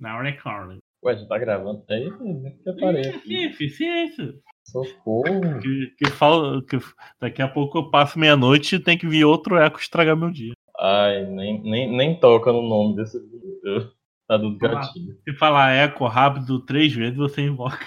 Now 0.00 0.20
recording. 0.20 0.78
Ué, 1.04 1.16
já 1.16 1.26
tá 1.26 1.38
gravando? 1.38 1.84
É 1.88 2.00
isso, 2.00 2.18
que 2.18 2.68
eu 2.68 2.76
parei 2.76 3.08
aqui. 3.08 3.44
Eficiência. 3.44 4.34
Socorro. 4.64 5.60
Que, 5.60 5.94
que, 5.98 6.10
fala, 6.10 6.62
que 6.64 6.78
daqui 7.20 7.42
a 7.42 7.48
pouco 7.48 7.78
eu 7.78 7.90
passo 7.90 8.18
meia-noite 8.18 8.76
e 8.76 8.80
tem 8.80 8.96
que 8.96 9.06
vir 9.06 9.24
outro 9.24 9.56
eco 9.56 9.80
estragar 9.80 10.16
meu 10.16 10.30
dia. 10.30 10.52
Ai, 10.78 11.24
nem, 11.26 11.60
nem, 11.62 11.96
nem 11.96 12.18
toca 12.20 12.52
no 12.52 12.62
nome 12.62 12.96
desse 12.96 13.18
vídeo. 13.18 13.92
Tá 14.28 14.36
dando 14.36 14.56
gatilho. 14.58 15.18
Se 15.28 15.34
falar 15.34 15.72
eco 15.72 16.06
rápido 16.06 16.60
três 16.60 16.94
vezes, 16.94 17.16
você 17.16 17.42
invoca. 17.42 17.84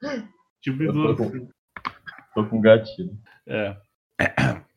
tipo 0.60 0.82
Eu 0.82 0.92
tô 0.92 1.12
isso. 1.12 1.16
com, 1.16 1.48
tô 2.34 2.46
com 2.48 2.60
gatilho. 2.60 3.18
É. 3.46 3.76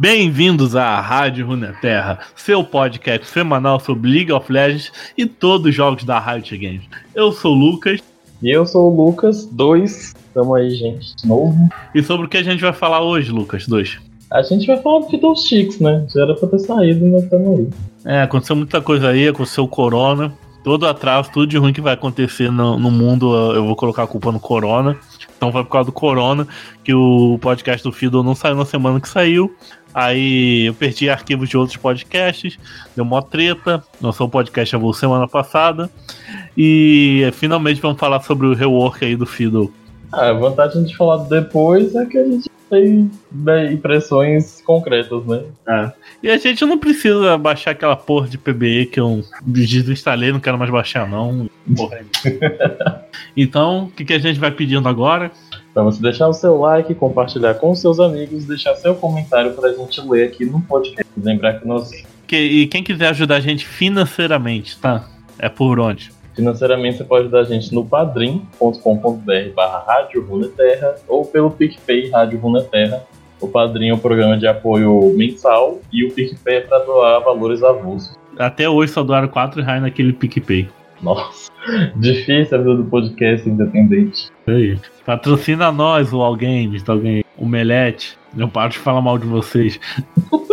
Bem-vindos 0.00 0.74
à 0.74 0.98
Rádio 0.98 1.46
Runeterra, 1.46 2.20
seu 2.34 2.64
podcast 2.64 3.26
semanal 3.26 3.78
sobre 3.78 4.10
League 4.10 4.32
of 4.32 4.50
Legends 4.50 4.90
e 5.14 5.26
todos 5.26 5.66
os 5.66 5.74
jogos 5.74 6.04
da 6.04 6.18
Riot 6.18 6.56
Games. 6.56 6.84
Eu 7.14 7.30
sou 7.32 7.54
o 7.54 7.58
Lucas 7.58 8.00
E 8.42 8.48
eu 8.48 8.64
sou 8.64 8.90
o 8.90 8.96
Lucas, 8.96 9.44
2. 9.44 10.14
Tamo 10.32 10.54
aí, 10.54 10.70
gente, 10.70 11.14
de 11.16 11.28
novo. 11.28 11.54
e 11.94 12.02
sobre 12.02 12.24
o 12.24 12.28
que 12.30 12.38
a 12.38 12.42
gente 12.42 12.62
vai 12.62 12.72
falar 12.72 13.02
hoje, 13.02 13.30
Lucas 13.30 13.66
2? 13.66 13.98
A 14.32 14.40
gente 14.40 14.66
vai 14.66 14.78
falar 14.80 15.00
do 15.00 15.10
Fiddlesticks, 15.10 15.78
né? 15.80 16.06
Já 16.14 16.22
era 16.22 16.34
pra 16.34 16.48
ter 16.48 16.60
saído, 16.60 17.04
mas 17.06 17.28
tamo 17.28 17.58
aí. 17.58 17.68
É, 18.10 18.22
aconteceu 18.22 18.56
muita 18.56 18.80
coisa 18.80 19.10
aí, 19.10 19.28
aconteceu 19.28 19.64
o 19.64 19.68
corona, 19.68 20.32
todo 20.64 20.86
atraso, 20.86 21.30
tudo 21.30 21.46
de 21.46 21.58
ruim 21.58 21.74
que 21.74 21.80
vai 21.82 21.92
acontecer 21.92 22.50
no, 22.50 22.78
no 22.78 22.90
mundo, 22.90 23.34
eu 23.54 23.66
vou 23.66 23.76
colocar 23.76 24.04
a 24.04 24.06
culpa 24.06 24.32
no 24.32 24.40
corona. 24.40 24.96
Então 25.40 25.50
foi 25.50 25.64
por 25.64 25.70
causa 25.70 25.86
do 25.86 25.92
corona 25.92 26.46
que 26.84 26.92
o 26.92 27.38
podcast 27.40 27.82
do 27.82 27.90
Fiddle 27.90 28.22
não 28.22 28.34
saiu 28.34 28.54
na 28.54 28.66
semana 28.66 29.00
que 29.00 29.08
saiu. 29.08 29.56
Aí 29.94 30.66
eu 30.66 30.74
perdi 30.74 31.08
arquivos 31.08 31.48
de 31.48 31.56
outros 31.56 31.78
podcasts, 31.78 32.58
deu 32.94 33.06
mó 33.06 33.22
treta, 33.22 33.82
lançou 34.02 34.26
o 34.26 34.30
podcast 34.30 34.76
avulso 34.76 35.00
semana 35.00 35.26
passada. 35.26 35.90
E 36.54 37.30
finalmente 37.32 37.80
vamos 37.80 37.98
falar 37.98 38.20
sobre 38.20 38.48
o 38.48 38.54
rework 38.54 39.02
aí 39.02 39.16
do 39.16 39.24
Fiddle. 39.24 39.72
Ah, 40.12 40.28
a 40.28 40.32
vantagem 40.34 40.84
de 40.84 40.94
falar 40.94 41.24
depois 41.24 41.94
é 41.94 42.04
que 42.04 42.18
a 42.18 42.24
gente 42.24 42.50
tem 42.70 43.10
né, 43.32 43.72
impressões 43.72 44.62
concretas, 44.62 45.24
né? 45.26 45.42
E 46.22 46.30
a 46.30 46.38
gente 46.38 46.64
não 46.64 46.78
precisa 46.78 47.36
baixar 47.36 47.72
aquela 47.72 47.96
porra 47.96 48.28
de 48.28 48.38
PBE 48.38 48.86
que 48.86 49.00
eu 49.00 49.22
desinstalei, 49.42 50.32
não 50.32 50.40
quero 50.40 50.56
mais 50.58 50.70
baixar 50.70 51.08
não. 51.08 51.48
Então, 53.36 53.84
o 53.84 53.90
que, 53.90 54.04
que 54.04 54.12
a 54.12 54.18
gente 54.18 54.40
vai 54.40 54.50
pedindo 54.50 54.88
agora? 54.88 55.30
Então, 55.70 55.84
você 55.84 56.02
deixar 56.02 56.26
o 56.28 56.32
seu 56.32 56.58
like, 56.58 56.94
compartilhar 56.94 57.54
com 57.54 57.74
seus 57.74 58.00
amigos, 58.00 58.44
deixar 58.44 58.74
seu 58.74 58.94
comentário 58.94 59.52
pra 59.52 59.72
gente 59.72 60.00
ler 60.00 60.28
aqui 60.28 60.44
no 60.44 60.60
podcast. 60.62 61.06
Lembrar 61.16 61.60
que 61.60 61.66
nós 61.66 61.90
Que- 62.26 62.36
e 62.36 62.66
quem 62.66 62.82
quiser 62.82 63.08
ajudar 63.08 63.36
a 63.36 63.40
gente 63.40 63.66
financeiramente, 63.66 64.76
tá? 64.78 65.08
É 65.38 65.48
por 65.48 65.78
onde? 65.78 66.10
Financeiramente 66.34 66.98
você 66.98 67.04
pode 67.04 67.22
ajudar 67.22 67.40
a 67.40 67.44
gente 67.44 67.74
no 67.74 67.84
padrim.com.br 67.84 69.54
barra 69.54 69.84
Rádio 69.86 70.24
Runeterra 70.24 70.96
ou 71.08 71.24
pelo 71.24 71.50
PicPay 71.50 72.10
Rádio 72.10 72.38
Runeterra. 72.38 73.04
O 73.40 73.48
Padrim 73.48 73.88
é 73.88 73.94
um 73.94 73.98
programa 73.98 74.36
de 74.36 74.46
apoio 74.46 75.14
mensal 75.16 75.80
e 75.90 76.04
o 76.04 76.12
PicPay 76.12 76.56
é 76.56 76.60
para 76.60 76.78
doar 76.80 77.20
valores 77.20 77.62
avulsos. 77.62 78.14
Até 78.38 78.68
hoje 78.68 78.92
só 78.92 79.02
doaram 79.02 79.28
4 79.28 79.62
reais 79.62 79.80
naquele 79.80 80.12
PicPay. 80.12 80.68
Nossa, 81.02 81.50
difícil 81.96 82.58
a 82.58 82.60
vida 82.60 82.76
do 82.76 82.84
podcast 82.84 83.48
independente. 83.48 84.28
Aí. 84.46 84.78
Patrocina 85.06 85.72
nós, 85.72 86.12
o 86.12 86.20
Alguém, 86.20 86.70
alguém, 86.86 87.24
o 87.38 87.46
Melete. 87.46 88.18
Eu 88.36 88.48
paro 88.48 88.70
de 88.70 88.78
falar 88.78 89.00
mal 89.00 89.16
de 89.16 89.26
vocês. 89.26 89.80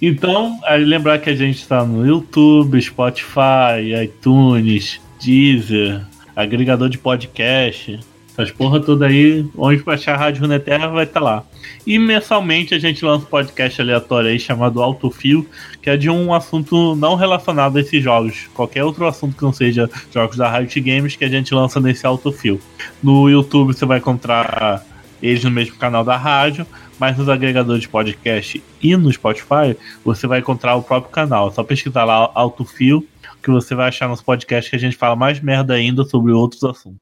então, 0.00 0.60
lembrar 0.80 1.18
que 1.18 1.30
a 1.30 1.34
gente 1.34 1.58
está 1.58 1.84
no 1.84 2.06
YouTube, 2.06 2.80
Spotify, 2.80 4.02
iTunes, 4.02 5.00
Deezer, 5.20 6.02
agregador 6.36 6.88
de 6.88 6.98
podcast. 6.98 7.98
Essas 8.38 8.52
porra 8.52 8.78
toda 8.78 9.06
aí, 9.06 9.44
onde 9.56 9.82
baixar 9.82 10.14
a 10.14 10.16
Rádio 10.16 10.42
Runeterra 10.42 10.86
vai 10.86 11.02
estar 11.02 11.18
lá. 11.18 11.42
E 11.84 11.98
mensalmente 11.98 12.72
a 12.72 12.78
gente 12.78 13.04
lança 13.04 13.24
um 13.24 13.28
podcast 13.28 13.80
aleatório 13.80 14.30
aí 14.30 14.38
chamado 14.38 14.80
Autofil, 14.80 15.44
que 15.82 15.90
é 15.90 15.96
de 15.96 16.08
um 16.08 16.32
assunto 16.32 16.94
não 16.94 17.16
relacionado 17.16 17.76
a 17.76 17.80
esses 17.80 18.00
jogos. 18.00 18.48
Qualquer 18.54 18.84
outro 18.84 19.04
assunto 19.08 19.36
que 19.36 19.42
não 19.42 19.52
seja 19.52 19.90
jogos 20.14 20.36
da 20.36 20.48
Riot 20.56 20.80
Games 20.80 21.16
que 21.16 21.24
a 21.24 21.28
gente 21.28 21.52
lança 21.52 21.80
nesse 21.80 22.06
Autofil. 22.06 22.60
No 23.02 23.28
YouTube 23.28 23.74
você 23.74 23.84
vai 23.84 23.98
encontrar 23.98 24.86
eles 25.20 25.42
no 25.42 25.50
mesmo 25.50 25.74
canal 25.74 26.04
da 26.04 26.16
rádio, 26.16 26.64
mas 26.98 27.16
nos 27.16 27.28
agregadores 27.28 27.82
de 27.82 27.88
podcast 27.88 28.62
e 28.82 28.96
no 28.96 29.12
Spotify 29.12 29.76
você 30.04 30.26
vai 30.26 30.40
encontrar 30.40 30.74
o 30.76 30.82
próprio 30.82 31.12
canal. 31.12 31.48
É 31.48 31.50
só 31.52 31.62
pesquisar 31.62 32.04
lá 32.04 32.30
Autofil 32.34 33.06
que 33.42 33.50
você 33.50 33.74
vai 33.74 33.88
achar 33.88 34.08
nos 34.08 34.20
podcasts 34.20 34.68
que 34.68 34.76
a 34.76 34.80
gente 34.80 34.96
fala 34.96 35.16
mais 35.16 35.40
merda 35.40 35.74
ainda 35.74 36.04
sobre 36.04 36.32
outros 36.32 36.62
assuntos. 36.64 36.98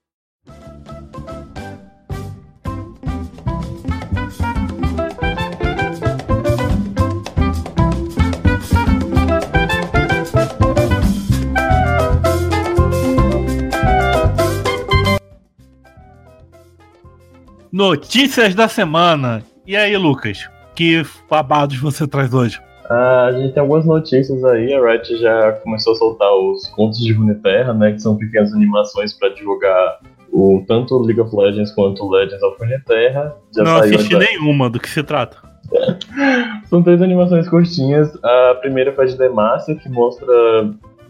Notícias 17.72 18.54
da 18.54 18.68
semana. 18.68 19.44
E 19.66 19.76
aí, 19.76 19.96
Lucas? 19.96 20.48
Que 20.74 21.02
babados 21.28 21.78
você 21.78 22.06
traz 22.06 22.32
hoje? 22.32 22.60
Ah, 22.88 23.24
a 23.26 23.32
gente 23.32 23.52
tem 23.52 23.60
algumas 23.60 23.84
notícias 23.84 24.44
aí, 24.44 24.72
a 24.72 24.80
Riot 24.80 25.16
já 25.16 25.52
começou 25.64 25.92
a 25.94 25.96
soltar 25.96 26.32
os 26.32 26.68
contos 26.68 26.98
de 27.00 27.12
Runeterra, 27.12 27.74
né, 27.74 27.92
que 27.92 27.98
são 28.00 28.16
pequenas 28.16 28.52
animações 28.54 29.12
para 29.12 29.30
divulgar 29.30 29.98
o, 30.32 30.64
tanto 30.68 30.96
League 30.98 31.20
of 31.20 31.34
Legends 31.34 31.72
quanto 31.72 32.08
Legends 32.08 32.42
of 32.42 32.56
Runeterra. 32.60 33.34
Já 33.56 33.64
não 33.64 33.76
assisti 33.78 34.14
a- 34.14 34.18
nenhuma 34.20 34.70
do 34.70 34.78
que 34.78 34.88
se 34.88 35.02
trata. 35.02 35.38
São 36.66 36.80
três 36.80 37.02
animações 37.02 37.48
curtinhas. 37.48 38.08
A 38.22 38.54
primeira 38.60 38.92
foi 38.92 39.06
de 39.06 39.18
Demacia, 39.18 39.74
que 39.74 39.88
mostra 39.88 40.26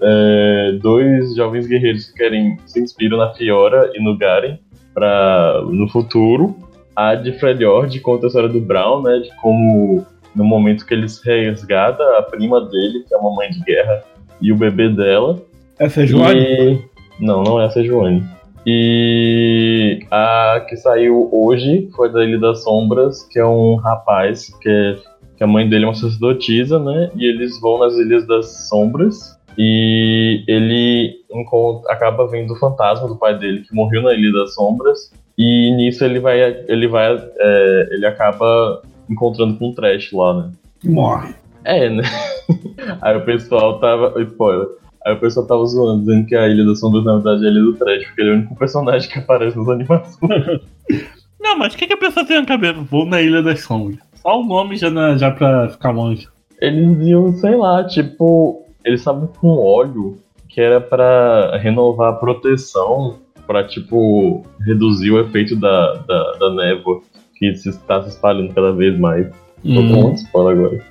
é, 0.00 0.78
dois 0.80 1.34
jovens 1.36 1.66
guerreiros 1.66 2.06
que 2.08 2.14
querem 2.14 2.56
se 2.64 2.80
inspiram 2.80 3.18
na 3.18 3.34
Fiora 3.34 3.90
e 3.94 4.02
no 4.02 4.16
Garen 4.16 4.58
pra, 4.94 5.60
no 5.68 5.86
futuro. 5.90 6.56
A 6.96 7.14
de 7.14 7.32
Freljord 7.38 8.00
conta 8.00 8.26
a 8.26 8.28
história 8.28 8.48
do 8.48 8.60
Brown, 8.60 9.02
né? 9.02 9.18
De 9.18 9.34
como 9.36 10.04
no 10.34 10.44
momento 10.44 10.84
que 10.84 10.94
eles 10.94 11.20
resgata 11.22 12.02
a 12.18 12.22
prima 12.22 12.60
dele, 12.60 13.04
que 13.06 13.14
é 13.14 13.18
uma 13.18 13.34
mãe 13.34 13.50
de 13.50 13.60
guerra, 13.60 14.02
e 14.40 14.52
o 14.52 14.56
bebê 14.56 14.88
dela. 14.88 15.40
Essa 15.78 16.02
é 16.02 16.06
E... 16.06 16.78
Não, 17.20 17.42
não 17.42 17.60
é 17.60 17.66
essa 17.66 17.82
Joane. 17.82 18.22
E 18.66 20.00
a 20.10 20.64
que 20.68 20.76
saiu 20.76 21.28
hoje 21.32 21.88
foi 21.94 22.12
da 22.12 22.24
Ilha 22.24 22.38
das 22.38 22.64
Sombras, 22.64 23.22
que 23.30 23.38
é 23.38 23.46
um 23.46 23.76
rapaz 23.76 24.52
que, 24.60 24.68
é- 24.68 24.96
que 25.36 25.44
a 25.44 25.46
mãe 25.46 25.68
dele 25.68 25.84
é 25.84 25.88
uma 25.88 25.94
sacerdotisa, 25.94 26.78
né? 26.78 27.10
E 27.14 27.24
eles 27.24 27.60
vão 27.60 27.78
nas 27.78 27.94
Ilhas 27.94 28.26
das 28.26 28.68
Sombras 28.68 29.38
e 29.56 30.44
ele 30.48 31.14
encontra, 31.32 31.92
acaba 31.92 32.26
vendo 32.26 32.52
o 32.52 32.58
fantasma 32.58 33.06
do 33.06 33.16
pai 33.16 33.38
dele 33.38 33.62
que 33.62 33.74
morreu 33.74 34.02
na 34.02 34.12
Ilha 34.14 34.32
das 34.32 34.54
Sombras. 34.54 35.12
E 35.38 35.70
nisso 35.76 36.04
ele 36.04 36.18
vai, 36.20 36.40
ele 36.68 36.88
vai, 36.88 37.14
é, 37.38 37.88
ele 37.90 38.06
acaba 38.06 38.82
encontrando 39.08 39.56
com 39.58 39.68
um 39.68 39.74
trash 39.74 40.10
lá, 40.12 40.34
né? 40.34 40.50
Morre. 40.84 41.34
É, 41.64 41.88
né? 41.90 42.02
Aí 43.02 43.16
o 43.16 43.24
pessoal 43.24 43.78
tava. 43.80 44.20
Spoiler. 44.22 44.66
Aí 45.04 45.14
o 45.14 45.20
pessoal 45.20 45.46
tava 45.46 45.64
zoando, 45.66 46.00
dizendo 46.04 46.26
que 46.26 46.34
a 46.34 46.48
Ilha 46.48 46.64
das 46.64 46.80
Sombras 46.80 47.04
na 47.04 47.14
verdade 47.14 47.44
é 47.44 47.48
a 47.48 47.50
Ilha 47.52 47.60
do 47.62 47.74
Trash, 47.74 48.06
porque 48.06 48.22
ele 48.22 48.30
é 48.30 48.32
o 48.32 48.36
único 48.36 48.56
personagem 48.56 49.08
que 49.10 49.18
aparece 49.18 49.56
nas 49.56 49.68
animações. 49.68 50.60
Não, 51.40 51.56
mas 51.58 51.74
o 51.74 51.76
que, 51.76 51.86
que 51.86 51.92
a 51.92 51.96
pessoa 51.98 52.26
tem 52.26 52.40
na 52.40 52.46
cabeça? 52.46 52.80
Vou 52.90 53.06
na 53.06 53.20
Ilha 53.20 53.42
das 53.42 53.60
Sombras. 53.60 53.98
Só 54.14 54.40
o 54.40 54.44
nome 54.44 54.76
já, 54.76 54.90
na- 54.90 55.16
já 55.16 55.30
pra 55.30 55.68
ficar 55.68 55.90
longe. 55.92 56.26
Eles 56.60 56.98
iam, 57.06 57.32
sei 57.34 57.54
lá, 57.54 57.84
tipo. 57.84 58.64
Eles 58.84 59.00
estavam 59.00 59.26
com 59.28 59.48
óleo 59.58 60.18
que 60.48 60.60
era 60.60 60.80
pra 60.80 61.56
renovar 61.58 62.12
a 62.14 62.16
proteção, 62.16 63.18
pra, 63.46 63.64
tipo, 63.64 64.44
reduzir 64.66 65.10
o 65.10 65.20
efeito 65.20 65.56
da, 65.56 65.94
da, 66.06 66.32
da 66.32 66.54
névoa 66.54 67.00
que 67.38 67.54
se 67.54 67.68
está 67.68 68.02
se 68.02 68.08
espalhando 68.10 68.52
cada 68.54 68.72
vez 68.72 68.98
mais. 68.98 69.26
Tô 69.28 69.34
com 69.62 69.80
Hum. 69.80 70.02
muito 70.02 70.16
spoiler 70.18 70.56
agora. 70.58 70.82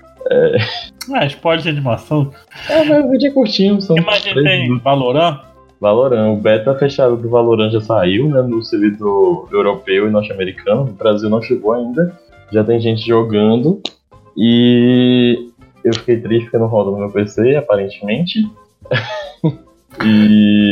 Ah, 1.14 1.26
spoiler 1.28 1.62
de 1.64 1.70
animação. 1.70 2.32
É, 2.70 2.84
mas 2.84 3.06
o 3.06 3.10
vídeo 3.12 3.28
é 3.30 3.32
curtinho, 3.32 3.80
são 3.82 3.96
O 3.96 4.00
que 4.00 4.06
mais 4.06 4.22
a 4.22 4.26
gente 4.26 4.34
três 4.42 4.68
tem? 4.68 4.80
Valorant? 4.80 5.40
Valorant, 5.80 6.34
o 6.34 6.38
beta 6.42 6.74
fechado 6.76 7.16
do 7.18 7.30
Valorant 7.30 7.70
já 7.72 7.82
saiu, 7.82 8.30
né, 8.30 8.42
no 8.42 8.64
servidor 8.64 9.48
europeu 9.52 10.08
e 10.08 10.12
norte-americano, 10.12 10.86
no 10.86 10.94
Brasil 10.94 11.30
não 11.30 11.42
chegou 11.42 11.74
ainda, 11.74 12.18
já 12.52 12.64
tem 12.64 12.80
gente 12.80 13.06
jogando, 13.06 13.82
e 14.36 15.50
eu 15.84 15.94
fiquei 15.94 16.18
triste 16.20 16.46
porque 16.46 16.58
não 16.58 16.68
roda 16.68 16.92
no 16.92 16.98
meu 16.98 17.10
PC, 17.12 17.56
aparentemente. 17.56 18.40
E 20.04 20.65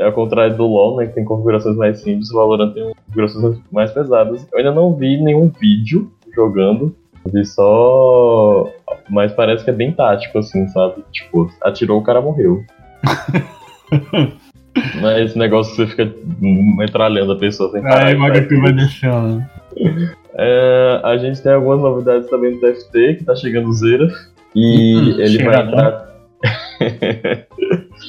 ao 0.00 0.12
contrário 0.12 0.56
do 0.56 0.66
LoL, 0.66 0.96
né, 0.96 1.06
que 1.06 1.14
tem 1.14 1.24
configurações 1.24 1.76
mais 1.76 2.00
simples, 2.00 2.30
o 2.30 2.36
Valorant 2.36 2.72
tem 2.72 2.92
configurações 3.06 3.58
mais 3.70 3.92
pesadas. 3.92 4.46
Eu 4.52 4.58
ainda 4.58 4.72
não 4.72 4.94
vi 4.94 5.20
nenhum 5.20 5.48
vídeo 5.48 6.10
jogando, 6.34 6.94
vi 7.32 7.44
só. 7.44 8.68
Mas 9.08 9.32
parece 9.32 9.64
que 9.64 9.70
é 9.70 9.74
bem 9.74 9.92
tático, 9.92 10.38
assim, 10.38 10.66
sabe? 10.68 11.02
Tipo, 11.12 11.50
atirou, 11.62 11.98
o 11.98 12.04
cara 12.04 12.20
morreu. 12.20 12.62
É 15.02 15.24
esse 15.24 15.36
negócio 15.36 15.74
que 15.74 15.82
você 15.82 15.86
fica 15.88 16.14
metralhando 16.38 17.32
a 17.32 17.36
pessoa 17.36 17.70
sem 17.72 17.82
parar. 17.82 18.06
Aí 18.06 18.14
o 18.14 18.20
HP 18.20 18.60
vai 18.60 18.72
descendo. 18.72 19.44
É, 20.34 21.00
a 21.02 21.16
gente 21.16 21.42
tem 21.42 21.52
algumas 21.52 21.80
novidades 21.80 22.30
também 22.30 22.52
do 22.52 22.60
TFT, 22.60 23.16
que 23.16 23.24
tá 23.24 23.34
chegando 23.34 23.72
Zera. 23.72 24.08
E 24.54 24.96
Hum, 24.96 25.20
ele 25.20 25.44
vai 25.44 25.54
chega, 25.56 25.60
entrar. 25.60 26.10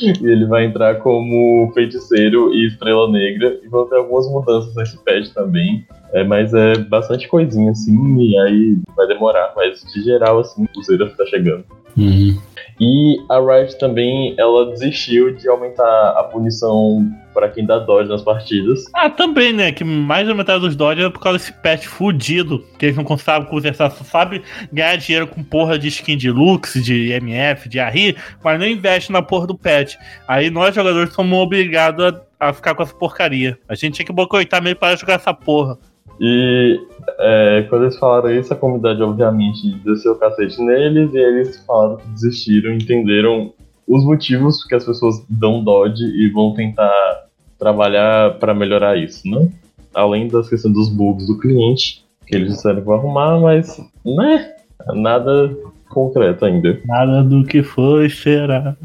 e 0.01 0.27
ele 0.27 0.45
vai 0.45 0.65
entrar 0.65 0.95
como 0.95 1.71
feiticeiro 1.73 2.53
e 2.53 2.67
estrela 2.67 3.09
negra. 3.11 3.59
E 3.63 3.67
vão 3.67 3.87
ter 3.87 3.95
algumas 3.95 4.27
mudanças 4.29 4.75
nesse 4.75 4.97
patch 5.03 5.29
também. 5.33 5.85
É, 6.13 6.23
mas 6.23 6.53
é 6.53 6.77
bastante 6.77 7.27
coisinha 7.27 7.71
assim, 7.71 8.17
e 8.19 8.37
aí 8.37 8.77
vai 8.95 9.07
demorar. 9.07 9.53
Mas 9.55 9.81
de 9.93 10.03
geral, 10.03 10.39
assim, 10.39 10.67
o 10.75 10.83
Zera 10.83 11.09
tá 11.09 11.25
chegando. 11.25 11.63
Uhum. 11.97 12.37
E 12.83 13.23
a 13.29 13.39
Riot 13.39 13.77
também, 13.77 14.33
ela 14.39 14.71
desistiu 14.71 15.35
de 15.35 15.47
aumentar 15.47 16.15
a 16.17 16.23
punição 16.23 17.07
para 17.31 17.47
quem 17.47 17.63
dá 17.63 17.77
dodge 17.77 18.09
nas 18.09 18.23
partidas. 18.23 18.85
Ah, 18.95 19.07
também, 19.07 19.53
né? 19.53 19.71
Que 19.71 19.83
mais 19.83 20.27
da 20.27 20.33
metade 20.33 20.61
dos 20.61 20.75
dodge 20.75 21.03
é 21.03 21.09
por 21.11 21.19
causa 21.19 21.37
desse 21.37 21.53
patch 21.53 21.85
fudido. 21.85 22.65
Que 22.79 22.87
eles 22.87 22.97
não 22.97 23.17
sabem 23.19 23.47
conversar, 23.47 23.91
só 23.91 24.03
sabe 24.03 24.41
ganhar 24.73 24.95
dinheiro 24.95 25.27
com 25.27 25.43
porra 25.43 25.77
de 25.77 25.89
skin 25.89 26.17
de 26.17 26.31
Lux, 26.31 26.73
de 26.83 27.11
MF, 27.11 27.69
de 27.69 27.79
ARI, 27.79 28.17
mas 28.43 28.59
não 28.59 28.65
investe 28.65 29.11
na 29.11 29.21
porra 29.21 29.45
do 29.45 29.55
patch. 29.55 29.93
Aí 30.27 30.49
nós, 30.49 30.73
jogadores, 30.73 31.13
somos 31.13 31.37
obrigados 31.37 32.03
a, 32.03 32.47
a 32.47 32.51
ficar 32.51 32.73
com 32.73 32.81
essa 32.81 32.95
porcaria. 32.95 33.59
A 33.69 33.75
gente 33.75 33.93
tinha 33.93 34.05
que 34.07 34.11
boicotar 34.11 34.59
meio 34.59 34.75
para 34.75 34.95
jogar 34.95 35.13
essa 35.13 35.35
porra. 35.35 35.77
E 36.23 36.79
é, 37.19 37.65
quando 37.67 37.85
eles 37.85 37.97
falaram 37.97 38.29
isso, 38.29 38.53
a 38.53 38.55
comunidade 38.55 39.01
obviamente 39.01 39.75
desceu 39.83 40.11
o 40.11 40.19
cacete 40.19 40.61
neles 40.61 41.11
e 41.15 41.17
eles 41.17 41.65
falaram 41.65 41.97
que 41.97 42.07
desistiram, 42.09 42.73
entenderam 42.73 43.51
os 43.87 44.05
motivos 44.05 44.63
que 44.63 44.75
as 44.75 44.85
pessoas 44.85 45.15
dão 45.27 45.63
dodge 45.63 46.03
e 46.03 46.29
vão 46.29 46.53
tentar 46.53 47.25
trabalhar 47.57 48.37
para 48.37 48.53
melhorar 48.53 48.97
isso, 48.97 49.27
né? 49.27 49.49
Além 49.95 50.27
das 50.27 50.47
questões 50.47 50.75
dos 50.75 50.89
bugs 50.89 51.25
do 51.25 51.39
cliente, 51.39 52.05
que 52.27 52.35
eles 52.35 52.53
disseram 52.53 52.81
que 52.81 52.85
vão 52.85 52.95
arrumar, 52.95 53.39
mas, 53.39 53.83
né? 54.05 54.53
Nada 54.93 55.57
concreto 55.89 56.45
ainda. 56.45 56.79
Nada 56.85 57.23
do 57.23 57.43
que 57.43 57.63
foi 57.63 58.09
será. 58.09 58.75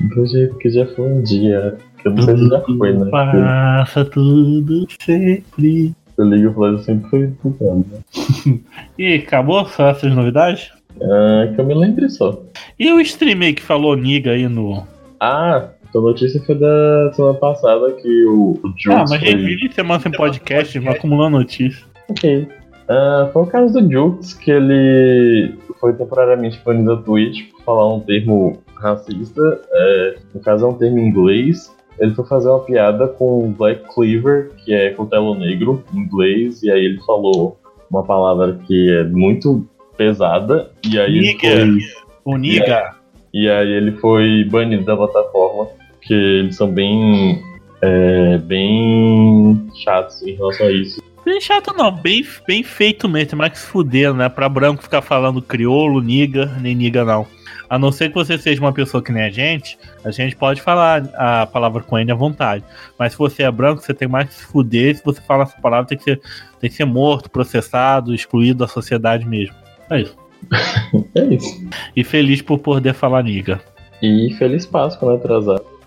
Do 0.00 0.26
jeito 0.26 0.56
que 0.58 0.68
já 0.68 0.84
foi 0.86 1.04
um 1.04 1.22
dia. 1.22 1.78
que 2.00 2.08
Eu 2.08 2.12
não 2.12 2.22
sei 2.22 2.36
se 2.36 2.48
já 2.48 2.60
foi, 2.60 2.92
né? 2.92 3.10
Passa 3.10 4.04
tudo 4.04 4.86
sempre. 5.00 5.94
O 6.22 6.24
League 6.24 6.46
of 6.46 6.58
Legends 6.58 6.84
sempre 6.84 7.10
foi 7.10 7.26
bugando. 7.42 7.86
né? 8.46 8.58
E 8.98 9.14
acabou 9.14 9.60
essas 9.60 10.14
novidades? 10.14 10.70
Ah, 11.00 11.50
que 11.54 11.60
eu 11.60 11.64
me 11.64 11.74
lembre 11.74 12.08
só. 12.08 12.42
E 12.78 12.92
o 12.92 13.00
stream 13.00 13.40
aí 13.42 13.54
que 13.54 13.62
falou 13.62 13.96
Niga 13.96 14.32
aí 14.32 14.48
no. 14.48 14.86
Ah, 15.20 15.68
a 15.94 15.98
notícia 15.98 16.40
foi 16.42 16.54
da 16.54 17.12
semana 17.12 17.34
passada 17.34 17.92
que 17.92 18.24
o, 18.24 18.58
o 18.62 18.68
Jukes 18.76 18.86
Ah, 18.88 19.04
mas 19.08 19.20
foi... 19.20 19.30
revide 19.30 19.72
semana 19.72 20.00
sem 20.00 20.12
podcast, 20.12 20.78
vai 20.78 20.94
acumulando 20.94 21.38
notícia. 21.38 21.84
Ok. 22.08 22.48
Ah, 22.88 23.30
foi 23.32 23.42
o 23.42 23.46
caso 23.46 23.80
do 23.80 23.92
Jukes, 23.92 24.34
que 24.34 24.50
ele 24.50 25.54
foi 25.78 25.92
temporariamente 25.92 26.60
banido 26.64 26.96
da 26.96 27.02
Twitch 27.02 27.50
por 27.50 27.62
falar 27.62 27.94
um 27.94 28.00
termo 28.00 28.58
racista. 28.76 29.60
É, 29.70 30.16
no 30.34 30.40
caso 30.40 30.66
é 30.66 30.68
um 30.68 30.74
termo 30.74 30.98
em 30.98 31.08
inglês. 31.08 31.74
Ele 31.98 32.14
foi 32.14 32.24
fazer 32.26 32.48
uma 32.48 32.60
piada 32.60 33.08
com 33.08 33.52
Black 33.52 33.82
Cleaver, 33.94 34.52
que 34.64 34.72
é 34.72 34.90
cutelo 34.90 35.34
negro 35.34 35.84
em 35.92 35.98
inglês, 35.98 36.62
e 36.62 36.70
aí 36.70 36.84
ele 36.84 37.00
falou 37.04 37.58
uma 37.90 38.04
palavra 38.04 38.58
que 38.66 38.90
é 38.90 39.04
muito 39.04 39.66
pesada, 39.96 40.70
e 40.86 40.98
aí 40.98 41.18
ele 41.18 41.20
Niga. 41.20 41.48
foi... 41.48 41.78
O 42.24 42.36
Niga. 42.36 42.94
E 43.32 43.48
aí 43.48 43.70
ele 43.70 43.92
foi 43.92 44.44
banido 44.44 44.84
da 44.84 44.96
plataforma, 44.96 45.66
porque 45.92 46.14
eles 46.14 46.56
são 46.56 46.70
bem. 46.70 47.42
é, 47.82 48.38
bem 48.38 49.68
chatos 49.74 50.22
em 50.22 50.34
relação 50.34 50.66
a 50.66 50.70
isso. 50.72 51.07
Bem 51.28 51.42
chato 51.42 51.74
não, 51.76 51.92
bem, 51.92 52.26
bem 52.46 52.62
feito 52.62 53.06
mesmo, 53.06 53.28
tem 53.28 53.38
mais 53.38 53.52
que 53.52 53.58
se 53.58 53.66
fuder, 53.66 54.14
né? 54.14 54.30
Pra 54.30 54.48
branco 54.48 54.82
ficar 54.82 55.02
falando 55.02 55.42
crioulo, 55.42 56.00
niga, 56.00 56.46
nem 56.58 56.74
niga 56.74 57.04
não. 57.04 57.26
A 57.68 57.78
não 57.78 57.92
ser 57.92 58.08
que 58.08 58.14
você 58.14 58.38
seja 58.38 58.62
uma 58.62 58.72
pessoa 58.72 59.02
que 59.02 59.12
nem 59.12 59.24
a 59.24 59.28
gente, 59.28 59.78
a 60.02 60.10
gente 60.10 60.34
pode 60.34 60.62
falar 60.62 61.06
a 61.14 61.44
palavra 61.44 61.82
com 61.82 61.98
ele 61.98 62.10
à 62.10 62.14
vontade. 62.14 62.64
Mas 62.98 63.12
se 63.12 63.18
você 63.18 63.42
é 63.42 63.50
branco, 63.50 63.82
você 63.82 63.92
tem 63.92 64.08
mais 64.08 64.30
que 64.30 64.36
se 64.36 64.46
fuder. 64.46 64.96
Se 64.96 65.04
você 65.04 65.20
fala 65.20 65.42
essa 65.42 65.60
palavra, 65.60 65.86
tem 65.86 65.98
que 65.98 66.04
ser, 66.04 66.18
tem 66.58 66.70
que 66.70 66.76
ser 66.76 66.86
morto, 66.86 67.28
processado, 67.28 68.14
excluído 68.14 68.60
da 68.60 68.66
sociedade 68.66 69.26
mesmo. 69.28 69.54
É 69.90 70.00
isso. 70.00 70.16
É 71.14 71.24
isso. 71.26 71.68
E 71.94 72.02
feliz 72.02 72.40
por 72.40 72.58
poder 72.58 72.94
falar 72.94 73.22
niga. 73.22 73.60
E 74.00 74.34
feliz 74.38 74.64
Páscoa, 74.64 75.10
né, 75.10 75.18
atrasado. 75.18 75.77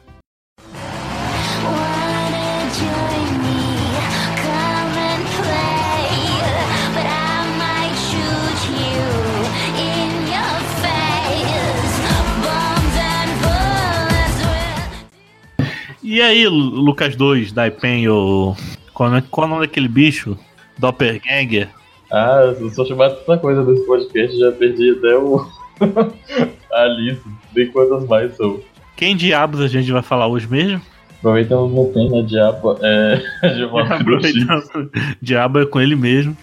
E 16.11 16.21
aí, 16.21 16.45
Lu- 16.45 16.57
Lucas 16.57 17.15
2, 17.15 17.53
Daipen, 17.53 18.09
o. 18.09 18.53
Qual 18.93 19.15
é 19.15 19.23
qual 19.31 19.45
é 19.45 19.47
o 19.47 19.53
nome 19.53 19.65
daquele 19.65 19.87
bicho? 19.87 20.37
Doppelganger? 20.77 21.69
Ah, 22.11 22.53
eu 22.59 22.69
só 22.71 22.83
chamar 22.83 23.11
tanta 23.11 23.37
coisa 23.37 23.63
desse 23.63 23.85
podcast, 23.85 24.37
já 24.37 24.51
perdi 24.51 24.89
até 24.91 25.15
o. 25.15 25.47
a 26.73 26.85
lista. 26.87 27.29
Nem 27.55 27.71
quantas 27.71 28.05
mais 28.09 28.35
são. 28.35 28.59
Quem 28.97 29.15
diabos 29.15 29.61
a 29.61 29.69
gente 29.69 29.89
vai 29.89 30.01
falar 30.01 30.27
hoje 30.27 30.49
mesmo? 30.49 30.81
Aproveitamos 31.19 31.73
não 31.73 31.93
tem, 31.93 32.09
né, 32.09 32.23
Diabo? 32.23 32.77
É. 32.81 33.21
Aproveitando, 33.95 34.91
Diabo 35.21 35.59
é 35.59 35.65
com 35.65 35.79
ele 35.79 35.95
mesmo. 35.95 36.35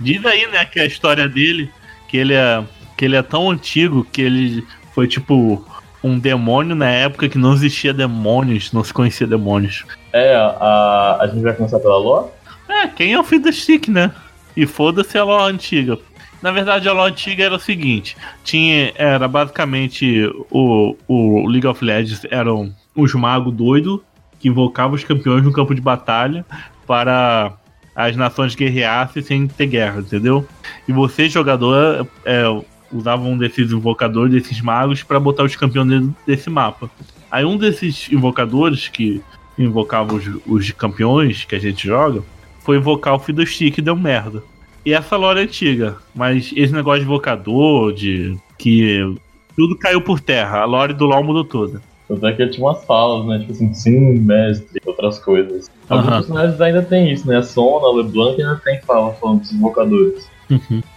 Diz 0.00 0.24
aí, 0.24 0.46
né, 0.46 0.64
que 0.64 0.80
a 0.80 0.86
história 0.86 1.28
dele, 1.28 1.68
que 2.08 2.16
ele 2.16 2.32
é, 2.32 2.64
que 2.96 3.04
ele 3.04 3.16
é 3.16 3.22
tão 3.22 3.50
antigo 3.50 4.06
que 4.10 4.22
ele 4.22 4.66
foi 4.94 5.06
tipo 5.06 5.62
um 6.04 6.18
demônio 6.18 6.76
na 6.76 6.90
época 6.90 7.30
que 7.30 7.38
não 7.38 7.54
existia 7.54 7.94
demônios, 7.94 8.70
não 8.72 8.84
se 8.84 8.92
conhecia 8.92 9.26
demônios. 9.26 9.86
É, 10.12 10.36
a, 10.36 11.18
a, 11.22 11.26
gente 11.28 11.42
vai 11.42 11.54
começar 11.54 11.80
pela 11.80 11.96
lore? 11.96 12.28
É, 12.68 12.86
quem 12.88 13.14
é 13.14 13.18
o 13.18 13.24
filho 13.24 13.42
da 13.42 13.50
Stick, 13.50 13.88
né? 13.88 14.12
E 14.54 14.66
foda-se 14.66 15.16
a 15.16 15.24
lore 15.24 15.50
antiga. 15.50 15.98
Na 16.42 16.52
verdade, 16.52 16.86
a 16.86 16.92
lore 16.92 17.12
antiga 17.12 17.44
era 17.44 17.54
o 17.54 17.58
seguinte: 17.58 18.18
tinha, 18.44 18.92
era 18.96 19.26
basicamente 19.26 20.30
o, 20.50 20.94
o 21.08 21.48
League 21.48 21.66
of 21.66 21.82
Legends 21.82 22.26
eram 22.30 22.70
os 22.94 23.14
magos 23.14 23.54
doidos 23.54 24.00
que 24.38 24.48
invocavam 24.48 24.94
os 24.94 25.04
campeões 25.04 25.42
no 25.42 25.52
campo 25.52 25.74
de 25.74 25.80
batalha 25.80 26.44
para 26.86 27.54
as 27.96 28.14
nações 28.14 28.54
guerreassem 28.54 29.22
sem 29.22 29.46
ter 29.46 29.66
guerra, 29.68 30.00
entendeu? 30.00 30.46
E 30.86 30.92
você, 30.92 31.30
jogador, 31.30 32.06
é, 32.26 32.44
usava 32.94 33.22
um 33.24 33.36
desses 33.36 33.72
invocadores, 33.72 34.32
desses 34.32 34.60
magos, 34.60 35.02
para 35.02 35.20
botar 35.20 35.42
os 35.44 35.56
campeões 35.56 35.88
dentro 35.88 36.14
desse 36.26 36.48
mapa. 36.48 36.90
Aí 37.30 37.44
um 37.44 37.56
desses 37.56 38.10
invocadores 38.10 38.88
que 38.88 39.20
invocava 39.58 40.14
os, 40.14 40.24
os 40.46 40.70
campeões 40.70 41.44
que 41.44 41.54
a 41.54 41.58
gente 41.58 41.86
joga 41.86 42.22
foi 42.60 42.76
invocar 42.76 43.14
o 43.14 43.18
Fiddlestick 43.18 43.78
e 43.78 43.82
deu 43.82 43.96
merda. 43.96 44.42
E 44.84 44.92
essa 44.92 45.16
lore 45.16 45.40
é 45.40 45.42
antiga, 45.42 45.96
mas 46.14 46.52
esse 46.54 46.72
negócio 46.72 47.00
de 47.00 47.06
invocador, 47.06 47.92
de 47.92 48.36
que 48.58 49.00
tudo 49.56 49.76
caiu 49.76 50.00
por 50.00 50.20
terra, 50.20 50.60
a 50.60 50.64
lore 50.64 50.92
do 50.92 51.06
LoL 51.06 51.24
mudou 51.24 51.44
toda. 51.44 51.80
Tanto 52.06 52.26
é 52.26 52.32
que 52.32 52.46
tinha 52.48 52.66
umas 52.66 52.84
falas, 52.84 53.26
né? 53.26 53.38
Tipo 53.38 53.52
assim, 53.52 53.72
sim, 53.72 54.18
mestre, 54.18 54.80
outras 54.84 55.18
coisas. 55.18 55.70
Alguns 55.88 56.08
Aham. 56.08 56.16
personagens 56.18 56.60
ainda 56.60 56.82
tem 56.82 57.10
isso, 57.10 57.26
né? 57.26 57.38
A 57.38 57.42
Sona, 57.42 57.86
a 57.86 57.92
LeBlanc 57.92 58.40
ainda 58.42 58.60
tem 58.62 58.80
fala 58.82 59.12
falando 59.14 59.40
dos 59.40 59.52
invocadores. 59.52 60.28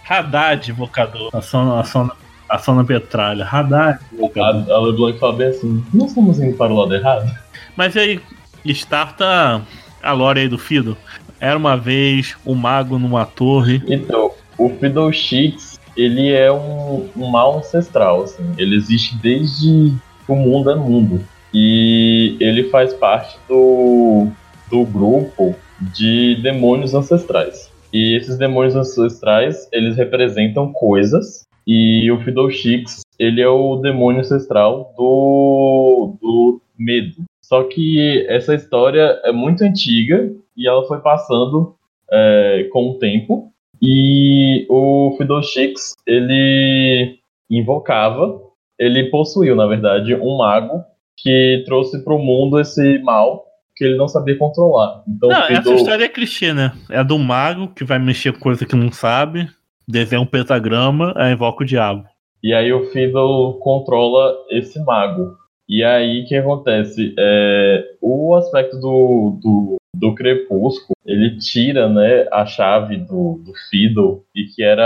Haddad, 0.08 0.70
invocador. 0.70 1.30
A 1.32 1.40
Sona, 1.40 1.80
a 1.80 1.84
Sona, 1.84 2.12
a 2.48 2.58
Sona 2.58 2.84
Petralha. 2.84 3.44
Haddad, 3.44 3.98
A, 3.98 4.14
invocador. 4.14 4.74
a 4.74 4.78
LeBlanc 4.80 5.18
fala 5.18 5.32
bem 5.34 5.48
assim: 5.48 5.84
não 5.92 6.06
estamos 6.06 6.40
indo 6.40 6.56
para 6.56 6.72
o 6.72 6.76
lado 6.76 6.94
errado? 6.94 7.30
Mas 7.76 7.96
aí, 7.96 8.20
starta 8.64 9.62
a 10.02 10.12
lore 10.12 10.40
aí 10.40 10.48
do 10.48 10.58
Fido. 10.58 10.96
Era 11.40 11.56
uma 11.56 11.76
vez 11.76 12.36
um 12.44 12.54
mago 12.54 12.98
numa 12.98 13.24
torre. 13.24 13.82
Então, 13.86 14.32
o 14.56 14.68
Fiddlesticks, 14.70 15.78
ele 15.96 16.32
é 16.32 16.50
um, 16.50 17.08
um 17.16 17.30
mal 17.30 17.58
ancestral, 17.58 18.24
assim. 18.24 18.42
Ele 18.58 18.76
existe 18.76 19.16
desde 19.18 19.94
que 20.26 20.32
o 20.32 20.36
mundo 20.36 20.70
é 20.70 20.74
mundo. 20.74 21.24
E 21.54 22.36
ele 22.40 22.64
faz 22.70 22.92
parte 22.92 23.38
do, 23.48 24.28
do 24.70 24.84
grupo 24.84 25.54
de 25.80 26.36
demônios 26.42 26.94
ancestrais. 26.94 27.67
E 27.92 28.16
esses 28.16 28.36
demônios 28.36 28.76
ancestrais, 28.76 29.68
eles 29.72 29.96
representam 29.96 30.72
coisas. 30.72 31.46
E 31.66 32.10
o 32.10 32.18
Fiddlesticks 32.20 33.02
ele 33.18 33.40
é 33.40 33.48
o 33.48 33.76
demônio 33.76 34.20
ancestral 34.20 34.94
do, 34.96 36.16
do 36.20 36.60
medo. 36.78 37.24
Só 37.42 37.64
que 37.64 38.26
essa 38.28 38.54
história 38.54 39.20
é 39.24 39.32
muito 39.32 39.64
antiga 39.64 40.30
e 40.56 40.68
ela 40.68 40.86
foi 40.86 41.00
passando 41.00 41.74
é, 42.10 42.68
com 42.72 42.90
o 42.90 42.98
tempo. 42.98 43.50
E 43.80 44.66
o 44.68 45.14
Fiddlesticks, 45.16 45.94
ele 46.06 47.18
invocava, 47.50 48.40
ele 48.78 49.10
possuiu, 49.10 49.56
na 49.56 49.66
verdade, 49.66 50.14
um 50.14 50.36
mago 50.36 50.84
que 51.16 51.62
trouxe 51.66 52.04
para 52.04 52.14
o 52.14 52.18
mundo 52.18 52.60
esse 52.60 52.98
mal 52.98 53.47
que 53.78 53.84
ele 53.84 53.96
não 53.96 54.08
sabia 54.08 54.36
controlar. 54.36 55.02
Então, 55.08 55.28
Não, 55.28 55.44
essa 55.44 55.72
história 55.72 56.04
é 56.04 56.08
clichê, 56.08 56.52
né? 56.52 56.72
É 56.90 57.02
do 57.04 57.16
mago 57.18 57.68
que 57.68 57.84
vai 57.84 57.98
mexer 58.00 58.32
com 58.32 58.40
coisa 58.40 58.66
que 58.66 58.74
não 58.74 58.90
sabe, 58.90 59.48
desenha 59.86 60.20
um 60.20 60.26
pentagrama, 60.26 61.14
aí 61.16 61.32
invoca 61.32 61.62
o 61.62 61.66
diabo. 61.66 62.04
E 62.42 62.52
aí 62.52 62.72
o 62.72 62.86
Fiddle 62.90 63.54
controla 63.60 64.34
esse 64.50 64.78
mago. 64.84 65.36
E 65.68 65.84
aí 65.84 66.22
o 66.22 66.26
que 66.26 66.34
acontece? 66.34 67.14
É, 67.18 67.84
o 68.02 68.34
aspecto 68.34 68.76
do, 68.80 69.38
do, 69.42 69.76
do 69.94 70.14
Crepúsculo, 70.14 70.94
ele 71.06 71.36
tira 71.38 71.88
né, 71.88 72.26
a 72.32 72.44
chave 72.46 72.96
do, 72.96 73.40
do 73.44 73.52
Fiddle, 73.70 74.22
e 74.34 74.44
que 74.44 74.62
era 74.62 74.84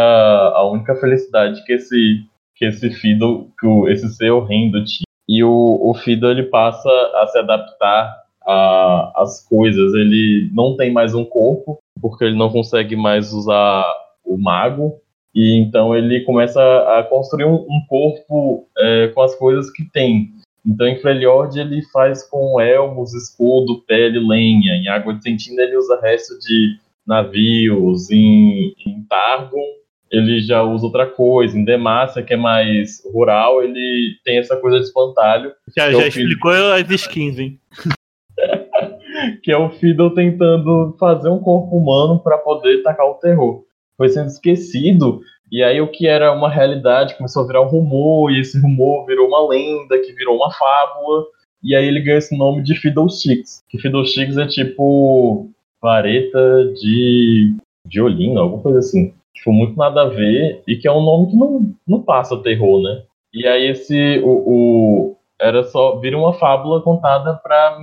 a 0.55 0.69
única 0.71 0.95
felicidade 0.97 1.65
que 1.65 1.73
esse, 1.75 2.23
que 2.57 2.65
esse 2.67 2.91
Fiddle, 2.91 3.49
que 3.59 3.67
o- 3.67 3.89
esse 3.89 4.09
ser 4.15 4.31
horrendo 4.31 4.85
tinha. 4.85 5.05
E 5.29 5.43
o, 5.45 5.79
o 5.83 5.95
Fiddle 5.95 6.31
ele 6.33 6.45
passa 6.45 6.89
a 7.17 7.27
se 7.29 7.39
adaptar 7.39 8.22
a- 8.47 9.13
às 9.17 9.47
coisas. 9.47 9.95
Ele 9.95 10.51
não 10.53 10.77
tem 10.77 10.93
mais 10.93 11.15
um 11.15 11.25
corpo, 11.25 11.79
porque 12.01 12.25
ele 12.25 12.37
não 12.37 12.51
consegue 12.51 12.97
mais 12.97 13.33
usar 13.33 13.85
o 14.25 14.37
mago. 14.37 14.95
E 15.35 15.57
então 15.59 15.97
ele 15.97 16.21
começa 16.21 16.61
a 16.99 17.03
construir 17.05 17.45
um, 17.47 17.55
um 17.55 17.81
corpo 17.89 18.67
é, 18.79 19.09
com 19.09 19.23
as 19.23 19.35
coisas 19.35 19.71
que 19.71 19.85
tem. 19.91 20.31
Então 20.65 20.87
em 20.87 20.99
Freljord 21.01 21.59
ele 21.59 21.83
faz 21.93 22.23
com 22.29 22.61
elmos, 22.61 23.15
escudo, 23.15 23.83
pele, 23.87 24.19
lenha. 24.19 24.75
Em 24.75 24.89
Água 24.89 25.15
de 25.15 25.23
Sentina 25.23 25.63
ele 25.63 25.77
usa 25.77 25.99
resto 26.03 26.39
de 26.39 26.77
navios. 27.07 28.11
Em, 28.11 28.75
em 28.87 29.03
Targon 29.09 29.65
ele 30.11 30.41
já 30.43 30.63
usa 30.63 30.85
outra 30.85 31.07
coisa. 31.07 31.59
Em 31.59 31.65
Demacia, 31.65 32.23
que 32.23 32.35
é 32.35 32.37
mais 32.37 33.03
rural, 33.13 33.63
ele 33.65 34.17
tem 34.25 34.37
essa 34.39 34.57
coisa 34.57 34.79
de 34.79 34.85
espantalho, 34.85 35.53
Já, 35.75 35.87
Eu 35.91 36.01
já 36.01 36.07
explicou 36.09 36.51
as 36.53 36.91
skins, 36.91 37.39
hein? 37.39 37.59
Que 39.43 39.51
é 39.51 39.57
o 39.57 39.71
Fiddle 39.71 40.15
tentando 40.15 40.95
fazer 40.99 41.29
um 41.29 41.39
corpo 41.39 41.77
humano 41.77 42.19
para 42.19 42.39
poder 42.39 42.83
tacar 42.83 43.07
o 43.07 43.15
terror. 43.15 43.65
Foi 43.97 44.09
sendo 44.09 44.29
esquecido, 44.29 45.21
e 45.51 45.63
aí 45.63 45.81
o 45.81 45.89
que 45.91 46.07
era 46.07 46.33
uma 46.33 46.49
realidade 46.49 47.17
começou 47.17 47.45
a 47.45 47.47
virar 47.47 47.63
um 47.63 47.69
rumor, 47.69 48.31
e 48.31 48.41
esse 48.41 48.59
rumor 48.61 49.05
virou 49.07 49.29
uma 49.29 49.49
lenda, 49.49 49.99
que 49.99 50.13
virou 50.13 50.37
uma 50.37 50.51
fábula, 50.51 51.25
e 51.63 51.75
aí 51.77 51.87
ele 51.87 52.01
ganha 52.01 52.19
esse 52.19 52.37
nome 52.37 52.63
de 52.63 52.75
Fiddlesticks, 52.75 53.63
que 53.69 53.79
Fiddlesticks 53.79 54.37
é 54.37 54.47
tipo 54.47 55.49
vareta 55.81 56.73
de 56.81 57.55
violino, 57.87 58.41
alguma 58.41 58.63
coisa 58.63 58.79
assim. 58.79 59.13
Tipo, 59.35 59.53
muito 59.53 59.77
nada 59.77 60.03
a 60.03 60.09
ver, 60.09 60.63
e 60.69 60.77
que 60.77 60.87
é 60.87 60.93
um 60.93 61.03
nome 61.03 61.31
que 61.31 61.37
não, 61.37 61.73
não 61.87 62.03
passa 62.03 62.37
terror, 62.43 62.81
né? 62.83 63.03
E 63.35 63.47
aí 63.47 63.69
esse, 63.69 64.21
o, 64.23 64.29
o- 64.31 65.17
era 65.43 65.65
só, 65.65 65.99
vira 65.99 66.17
uma 66.17 66.33
fábula 66.33 66.81
contada 66.83 67.35
para 67.35 67.79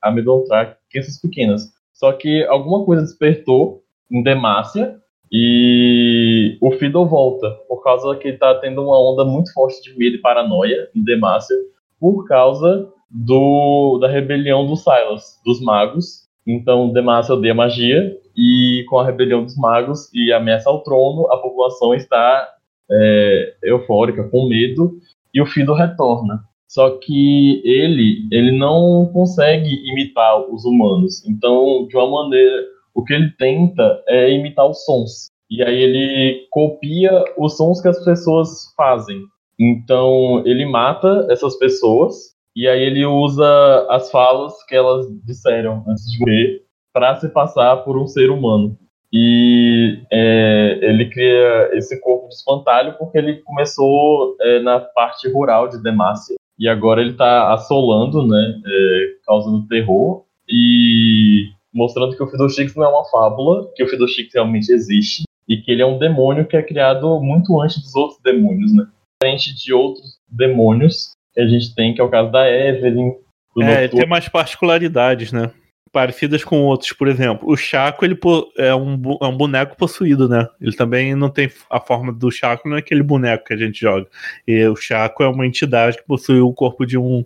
amedrontar 0.00 0.78
crianças 0.88 1.20
pequenas. 1.20 1.62
Só 1.92 2.12
que 2.12 2.44
alguma 2.44 2.84
coisa 2.84 3.02
despertou 3.02 3.82
em 4.10 4.22
Demacia 4.22 4.96
e 5.30 6.56
o 6.60 6.70
Fiddle 6.72 7.06
volta, 7.06 7.50
por 7.68 7.82
causa 7.82 8.16
que 8.16 8.32
tá 8.32 8.54
tendo 8.54 8.82
uma 8.82 8.98
onda 8.98 9.24
muito 9.24 9.52
forte 9.52 9.82
de 9.82 9.98
medo 9.98 10.16
e 10.16 10.20
paranoia 10.20 10.88
em 10.94 11.02
Demacia, 11.02 11.56
por 11.98 12.26
causa 12.26 12.88
do, 13.10 13.98
da 14.00 14.08
rebelião 14.08 14.66
dos 14.66 14.82
Silas, 14.82 15.40
dos 15.44 15.60
magos. 15.60 16.28
Então 16.46 16.92
Demacia 16.92 17.34
odeia 17.34 17.54
magia 17.54 18.16
e 18.36 18.84
com 18.88 18.98
a 18.98 19.04
rebelião 19.04 19.44
dos 19.44 19.56
magos 19.56 20.08
e 20.14 20.32
ameaça 20.32 20.70
ao 20.70 20.82
trono, 20.82 21.30
a 21.30 21.36
população 21.36 21.94
está 21.94 22.48
é, 22.90 23.54
eufórica, 23.62 24.24
com 24.24 24.48
medo, 24.48 24.98
e 25.32 25.40
o 25.40 25.46
Fiddle 25.46 25.76
retorna. 25.76 26.49
Só 26.70 26.98
que 26.98 27.60
ele, 27.64 28.28
ele 28.30 28.56
não 28.56 29.10
consegue 29.12 29.68
imitar 29.90 30.48
os 30.48 30.64
humanos. 30.64 31.26
Então, 31.26 31.84
de 31.88 31.96
uma 31.96 32.22
maneira, 32.22 32.64
o 32.94 33.02
que 33.02 33.12
ele 33.12 33.28
tenta 33.36 34.00
é 34.06 34.30
imitar 34.30 34.70
os 34.70 34.84
sons. 34.84 35.26
E 35.50 35.64
aí 35.64 35.82
ele 35.82 36.46
copia 36.48 37.24
os 37.36 37.56
sons 37.56 37.82
que 37.82 37.88
as 37.88 38.04
pessoas 38.04 38.72
fazem. 38.76 39.18
Então, 39.58 40.44
ele 40.46 40.64
mata 40.64 41.26
essas 41.28 41.58
pessoas 41.58 42.36
e 42.54 42.68
aí 42.68 42.82
ele 42.82 43.04
usa 43.04 43.84
as 43.90 44.08
falas 44.08 44.52
que 44.68 44.76
elas 44.76 45.06
disseram 45.24 45.82
antes 45.88 46.04
de 46.08 46.20
morrer 46.20 46.62
para 46.92 47.16
se 47.16 47.28
passar 47.30 47.78
por 47.78 47.98
um 47.98 48.06
ser 48.06 48.30
humano. 48.30 48.78
E 49.12 50.04
é, 50.12 50.78
ele 50.82 51.10
cria 51.10 51.70
esse 51.72 52.00
corpo 52.00 52.28
de 52.28 52.34
espantalho 52.36 52.94
porque 52.96 53.18
ele 53.18 53.38
começou 53.42 54.36
é, 54.40 54.60
na 54.60 54.78
parte 54.78 55.28
rural 55.28 55.66
de 55.66 55.82
Demacia 55.82 56.38
e 56.60 56.68
agora 56.68 57.00
ele 57.00 57.12
está 57.12 57.52
assolando, 57.54 58.26
né, 58.26 58.60
é, 58.64 59.06
causando 59.26 59.66
terror 59.66 60.24
e 60.46 61.48
mostrando 61.72 62.14
que 62.14 62.22
o 62.22 62.26
Fiddlesticks 62.26 62.76
não 62.76 62.84
é 62.84 62.88
uma 62.88 63.04
fábula, 63.06 63.66
que 63.74 63.82
o 63.82 63.88
Fiddlesticks 63.88 64.34
realmente 64.34 64.70
existe 64.70 65.22
e 65.48 65.56
que 65.56 65.70
ele 65.72 65.80
é 65.80 65.86
um 65.86 65.98
demônio 65.98 66.46
que 66.46 66.56
é 66.56 66.62
criado 66.62 67.18
muito 67.20 67.58
antes 67.60 67.82
dos 67.82 67.94
outros 67.96 68.20
demônios, 68.22 68.72
né? 68.74 68.86
Diferente 69.22 69.54
de 69.56 69.72
outros 69.72 70.18
demônios 70.28 71.12
que 71.32 71.40
a 71.40 71.46
gente 71.48 71.74
tem, 71.74 71.94
que 71.94 72.00
é 72.00 72.04
o 72.04 72.10
caso 72.10 72.30
da 72.30 72.48
Evelyn, 72.48 73.12
É, 73.58 73.62
ele 73.62 73.82
Nocturno. 73.82 73.88
tem 73.88 74.04
umas 74.06 74.28
particularidades, 74.28 75.32
né? 75.32 75.50
Parecidas 75.92 76.44
com 76.44 76.62
outros, 76.62 76.92
por 76.92 77.08
exemplo. 77.08 77.50
O 77.50 77.56
Chaco 77.56 78.04
ele 78.04 78.16
é 78.56 78.74
um, 78.74 79.00
é 79.20 79.26
um 79.26 79.36
boneco 79.36 79.76
possuído, 79.76 80.28
né? 80.28 80.46
Ele 80.60 80.74
também 80.76 81.16
não 81.16 81.28
tem 81.28 81.50
a 81.68 81.80
forma 81.80 82.12
do 82.12 82.30
Chaco, 82.30 82.68
não 82.68 82.76
é 82.76 82.78
aquele 82.78 83.02
boneco 83.02 83.46
que 83.46 83.54
a 83.54 83.56
gente 83.56 83.80
joga. 83.80 84.06
E 84.46 84.64
o 84.66 84.76
Chaco 84.76 85.22
é 85.22 85.28
uma 85.28 85.46
entidade 85.46 85.96
que 85.96 86.06
possui 86.06 86.40
o 86.40 86.52
corpo 86.52 86.86
de 86.86 86.96
um 86.96 87.24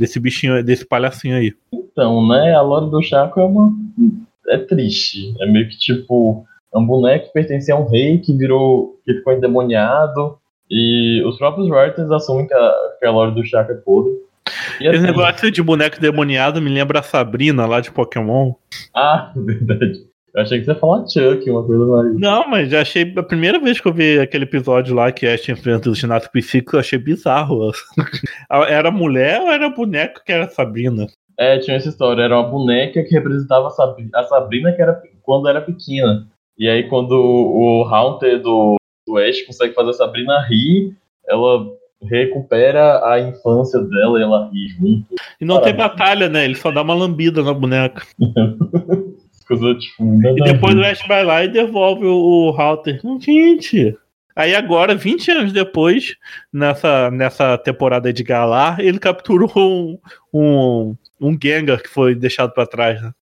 desse 0.00 0.18
bichinho, 0.18 0.64
desse 0.64 0.86
palhacinho 0.86 1.36
aí. 1.36 1.52
Então, 1.72 2.26
né, 2.26 2.54
a 2.54 2.62
lore 2.62 2.90
do 2.90 3.02
Chaco 3.02 3.38
é 3.38 3.44
uma. 3.44 3.70
É 4.48 4.56
triste. 4.56 5.34
É 5.40 5.46
meio 5.46 5.68
que 5.68 5.76
tipo. 5.76 6.46
É 6.72 6.78
um 6.78 6.86
boneco 6.86 7.26
que 7.26 7.32
pertencia 7.32 7.74
a 7.74 7.78
um 7.78 7.88
rei 7.88 8.18
que 8.18 8.32
virou. 8.32 8.98
que 9.04 9.14
ficou 9.14 9.32
endemoniado. 9.32 10.38
E 10.70 11.22
os 11.26 11.36
próprios 11.36 11.68
writers 11.68 12.10
assumem 12.10 12.46
que 12.46 12.54
a, 12.54 12.74
que 12.98 13.04
a 13.04 13.10
lore 13.10 13.34
do 13.34 13.44
Chaco 13.44 13.72
é 13.72 13.74
podre. 13.74 14.12
Esse 14.80 14.96
assim, 14.96 15.06
negócio 15.06 15.50
de 15.50 15.62
boneco 15.62 16.00
demoniado 16.00 16.60
me 16.60 16.70
lembra 16.70 17.00
a 17.00 17.02
Sabrina 17.02 17.66
lá 17.66 17.80
de 17.80 17.90
Pokémon. 17.90 18.54
Ah, 18.94 19.32
verdade. 19.36 20.10
Eu 20.32 20.42
achei 20.42 20.60
que 20.60 20.64
você 20.64 20.70
ia 20.70 20.76
falar 20.76 21.08
Chuck, 21.08 21.50
uma 21.50 21.64
coisa 21.64 21.86
mais. 21.86 22.18
Não, 22.18 22.48
mas 22.48 22.70
já 22.70 22.80
achei. 22.82 23.12
A 23.16 23.22
primeira 23.22 23.58
vez 23.58 23.80
que 23.80 23.88
eu 23.88 23.92
vi 23.92 24.18
aquele 24.18 24.44
episódio 24.44 24.94
lá 24.94 25.10
que 25.10 25.26
Ash 25.26 25.48
enfrenta 25.48 25.90
o 25.90 25.94
ginásio 25.94 26.30
psíquico, 26.30 26.76
eu 26.76 26.80
achei 26.80 26.98
bizarro. 26.98 27.72
Era 28.68 28.90
mulher 28.90 29.40
ou 29.40 29.48
era 29.50 29.68
boneco 29.68 30.22
que 30.24 30.32
era 30.32 30.48
Sabrina? 30.48 31.06
É, 31.36 31.58
tinha 31.58 31.76
essa 31.76 31.88
história. 31.88 32.22
Era 32.22 32.38
uma 32.38 32.48
boneca 32.48 33.02
que 33.02 33.14
representava 33.14 33.66
a 33.66 33.70
Sabrina, 33.70 34.10
a 34.14 34.24
Sabrina 34.24 34.72
que 34.72 34.82
era 34.82 35.02
quando 35.22 35.48
era 35.48 35.60
pequena. 35.60 36.28
E 36.56 36.68
aí, 36.68 36.88
quando 36.88 37.12
o, 37.12 37.82
o 37.82 37.84
Haunter 37.84 38.40
do, 38.40 38.76
do 39.06 39.18
Ash 39.18 39.42
consegue 39.42 39.74
fazer 39.74 39.90
a 39.90 39.94
Sabrina 39.94 40.46
rir, 40.46 40.94
ela 41.26 41.66
recupera 42.02 43.06
a 43.06 43.20
infância 43.20 43.80
dela 43.80 44.18
e 44.18 44.22
ela 44.22 44.50
ri 44.52 44.68
junto. 44.68 45.06
E 45.40 45.44
não 45.44 45.60
tem 45.60 45.74
Parabéns. 45.74 45.98
batalha, 45.98 46.28
né? 46.28 46.44
Ele 46.44 46.54
só 46.54 46.70
dá 46.70 46.82
uma 46.82 46.94
lambida 46.94 47.42
na 47.42 47.52
boneca. 47.52 48.02
Coisa 49.46 49.74
tipo. 49.74 50.04
nada 50.04 50.38
E 50.38 50.42
a 50.42 50.52
depois 50.52 50.76
o 50.76 50.82
Ash 50.82 51.02
vai 51.08 51.24
lá 51.24 51.44
e 51.44 51.48
devolve 51.48 52.06
o, 52.06 52.50
o 52.50 52.60
Halter. 52.60 53.00
Gente. 53.20 53.96
Aí 54.36 54.54
agora, 54.54 54.94
20 54.94 55.30
anos 55.32 55.52
depois, 55.52 56.16
nessa, 56.52 57.10
nessa 57.10 57.58
temporada 57.58 58.12
de 58.12 58.22
Galar, 58.22 58.80
ele 58.80 58.98
capturou 58.98 59.50
um, 59.56 59.98
um, 60.32 60.96
um 61.20 61.38
Gengar 61.42 61.82
que 61.82 61.88
foi 61.88 62.14
deixado 62.14 62.52
pra 62.52 62.66
trás. 62.66 63.02
Né? 63.02 63.12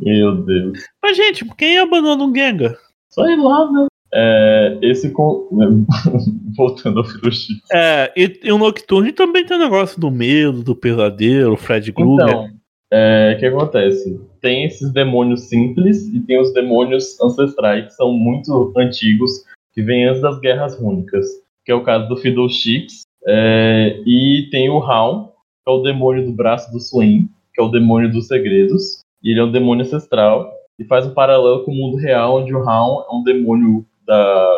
Meu 0.00 0.34
Deus. 0.34 0.78
Mas, 1.02 1.16
gente, 1.16 1.44
quem 1.56 1.78
abandona 1.78 2.24
um 2.24 2.34
Gengar? 2.34 2.74
Sei 3.10 3.36
lá, 3.36 3.70
né? 3.70 3.86
É, 4.14 4.78
esse. 4.80 5.10
con- 5.10 5.48
Voltando 6.56 7.00
ao 7.00 7.04
Firushi. 7.04 7.54
É, 7.72 8.12
e, 8.16 8.40
e 8.44 8.52
o 8.52 8.58
Nocturne 8.58 9.12
também 9.12 9.44
tem 9.44 9.56
o 9.56 9.60
negócio 9.60 10.00
do 10.00 10.10
medo, 10.10 10.62
do 10.62 10.76
pesadelo, 10.76 11.56
Fred 11.56 11.92
Krueger. 11.92 12.28
Então, 12.28 12.48
é, 12.92 13.34
o 13.34 13.40
que 13.40 13.46
acontece? 13.46 14.20
Tem 14.40 14.64
esses 14.64 14.92
demônios 14.92 15.48
simples 15.48 16.06
e 16.14 16.20
tem 16.20 16.40
os 16.40 16.52
demônios 16.52 17.20
ancestrais, 17.20 17.86
que 17.86 17.94
são 17.94 18.12
muito 18.12 18.72
antigos, 18.76 19.42
que 19.72 19.82
vêm 19.82 20.04
antes 20.04 20.22
das 20.22 20.38
guerras 20.38 20.78
rúnicas, 20.78 21.26
que 21.64 21.72
é 21.72 21.74
o 21.74 21.82
caso 21.82 22.08
do 22.08 22.16
Fiddlesticks. 22.16 23.02
É, 23.26 24.00
e 24.06 24.48
tem 24.52 24.70
o 24.70 24.78
Raon, 24.78 25.24
que 25.24 25.68
é 25.68 25.72
o 25.72 25.82
demônio 25.82 26.24
do 26.24 26.32
braço 26.32 26.70
do 26.70 26.78
Swain, 26.78 27.28
que 27.52 27.60
é 27.60 27.64
o 27.64 27.68
demônio 27.70 28.12
dos 28.12 28.28
segredos. 28.28 29.00
E 29.24 29.30
ele 29.32 29.40
é 29.40 29.44
um 29.44 29.50
demônio 29.50 29.84
ancestral 29.84 30.52
e 30.78 30.84
faz 30.84 31.04
um 31.06 31.14
paralelo 31.14 31.64
com 31.64 31.72
o 31.72 31.74
mundo 31.74 31.96
real, 31.96 32.40
onde 32.42 32.54
o 32.54 32.62
Raon 32.62 33.02
é 33.10 33.14
um 33.14 33.24
demônio 33.24 33.84
da 34.06 34.50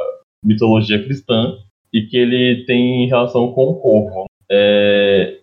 mitologia 0.42 1.02
cristã 1.02 1.56
e 1.92 2.02
que 2.02 2.16
ele 2.16 2.64
tem 2.66 3.06
relação 3.06 3.52
com 3.52 3.70
o 3.70 3.80
corpo. 3.80 4.26
É, 4.50 5.38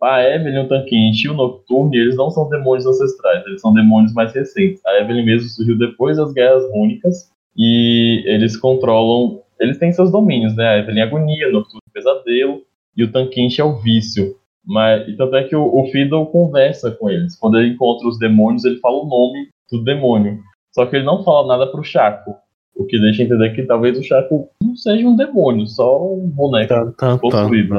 a 0.00 0.22
Evelyn, 0.22 0.60
o 0.60 0.68
Tanquinte 0.68 1.26
e 1.26 1.28
o 1.28 1.34
Nocturne, 1.34 1.96
eles 1.96 2.16
não 2.16 2.30
são 2.30 2.48
demônios 2.48 2.86
ancestrais, 2.86 3.44
eles 3.46 3.60
são 3.60 3.74
demônios 3.74 4.12
mais 4.12 4.32
recentes. 4.32 4.84
A 4.86 5.00
Evelyn 5.00 5.24
mesmo 5.24 5.48
surgiu 5.48 5.76
depois 5.76 6.16
das 6.16 6.32
Guerras 6.32 6.64
Rúnicas 6.70 7.30
e 7.56 8.22
eles 8.26 8.56
controlam, 8.56 9.42
eles 9.58 9.78
têm 9.78 9.92
seus 9.92 10.10
domínios, 10.12 10.54
né? 10.54 10.68
A 10.68 10.78
Evelyn 10.78 11.00
é 11.00 11.02
agonia, 11.02 11.48
o 11.48 11.52
Nocturne 11.52 11.82
é 11.88 11.92
pesadelo 11.92 12.62
e 12.96 13.04
o 13.04 13.10
Tanquinte 13.10 13.60
é 13.60 13.64
o 13.64 13.76
vício. 13.76 14.36
Mas, 14.64 15.08
e 15.08 15.16
tanto 15.16 15.34
é 15.34 15.44
que 15.44 15.56
o, 15.56 15.64
o 15.64 15.86
Fiddle 15.90 16.26
conversa 16.26 16.90
com 16.92 17.10
eles. 17.10 17.36
Quando 17.36 17.58
ele 17.58 17.72
encontra 17.72 18.06
os 18.06 18.18
demônios, 18.18 18.64
ele 18.64 18.78
fala 18.78 18.98
o 18.98 19.08
nome 19.08 19.48
do 19.70 19.82
demônio. 19.82 20.38
Só 20.72 20.86
que 20.86 20.96
ele 20.96 21.04
não 21.04 21.24
fala 21.24 21.48
nada 21.48 21.70
pro 21.70 21.82
Chaco. 21.82 22.36
O 22.78 22.86
que 22.86 22.98
deixa 23.00 23.24
entender 23.24 23.50
que 23.54 23.64
talvez 23.64 23.98
o 23.98 24.02
Chaco 24.04 24.48
não 24.62 24.76
seja 24.76 25.06
um 25.06 25.16
demônio, 25.16 25.66
só 25.66 26.00
um 26.14 26.28
boneco 26.28 26.68
Tá, 26.68 26.84
tá, 26.86 26.92
tá. 26.92 27.18
possuído. 27.18 27.74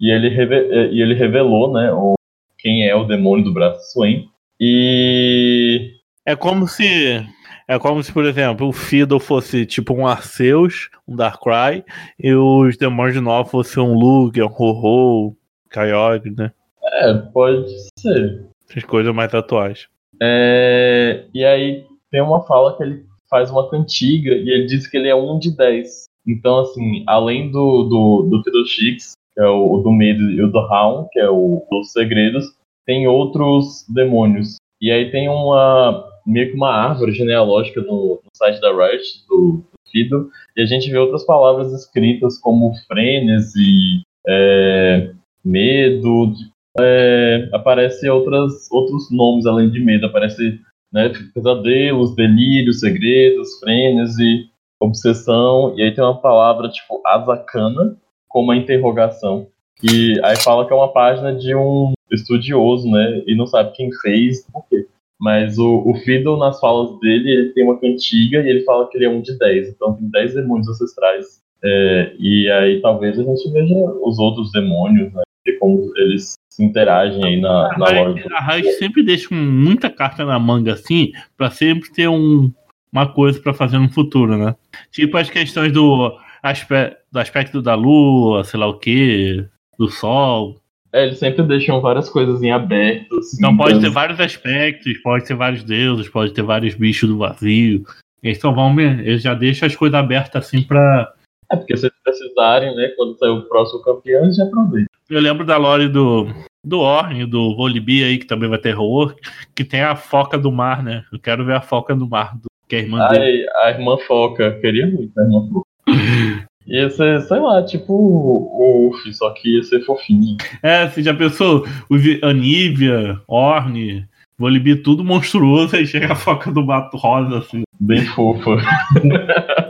E 0.00 0.10
ele, 0.10 0.28
reve- 0.28 0.90
e 0.90 1.00
ele 1.00 1.14
revelou, 1.14 1.72
né, 1.72 1.92
o, 1.92 2.14
quem 2.58 2.86
é 2.86 2.94
o 2.96 3.04
demônio 3.04 3.44
do 3.44 3.54
braço 3.54 3.92
Swain. 3.92 4.28
E. 4.60 5.92
É 6.26 6.34
como 6.34 6.66
se. 6.66 7.24
É 7.66 7.78
como 7.78 8.02
se, 8.02 8.12
por 8.12 8.26
exemplo, 8.26 8.68
o 8.68 8.72
Fiddle 8.72 9.18
fosse 9.20 9.64
tipo 9.64 9.94
um 9.94 10.06
Arceus, 10.06 10.90
um 11.08 11.16
Darkrai, 11.16 11.82
e 12.18 12.34
os 12.34 12.76
demônios 12.76 13.14
de 13.14 13.20
Nova 13.22 13.48
fossem 13.48 13.82
um 13.82 13.94
Lugia, 13.94 14.44
um 14.44 14.50
Ho-Ho, 14.50 15.34
Kyogre, 15.72 16.34
né? 16.36 16.52
É, 16.82 17.14
pode 17.14 17.66
ser. 17.98 18.44
Essas 18.68 18.84
coisas 18.84 19.14
mais 19.14 19.32
atuais. 19.32 19.86
É, 20.22 21.24
e 21.32 21.42
aí 21.44 21.84
tem 22.10 22.20
uma 22.20 22.42
fala 22.46 22.76
que 22.76 22.82
ele 22.82 23.04
faz 23.34 23.50
uma 23.50 23.68
cantiga 23.68 24.32
e 24.32 24.48
ele 24.48 24.66
diz 24.66 24.86
que 24.86 24.96
ele 24.96 25.08
é 25.08 25.14
um 25.14 25.40
de 25.40 25.50
dez. 25.56 26.04
Então, 26.24 26.60
assim, 26.60 27.02
além 27.04 27.50
do, 27.50 27.82
do, 27.82 28.28
do 28.30 28.42
Fiddlesticks, 28.44 29.14
que 29.34 29.42
é 29.42 29.48
o, 29.48 29.78
do 29.78 29.90
medo, 29.90 30.30
e 30.30 30.40
o 30.40 30.52
do 30.52 30.58
Hound, 30.60 31.08
que 31.10 31.18
é 31.18 31.28
o 31.28 31.66
dos 31.68 31.90
segredos, 31.90 32.44
tem 32.86 33.08
outros 33.08 33.84
demônios. 33.88 34.54
E 34.80 34.92
aí 34.92 35.10
tem 35.10 35.28
uma 35.28 36.08
meio 36.24 36.50
que 36.50 36.56
uma 36.56 36.70
árvore 36.70 37.10
genealógica 37.10 37.80
no, 37.82 38.20
no 38.22 38.30
site 38.36 38.60
da 38.60 38.70
Riot, 38.70 39.02
do, 39.28 39.64
do 39.64 39.90
Fiddle, 39.90 40.28
e 40.56 40.62
a 40.62 40.66
gente 40.66 40.88
vê 40.88 40.96
outras 40.96 41.26
palavras 41.26 41.72
escritas 41.72 42.38
como 42.38 42.72
frenesi, 42.86 44.02
é, 44.26 45.10
medo, 45.44 46.32
é, 46.78 47.48
aparece 47.52 48.08
outras, 48.08 48.70
outros 48.70 49.10
nomes 49.10 49.44
além 49.44 49.70
de 49.70 49.80
medo, 49.80 50.06
aparece 50.06 50.60
né, 50.94 51.10
pesadelos, 51.34 52.14
delírios, 52.14 52.78
segredos, 52.78 53.58
frenesi, 53.58 54.48
obsessão, 54.80 55.74
e 55.76 55.82
aí 55.82 55.92
tem 55.92 56.04
uma 56.04 56.20
palavra 56.20 56.68
tipo 56.68 57.02
azakana, 57.04 57.96
como 58.28 58.44
uma 58.44 58.56
interrogação, 58.56 59.48
e 59.82 60.20
aí 60.22 60.36
fala 60.36 60.64
que 60.64 60.72
é 60.72 60.76
uma 60.76 60.92
página 60.92 61.34
de 61.34 61.52
um 61.56 61.92
estudioso, 62.12 62.88
né, 62.88 63.24
e 63.26 63.34
não 63.34 63.46
sabe 63.46 63.72
quem 63.72 63.90
fez, 64.00 64.46
por 64.52 64.64
quê. 64.68 64.86
Mas 65.20 65.58
o, 65.58 65.82
o 65.84 65.94
Fiddle, 65.94 66.38
nas 66.38 66.60
falas 66.60 66.98
dele, 67.00 67.30
ele 67.30 67.52
tem 67.52 67.64
uma 67.64 67.78
cantiga 67.78 68.40
e 68.40 68.48
ele 68.48 68.64
fala 68.64 68.88
que 68.88 68.96
ele 68.96 69.06
é 69.06 69.08
um 69.08 69.20
de 69.20 69.36
10, 69.36 69.70
então 69.70 69.94
tem 69.94 70.08
10 70.10 70.34
demônios 70.34 70.68
ancestrais. 70.68 71.42
É, 71.62 72.14
e 72.18 72.48
aí 72.50 72.80
talvez 72.80 73.18
a 73.18 73.22
gente 73.22 73.50
veja 73.50 73.74
os 74.02 74.18
outros 74.18 74.52
demônios, 74.52 75.12
né, 75.12 75.22
e 75.46 75.52
como 75.54 75.92
eles 75.96 76.34
se 76.54 76.64
interagem 76.64 77.24
aí 77.24 77.40
na, 77.40 77.76
na 77.76 77.86
do 77.86 78.36
A 78.36 78.40
Riot 78.52 78.72
sempre 78.74 79.02
deixa 79.02 79.34
muita 79.34 79.90
carta 79.90 80.24
na 80.24 80.38
manga 80.38 80.74
assim, 80.74 81.10
pra 81.36 81.50
sempre 81.50 81.90
ter 81.90 82.08
um, 82.08 82.52
uma 82.92 83.08
coisa 83.08 83.40
pra 83.40 83.52
fazer 83.52 83.76
no 83.78 83.88
futuro, 83.88 84.38
né? 84.38 84.54
Tipo 84.92 85.16
as 85.16 85.28
questões 85.28 85.72
do, 85.72 86.16
aspe 86.40 86.96
do 87.10 87.18
aspecto 87.18 87.60
da 87.60 87.74
lua, 87.74 88.44
sei 88.44 88.60
lá 88.60 88.68
o 88.68 88.78
que, 88.78 89.44
do 89.76 89.88
sol. 89.88 90.60
É, 90.92 91.06
eles 91.06 91.18
sempre 91.18 91.42
deixam 91.42 91.80
várias 91.80 92.08
coisas 92.08 92.40
em 92.40 92.52
aberto. 92.52 93.18
assim, 93.18 93.36
Então 93.38 93.56
pode 93.56 93.80
ter 93.80 93.90
vários 93.90 94.20
aspectos, 94.20 94.96
pode 94.98 95.24
ter 95.24 95.34
vários 95.34 95.64
deuses, 95.64 96.08
pode 96.08 96.32
ter 96.32 96.42
vários 96.42 96.76
bichos 96.76 97.08
do 97.08 97.18
vazio. 97.18 97.84
Eles 98.22 98.38
só 98.38 98.52
vão, 98.52 98.78
eles 98.78 99.22
já 99.22 99.34
deixam 99.34 99.66
as 99.66 99.74
coisas 99.74 99.98
abertas 99.98 100.46
assim 100.46 100.62
pra. 100.62 101.12
É, 101.52 101.56
porque 101.56 101.76
se 101.76 101.90
precisarem, 102.02 102.74
né, 102.74 102.88
quando 102.96 103.18
sair 103.18 103.30
o 103.30 103.42
próximo 103.48 103.82
campeão, 103.82 104.30
já 104.32 104.44
aproveitam. 104.44 104.88
Eu 105.10 105.20
lembro 105.20 105.44
da 105.44 105.56
lore 105.56 105.88
do, 105.88 106.26
do 106.64 106.80
Orne, 106.80 107.26
do 107.26 107.54
Volibear 107.56 108.08
aí, 108.08 108.18
que 108.18 108.26
também 108.26 108.48
vai 108.48 108.58
ter 108.58 108.76
horror, 108.76 109.14
que 109.54 109.64
tem 109.64 109.82
a 109.82 109.94
foca 109.94 110.38
do 110.38 110.50
mar, 110.50 110.82
né? 110.82 111.04
Eu 111.12 111.18
quero 111.18 111.44
ver 111.44 111.54
a 111.56 111.60
foca 111.60 111.94
do 111.94 112.08
mar, 112.08 112.34
do, 112.36 112.46
que 112.68 112.76
é 112.76 112.78
a 112.78 112.82
irmã 112.82 113.08
dele. 113.08 113.46
Ai, 113.56 113.66
a 113.66 113.70
irmã 113.76 113.96
Foca, 114.06 114.52
queria 114.60 114.86
muito 114.86 115.12
a 115.18 115.22
irmã 115.22 115.46
Foca. 115.52 115.66
Ia 116.66 116.88
ser, 116.88 117.20
sei 117.20 117.38
lá, 117.40 117.62
tipo 117.62 117.92
o 117.92 118.88
Uff, 118.88 119.12
só 119.12 119.28
que 119.34 119.56
ia 119.56 119.62
ser 119.62 119.84
fofinho. 119.84 120.38
É, 120.62 120.88
você 120.88 121.02
já 121.02 121.12
pensou? 121.12 121.66
O 121.90 121.98
Vi- 121.98 122.18
Anívia, 122.22 123.20
Orne, 123.28 124.06
Volibear, 124.38 124.78
tudo 124.82 125.04
monstruoso, 125.04 125.76
aí 125.76 125.86
chega 125.86 126.12
a 126.12 126.16
foca 126.16 126.50
do 126.50 126.64
mato 126.64 126.96
rosa, 126.96 127.40
assim. 127.40 127.64
Bem 127.78 128.06
fofa. 128.06 128.56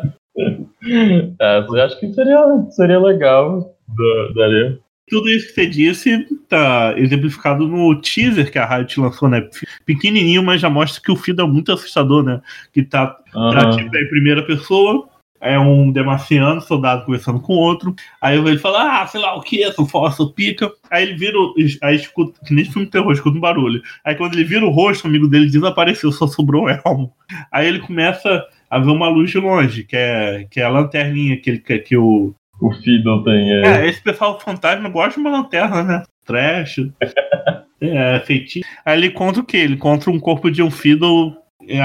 é, 1.41 1.59
eu 1.69 1.83
acho 1.83 1.99
que 2.01 2.13
seria, 2.13 2.39
seria 2.71 2.99
legal. 2.99 3.75
Da, 3.89 4.33
daria. 4.35 4.79
Tudo 5.09 5.29
isso 5.29 5.49
que 5.49 5.55
você 5.55 5.67
disse 5.67 6.27
tá 6.49 6.95
exemplificado 6.97 7.69
no 7.69 7.95
teaser 8.01 8.51
que 8.51 8.59
a 8.59 8.65
Riot 8.67 8.99
lançou, 8.99 9.29
né? 9.29 9.47
Pequenininho, 9.85 10.43
mas 10.43 10.61
já 10.63 10.71
mostra 10.71 11.03
que 11.03 11.13
o 11.13 11.17
Fiddle 11.17 11.47
é 11.47 11.51
muito 11.51 11.71
assustador, 11.73 12.23
né? 12.23 12.41
Que 12.73 12.83
tá 12.83 13.07
Tá, 13.33 13.39
Aham. 13.39 13.77
tipo, 13.77 13.95
é 13.97 14.01
em 14.01 14.09
primeira 14.09 14.43
pessoa, 14.45 15.07
é 15.41 15.59
um 15.59 15.91
demaciano, 15.93 16.61
soldado 16.63 17.05
conversando 17.05 17.39
com 17.41 17.53
outro. 17.53 17.95
Aí 18.23 18.39
ele 18.39 18.57
fala, 18.59 19.03
ah, 19.03 19.07
sei 19.07 19.21
lá 19.21 19.37
o 19.37 19.43
que, 19.43 19.63
essa 19.63 19.85
força 19.85 20.25
pica. 20.27 20.73
Aí 20.91 21.03
ele 21.03 21.15
vira, 21.15 21.37
o- 21.39 21.55
aí 21.83 21.97
escuta, 21.97 22.41
que 22.47 22.55
nem 22.55 22.65
filme 22.65 22.87
terror, 22.89 23.13
escuta 23.13 23.37
um 23.37 23.41
barulho. 23.41 23.83
Aí 24.05 24.15
quando 24.15 24.33
ele 24.35 24.45
vira 24.45 24.65
o 24.65 24.71
rosto, 24.71 25.05
o 25.05 25.09
amigo 25.09 25.29
dele 25.29 25.51
desapareceu, 25.51 26.11
só 26.13 26.27
sobrou 26.27 26.65
o 26.65 26.69
elmo. 26.71 27.13
Aí 27.53 27.67
ele 27.69 27.81
começa 27.81 28.43
a 28.75 28.79
ver 28.81 28.91
uma 28.91 29.09
luz 29.09 29.31
de 29.31 29.39
longe, 29.39 29.85
que 29.85 29.97
é, 29.97 30.47
que 30.51 30.61
é 30.61 30.65
a 30.65 30.69
lanterninha 30.69 31.37
que, 31.37 31.51
ele, 31.51 31.59
que, 31.61 31.79
que 31.79 31.97
o. 31.97 32.35
O 32.61 32.73
Fiddle 32.73 33.23
tem. 33.25 33.53
É, 33.53 33.63
É, 33.67 33.89
esse 33.89 34.03
pessoal 34.03 34.39
fantasma 34.41 34.89
gosta 34.89 35.15
de 35.21 35.27
uma 35.27 35.31
lanterna, 35.39 35.83
né? 35.83 36.03
Trash. 36.25 36.77
é, 37.81 38.21
feitiço. 38.21 38.67
Aí 38.85 38.99
ele 38.99 39.11
conta 39.11 39.41
o 39.41 39.45
quê? 39.45 39.59
Ele 39.59 39.77
conta 39.77 40.11
um 40.11 40.19
corpo 40.21 40.51
de 40.51 40.63
um 40.63 40.71
Fiddle. 40.71 41.37
é, 41.69 41.81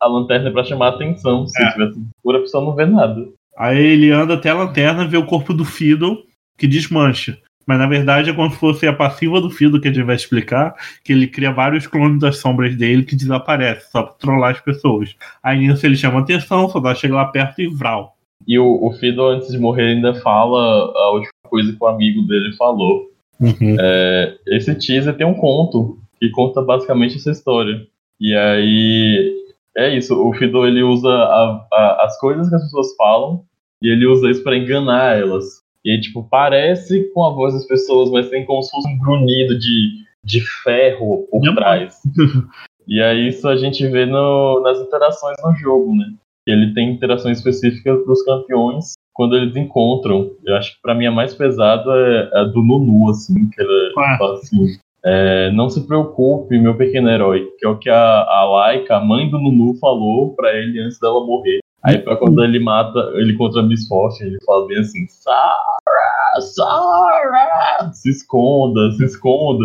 A 0.00 0.06
lanterna 0.08 0.48
é 0.48 0.52
pra 0.52 0.64
chamar 0.64 0.86
a 0.86 0.90
atenção. 0.90 1.46
Se 1.46 1.62
É. 1.62 1.70
tivesse 1.72 1.98
escura, 2.16 2.38
a 2.38 2.40
pessoa 2.42 2.64
não 2.64 2.74
vê 2.74 2.84
nada. 2.86 3.26
Aí 3.56 3.78
ele 3.78 4.10
anda 4.10 4.34
até 4.34 4.50
a 4.50 4.54
lanterna, 4.54 5.06
vê 5.06 5.16
o 5.16 5.26
corpo 5.26 5.54
do 5.54 5.64
Fiddle, 5.64 6.18
que 6.58 6.66
desmancha. 6.66 7.38
Mas 7.66 7.78
na 7.78 7.86
verdade 7.86 8.30
é 8.30 8.32
como 8.34 8.50
se 8.50 8.56
fosse 8.56 8.86
a 8.86 8.92
passiva 8.92 9.40
do 9.40 9.50
Fiddle, 9.50 9.80
que 9.80 9.88
a 9.88 9.92
gente 9.92 10.04
vai 10.04 10.16
explicar, 10.16 10.74
que 11.02 11.12
ele 11.12 11.26
cria 11.26 11.52
vários 11.52 11.86
clones 11.86 12.20
das 12.20 12.38
sombras 12.38 12.76
dele 12.76 13.04
que 13.04 13.16
desaparecem, 13.16 13.88
só 13.90 14.02
pra 14.02 14.12
trollar 14.14 14.50
as 14.52 14.60
pessoas. 14.60 15.14
Aí 15.42 15.58
nisso 15.66 15.84
ele 15.86 15.96
chama 15.96 16.20
atenção, 16.20 16.66
o 16.66 16.68
soldado 16.68 16.98
chega 16.98 17.14
lá 17.14 17.24
perto 17.26 17.60
e 17.62 17.66
vral. 17.66 18.16
E 18.46 18.58
o, 18.58 18.84
o 18.84 18.92
Fiddle, 18.92 19.28
antes 19.30 19.50
de 19.50 19.58
morrer, 19.58 19.94
ainda 19.94 20.14
fala 20.20 20.58
a 20.94 21.10
última 21.12 21.30
coisa 21.48 21.72
que 21.72 21.82
o 21.82 21.86
amigo 21.86 22.22
dele 22.22 22.52
falou. 22.56 23.10
É, 23.80 24.36
esse 24.48 24.74
teaser 24.74 25.14
tem 25.16 25.26
um 25.26 25.34
conto 25.34 25.98
que 26.20 26.28
conta 26.30 26.60
basicamente 26.62 27.16
essa 27.16 27.30
história. 27.30 27.86
E 28.20 28.34
aí 28.34 29.34
é 29.76 29.96
isso, 29.96 30.14
o 30.14 30.32
Fiddle 30.34 30.66
ele 30.66 30.82
usa 30.82 31.08
a- 31.08 31.66
a- 31.72 32.04
as 32.04 32.18
coisas 32.20 32.48
que 32.48 32.54
as 32.54 32.62
pessoas 32.62 32.94
falam 32.96 33.42
e 33.82 33.88
ele 33.88 34.06
usa 34.06 34.30
isso 34.30 34.42
pra 34.44 34.56
enganar 34.56 35.18
elas. 35.18 35.63
E 35.84 35.90
aí, 35.90 36.00
tipo, 36.00 36.26
parece 36.30 37.10
com 37.12 37.24
a 37.24 37.30
voz 37.30 37.52
das 37.54 37.66
pessoas, 37.66 38.10
mas 38.10 38.28
tem 38.30 38.44
como 38.46 38.62
se 38.62 38.70
fosse 38.70 38.88
um 38.88 38.98
grunhido 38.98 39.58
de, 39.58 40.04
de 40.24 40.40
ferro 40.62 41.26
por 41.30 41.42
trás. 41.54 42.00
E 42.86 43.00
aí 43.00 43.28
isso 43.28 43.48
a 43.48 43.56
gente 43.56 43.86
vê 43.88 44.04
no- 44.04 44.60
nas 44.60 44.78
interações 44.78 45.34
no 45.42 45.54
jogo, 45.54 45.96
né? 45.96 46.04
Ele 46.46 46.74
tem 46.74 46.90
interações 46.92 47.38
específicas 47.38 48.04
pros 48.04 48.22
campeões 48.24 48.92
quando 49.14 49.34
eles 49.38 49.56
encontram. 49.56 50.32
Eu 50.44 50.54
acho 50.56 50.74
que 50.74 50.82
pra 50.82 50.94
mim 50.94 51.06
a 51.06 51.10
mais 51.10 51.32
pesada 51.34 51.90
é 51.90 52.40
a 52.40 52.44
do 52.44 52.62
Nunu, 52.62 53.08
assim, 53.08 53.48
que 53.48 53.58
ela 53.62 53.70
Ah. 53.96 54.18
fala 54.18 54.34
assim. 54.34 54.76
é, 55.02 55.50
não 55.52 55.70
se 55.70 55.86
preocupe, 55.86 56.58
meu 56.58 56.76
pequeno 56.76 57.08
herói, 57.08 57.46
que 57.58 57.64
é 57.64 57.68
o 57.70 57.78
que 57.78 57.88
a, 57.88 58.22
a 58.22 58.44
Laika, 58.44 58.96
a 58.96 59.00
mãe 59.04 59.30
do 59.30 59.38
Nunu, 59.38 59.74
falou 59.76 60.34
pra 60.34 60.52
ele 60.54 60.78
antes 60.82 60.98
dela 61.00 61.24
morrer. 61.26 61.60
Aí 61.84 61.98
pra 61.98 62.16
quando 62.16 62.42
ele 62.42 62.58
mata, 62.58 62.98
ele 63.14 63.36
contra 63.36 63.60
a 63.60 63.62
Miss 63.62 63.86
Fortune, 63.86 64.30
ele 64.30 64.38
fala 64.46 64.66
bem 64.66 64.78
assim, 64.78 65.06
Sarah, 65.08 65.52
Sarah, 66.40 67.92
se 67.92 68.10
esconda, 68.10 68.90
se 68.92 69.04
esconda. 69.04 69.64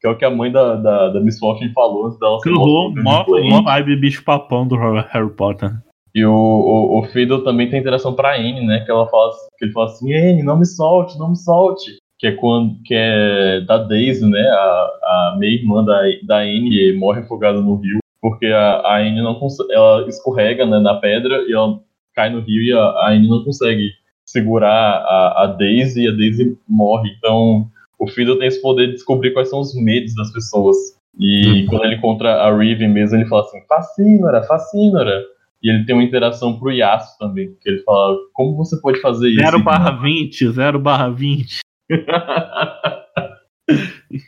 Que 0.00 0.06
é 0.06 0.10
o 0.10 0.16
que 0.16 0.24
a 0.24 0.30
mãe 0.30 0.50
da, 0.50 0.76
da, 0.76 1.10
da 1.10 1.20
Miss 1.20 1.38
Fortune 1.38 1.72
falou 1.72 2.06
antes 2.06 2.18
dela 2.18 2.38
horror, 2.46 2.94
mó, 2.96 3.62
vibe 3.62 4.00
bicho 4.00 4.24
papão 4.24 4.66
do 4.66 4.76
Harry 4.76 5.30
Potter. 5.30 5.70
E 6.14 6.24
o, 6.24 6.32
o, 6.32 6.98
o 6.98 7.02
Fiddle 7.04 7.44
também 7.44 7.70
tem 7.70 7.78
interação 7.78 8.14
pra 8.14 8.34
Anne, 8.34 8.66
né? 8.66 8.80
Que 8.80 8.90
ela 8.90 9.06
fala, 9.06 9.30
que 9.56 9.64
ele 9.64 9.72
fala 9.72 9.86
assim, 9.86 10.12
Anne, 10.12 10.42
não 10.42 10.58
me 10.58 10.66
solte, 10.66 11.18
não 11.18 11.30
me 11.30 11.36
solte. 11.36 11.98
Que 12.18 12.26
é 12.28 12.32
quando 12.32 12.82
que 12.84 12.94
é 12.94 13.60
da 13.60 13.78
Daisy, 13.78 14.28
né? 14.28 14.40
A, 14.40 14.90
a 15.32 15.36
meia-irmã 15.38 15.84
da, 15.84 16.00
da 16.26 16.38
Anne 16.38 16.92
morre 16.98 17.20
afogada 17.20 17.60
no 17.60 17.76
rio. 17.76 17.98
Porque 18.20 18.46
a, 18.46 18.80
a 18.80 18.98
Anne 18.98 19.22
não 19.22 19.34
consegue. 19.36 19.72
Ela 19.72 20.08
escorrega 20.08 20.66
né, 20.66 20.78
na 20.78 20.94
pedra 20.94 21.42
e 21.48 21.52
ela 21.52 21.80
cai 22.14 22.30
no 22.30 22.40
rio 22.40 22.62
e 22.62 22.72
a, 22.72 22.82
a 22.82 23.10
Anne 23.10 23.28
não 23.28 23.44
consegue 23.44 23.90
segurar 24.24 24.68
a, 24.68 25.44
a 25.44 25.46
Daisy 25.46 26.04
e 26.04 26.08
a 26.08 26.12
Daisy 26.12 26.56
morre. 26.68 27.10
Então 27.18 27.66
o 27.98 28.06
Fiddle 28.08 28.38
tem 28.38 28.48
esse 28.48 28.60
poder 28.62 28.86
de 28.88 28.92
descobrir 28.94 29.32
quais 29.32 29.50
são 29.50 29.60
os 29.60 29.74
medos 29.74 30.14
das 30.14 30.32
pessoas. 30.32 30.76
E 31.18 31.62
Uhum. 31.62 31.66
quando 31.66 31.84
ele 31.84 31.96
encontra 31.96 32.34
a 32.42 32.56
Riven 32.56 32.88
mesmo, 32.88 33.16
ele 33.16 33.28
fala 33.28 33.42
assim, 33.42 33.60
Facínora, 33.68 34.42
Facínora. 34.44 35.22
E 35.62 35.68
ele 35.68 35.84
tem 35.84 35.94
uma 35.94 36.04
interação 36.04 36.58
pro 36.58 36.70
Yasuo 36.70 37.18
também, 37.18 37.54
que 37.60 37.68
ele 37.68 37.82
fala, 37.82 38.16
como 38.32 38.56
você 38.56 38.80
pode 38.80 39.00
fazer 39.00 39.28
isso? 39.28 39.40
0 39.44 39.62
barra 39.62 39.90
20, 39.90 40.48
0 40.48 40.78
barra 40.78 41.10
20. 41.10 41.60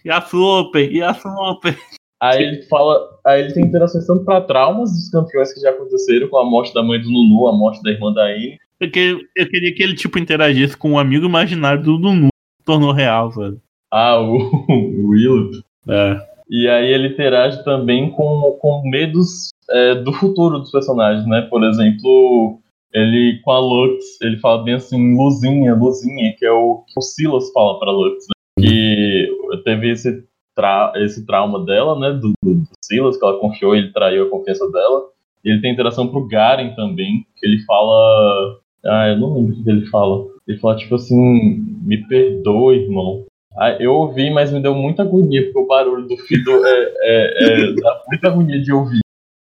E 0.05 0.11
a 0.11 0.19
Open, 0.19 1.03
a 1.03 1.17
Open. 1.51 1.75
Aí 2.23 2.41
ele 2.41 2.63
fala, 2.63 3.01
aí 3.27 3.43
ele 3.43 3.53
tem 3.53 3.65
interações 3.65 4.07
tanto 4.07 4.25
pra 4.25 4.41
traumas 4.41 4.93
dos 4.93 5.11
campeões 5.11 5.53
que 5.53 5.61
já 5.61 5.71
aconteceram, 5.71 6.29
com 6.29 6.37
a 6.37 6.45
morte 6.45 6.73
da 6.73 6.81
mãe 6.81 7.01
do 7.01 7.11
Nunu, 7.11 7.49
a 7.49 7.53
morte 7.53 7.83
da 7.83 7.91
irmã 7.91 8.13
da 8.13 8.27
Anne. 8.27 8.61
Eu 8.79 8.91
queria, 8.93 9.19
eu 9.37 9.49
queria 9.49 9.75
que 9.75 9.83
ele, 9.83 9.95
tipo, 9.95 10.21
interagisse 10.21 10.77
com 10.77 10.93
um 10.93 10.99
amigo 11.01 11.27
imaginário 11.27 11.83
do 11.83 11.99
Nunu. 11.99 12.29
Tornou 12.65 12.93
real, 12.93 13.33
sabe? 13.33 13.59
Ah, 13.91 14.21
o, 14.21 14.37
o 14.69 15.09
Willow. 15.09 15.51
É. 15.89 16.17
E 16.49 16.69
aí 16.69 16.93
ele 16.93 17.09
interage 17.09 17.65
também 17.65 18.11
com, 18.11 18.57
com 18.61 18.89
medos 18.89 19.49
é, 19.69 19.97
do 19.97 20.13
futuro 20.13 20.61
dos 20.61 20.71
personagens, 20.71 21.27
né? 21.27 21.43
Por 21.51 21.65
exemplo, 21.65 22.61
ele 22.93 23.41
com 23.43 23.51
a 23.51 23.59
Lux, 23.59 24.21
ele 24.21 24.37
fala 24.39 24.63
bem 24.63 24.75
assim, 24.75 25.17
luzinha, 25.17 25.75
luzinha, 25.75 26.37
que 26.39 26.47
é 26.47 26.53
o 26.53 26.85
que 26.87 26.93
o 26.97 27.03
Silas 27.03 27.51
fala 27.53 27.81
pra 27.81 27.91
Lux, 27.91 28.27
né? 28.29 28.65
Que 28.65 29.29
teve 29.65 29.91
esse, 29.91 30.25
tra 30.55 30.93
esse 30.97 31.25
trauma 31.27 31.65
dela, 31.65 31.99
né? 31.99 32.13
Do, 32.13 32.33
do, 32.43 32.55
do 32.55 32.69
Silas, 32.85 33.17
que 33.17 33.25
ela 33.25 33.39
confiou, 33.39 33.75
ele 33.75 33.93
traiu 33.93 34.27
a 34.27 34.31
confiança 34.31 34.71
dela. 34.71 35.09
E 35.45 35.51
ele 35.51 35.61
tem 35.61 35.73
interação 35.73 36.09
pro 36.09 36.27
Garen 36.27 36.75
também, 36.75 37.27
que 37.37 37.47
ele 37.47 37.63
fala. 37.65 38.59
Ah, 38.85 39.09
eu 39.09 39.19
não 39.19 39.35
lembro 39.35 39.55
o 39.55 39.65
que 39.65 39.71
ele 39.71 39.87
fala. 39.87 40.27
Ele 40.47 40.59
fala 40.59 40.77
tipo 40.77 40.95
assim, 40.95 41.65
me 41.83 42.07
perdoe, 42.07 42.85
irmão. 42.85 43.25
Ah, 43.57 43.77
eu 43.79 43.93
ouvi, 43.93 44.31
mas 44.31 44.51
me 44.53 44.61
deu 44.61 44.75
muita 44.75 45.03
agonia, 45.03 45.45
porque 45.45 45.59
o 45.59 45.67
barulho 45.67 46.07
do 46.07 46.17
Fido 46.17 46.51
é, 46.67 46.95
é, 47.03 47.45
é- 47.45 47.73
dá 47.75 48.03
muita 48.09 48.29
agonia 48.29 48.61
de 48.61 48.73
ouvir. 48.73 49.01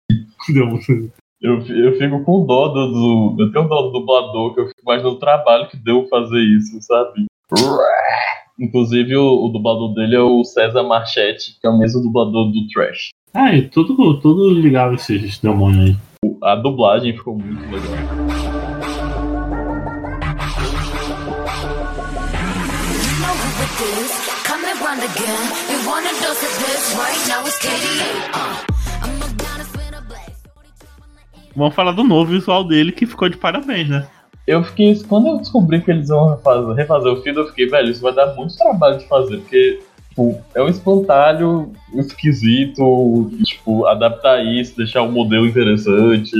Eu, 1.41 1.57
eu 1.75 1.97
fico 1.97 2.23
com 2.23 2.45
dó 2.45 2.67
do, 2.67 2.91
do. 2.91 3.43
Eu 3.43 3.51
tenho 3.51 3.67
dó 3.67 3.81
do 3.81 3.91
dublador, 3.93 4.53
que 4.53 4.61
eu 4.61 4.67
fico 4.67 4.81
imaginando 4.83 5.15
o 5.15 5.19
trabalho 5.19 5.67
que 5.67 5.75
deu 5.75 6.07
fazer 6.07 6.39
isso, 6.39 6.79
sabe? 6.81 7.25
Inclusive, 8.59 9.15
o, 9.15 9.45
o 9.45 9.49
dublador 9.49 9.93
dele 9.93 10.15
é 10.15 10.21
o 10.21 10.43
César 10.43 10.83
Marchetti, 10.83 11.57
que 11.59 11.65
é 11.65 11.69
o 11.69 11.77
mesmo 11.77 12.01
dublador 12.01 12.51
do 12.51 12.67
Trash. 12.67 13.09
Ah, 13.33 13.55
e 13.55 13.67
tudo, 13.69 14.19
tudo 14.19 14.49
ligado 14.49 14.95
esses 14.95 15.39
demônios 15.39 15.89
aí. 15.89 15.97
A 16.43 16.55
dublagem 16.55 17.15
ficou 17.15 17.37
muito 17.37 17.63
legal. 17.63 18.51
Vamos 31.55 31.75
falar 31.75 31.91
do 31.91 32.03
novo 32.03 32.31
visual 32.31 32.63
dele 32.63 32.91
que 32.91 33.05
ficou 33.05 33.27
de 33.27 33.37
parabéns, 33.37 33.89
né? 33.89 34.07
Eu 34.47 34.63
fiquei. 34.63 34.95
Quando 35.07 35.27
eu 35.27 35.37
descobri 35.37 35.81
que 35.81 35.91
eles 35.91 36.09
vão 36.09 36.31
refazer, 36.31 36.75
refazer 36.75 37.11
o 37.11 37.21
feed, 37.21 37.37
eu 37.37 37.47
fiquei, 37.47 37.67
velho, 37.67 37.89
isso 37.89 38.01
vai 38.01 38.13
dar 38.13 38.33
muito 38.35 38.57
trabalho 38.57 38.97
de 38.97 39.07
fazer, 39.07 39.37
porque. 39.37 39.79
Tipo, 40.09 40.41
é 40.53 40.61
um 40.61 40.67
espantalho 40.67 41.71
esquisito, 41.93 43.31
tipo, 43.45 43.85
adaptar 43.85 44.43
isso, 44.43 44.75
deixar 44.75 45.03
o 45.03 45.11
modelo 45.11 45.45
interessante. 45.45 46.35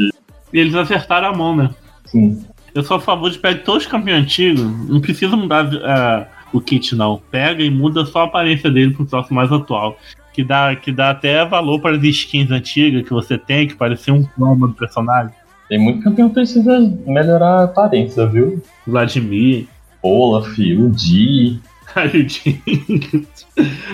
E 0.51 0.59
eles 0.59 0.75
acertaram 0.75 1.29
a 1.29 1.33
mão, 1.33 1.55
né? 1.55 1.69
Sim. 2.05 2.43
Eu 2.75 2.83
sou 2.83 2.97
a 2.97 2.99
favor 2.99 3.29
de 3.29 3.39
pegar 3.39 3.63
todos 3.63 3.83
os 3.83 3.89
campeões 3.89 4.23
antigos. 4.23 4.61
Não 4.89 4.99
precisa 4.99 5.35
mudar 5.37 5.69
ah, 5.83 6.27
o 6.51 6.59
kit, 6.59 6.95
não. 6.95 7.21
Pega 7.31 7.63
e 7.63 7.69
muda 7.69 8.05
só 8.05 8.21
a 8.21 8.25
aparência 8.25 8.69
dele 8.69 8.93
pro 8.93 9.05
troço 9.05 9.33
mais 9.33 9.51
atual. 9.51 9.97
Que 10.33 10.43
dá, 10.43 10.75
que 10.75 10.91
dá 10.91 11.09
até 11.09 11.45
valor 11.45 11.81
para 11.81 11.95
as 11.95 12.03
skins 12.03 12.51
antigas 12.51 13.03
que 13.03 13.11
você 13.11 13.37
tem, 13.37 13.67
que 13.67 13.75
parecia 13.75 14.13
um 14.13 14.23
cromo 14.23 14.67
do 14.67 14.73
personagem. 14.73 15.33
Tem 15.71 15.79
muito 15.79 16.03
campeão 16.03 16.27
que 16.27 16.34
precisa 16.34 16.81
melhorar 17.07 17.62
a 17.62 17.63
aparência, 17.63 18.25
viu? 18.25 18.62
Vladimir. 18.86 19.67
Olaf, 20.03 20.49
o 20.60 20.89
Di. 20.89 21.62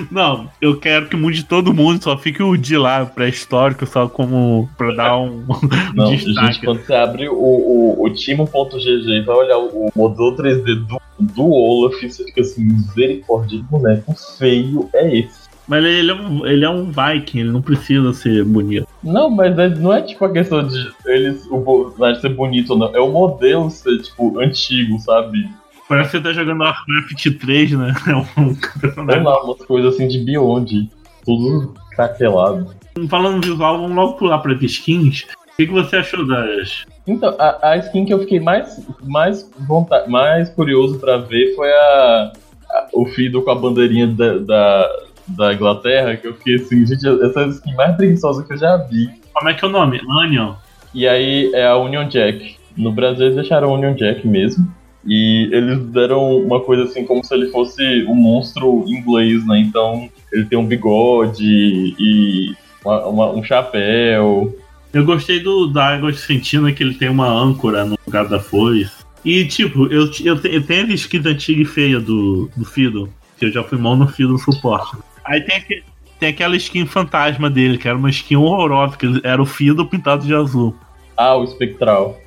Não, 0.10 0.50
eu 0.60 0.80
quero 0.80 1.08
que 1.08 1.16
mude 1.16 1.44
todo 1.44 1.76
mundo, 1.76 2.04
só 2.04 2.18
fique 2.18 2.42
o 2.42 2.58
de 2.58 2.76
lá, 2.76 3.06
pré-histórico, 3.06 3.86
só 3.86 4.08
como 4.10 4.68
pra 4.76 4.92
dar 4.92 5.20
um 5.20 5.46
Não, 5.94 6.10
destaque. 6.10 6.48
gente, 6.48 6.66
quando 6.66 6.84
você 6.84 6.96
abre 6.96 7.30
o, 7.30 7.36
o, 7.36 8.06
o 8.06 8.10
Timo.gg 8.12 9.12
e 9.12 9.22
vai 9.22 9.36
olhar 9.36 9.60
o, 9.60 9.88
o 9.88 9.92
modelo 9.96 10.36
3D 10.36 10.88
do, 10.88 11.00
do 11.20 11.52
Olaf, 11.52 12.02
você 12.02 12.24
fica 12.24 12.42
assim, 12.42 12.64
misericórdia, 12.64 13.60
que 13.60 13.66
boneco 13.66 14.16
feio 14.40 14.90
é 14.96 15.20
esse? 15.20 15.47
Mas 15.68 15.84
ele 15.84 16.12
é, 16.12 16.14
um, 16.14 16.46
ele 16.48 16.64
é 16.66 16.70
um 16.70 16.86
Viking, 16.92 17.40
ele 17.40 17.52
não 17.52 17.62
precisa 17.62 18.14
ser 18.14 18.44
bonito. 18.46 18.88
Não, 19.04 19.30
mas 19.30 19.58
é- 19.60 19.68
não 19.70 19.94
é 19.94 20.02
tipo 20.02 20.24
a 20.24 20.32
questão 20.32 20.66
de 20.66 20.90
eles, 21.06 21.46
o 21.52 21.60
personagem 21.86 22.22
ser 22.22 22.30
bonito 22.30 22.72
ou 22.72 22.80
não, 22.80 22.96
é 22.96 23.00
o 23.02 23.12
modelo 23.12 23.70
ser, 23.70 23.98
tipo, 24.02 24.40
antigo, 24.40 24.98
sabe? 25.00 25.50
Parece 25.90 26.12
que 26.12 26.18
você 26.18 26.24
tá 26.24 26.34
jogando 26.34 26.62
Warcraft 26.62 27.38
3, 27.40 27.72
né? 27.72 27.94
É 28.08 28.16
um 28.16 28.54
Sei 28.56 28.82
personagem. 28.82 29.24
lá, 29.24 29.44
umas 29.44 29.58
coisas 29.66 29.94
assim 29.96 30.08
de 30.08 30.20
Beyond, 30.20 30.90
tudo 31.26 31.74
craquelado. 31.92 32.68
Falando 33.10 33.44
visual, 33.46 33.78
vamos 33.80 33.96
logo 33.96 34.14
pular 34.14 34.40
para 34.40 34.54
as 34.54 34.62
skins. 34.64 35.24
O 35.54 35.56
que, 35.58 35.66
que 35.68 35.74
você 35.74 35.98
achou 35.98 36.26
das. 36.28 36.86
Então, 37.06 37.36
a, 37.40 37.72
a 37.72 37.78
skin 37.78 38.06
que 38.06 38.14
eu 38.14 38.20
fiquei 38.20 38.40
mais, 38.40 38.86
mais, 39.04 39.50
vonta- 39.68 40.06
mais 40.08 40.50
curioso 40.50 41.00
pra 41.00 41.18
ver 41.18 41.56
foi 41.56 41.70
a, 41.72 42.32
a- 42.70 42.88
o 42.94 43.06
Fido 43.06 43.42
com 43.42 43.52
a 43.52 43.56
bandeirinha 43.56 44.08
da, 44.08 44.38
da, 44.40 44.90
da 45.28 45.54
Inglaterra, 45.54 46.16
que 46.16 46.28
eu 46.28 46.34
fiquei 46.36 46.56
assim, 46.56 46.86
gente, 46.86 47.06
essa 47.24 47.42
é 47.42 47.44
a 47.46 47.48
skin 47.48 47.74
mais 47.76 47.96
preguiçosa 47.96 48.44
que 48.44 48.54
eu 48.54 48.58
já 48.58 48.78
vi. 48.78 49.10
Como 49.34 49.50
é 49.50 49.54
que 49.54 49.64
é 49.64 49.68
o 49.68 49.72
nome? 49.72 50.00
Onion. 50.08 50.54
E 50.94 51.08
aí 51.08 51.52
é 51.54 51.68
a 51.68 51.78
Union 51.78 52.08
Jack. 52.08 52.56
No 52.76 52.92
Brasil 52.92 53.26
eles 53.26 53.36
deixaram 53.36 53.70
a 53.70 53.74
Union 53.74 53.94
Jack 53.96 54.28
mesmo. 54.28 54.68
E 55.06 55.50
eles 55.54 55.80
deram 55.88 56.38
uma 56.42 56.60
coisa 56.60 56.84
assim, 56.84 57.06
como 57.06 57.24
se 57.24 57.34
ele 57.34 57.48
fosse 57.50 58.04
um 58.08 58.16
monstro 58.16 58.84
inglês, 58.88 59.46
né? 59.48 59.60
Então 59.60 60.10
ele 60.34 60.46
tem 60.46 60.58
um 60.58 60.66
bigode 60.66 61.96
e 61.98 62.54
uma- 62.84 63.06
uma- 63.08 63.32
um 63.32 63.44
chapéu. 63.44 64.54
Eu 64.94 65.06
gostei 65.06 65.40
do 65.40 65.68
da 65.68 65.86
Água 65.94 66.12
de 66.12 66.18
Sentina, 66.18 66.72
que 66.72 66.84
ele 66.84 66.94
tem 66.96 67.10
uma 67.10 67.28
âncora 67.28 67.86
no 67.86 67.98
lugar 68.06 68.28
da 68.28 68.40
foice. 68.40 68.92
E, 69.24 69.46
tipo, 69.46 69.86
eu, 69.88 70.10
eu, 70.24 70.36
eu 70.44 70.64
tenho 70.64 70.86
as 70.86 70.94
skins 71.02 71.26
antiga 71.26 71.62
e 71.62 71.66
feia 71.66 72.00
do, 72.00 72.50
do 72.56 72.64
Fiddle, 72.66 73.10
que 73.38 73.46
eu 73.46 73.52
já 73.52 73.64
fui 73.64 73.78
mão 73.78 73.96
no 73.96 74.08
Fiddle 74.08 74.38
suporte. 74.38 74.96
Aí 75.28 75.42
tem, 75.42 75.58
aque- 75.58 75.84
tem 76.20 76.30
aquela 76.30 76.56
skin 76.56 76.86
fantasma 76.86 77.50
dele, 77.50 77.78
que 77.78 77.88
era 77.88 77.98
uma 77.98 78.10
skin 78.10 78.38
horrorosa, 78.38 78.98
que 78.98 79.22
era 79.24 79.42
o 79.42 79.46
Fiddle 79.46 79.86
pintado 79.88 80.26
de 80.26 80.34
azul. 80.34 80.76
Ah, 81.16 81.36
o 81.36 81.44
espectral. 81.44 82.18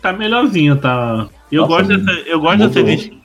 Tá 0.00 0.12
melhorzinha, 0.12 0.76
tá. 0.76 1.28
Eu 1.50 1.62
Nossa, 1.66 1.82
gosto, 1.84 1.98
dessa, 1.98 2.20
eu 2.28 2.40
gosto 2.40 2.58
mudou. 2.58 2.82
dessas 2.84 3.00
skins- 3.00 3.22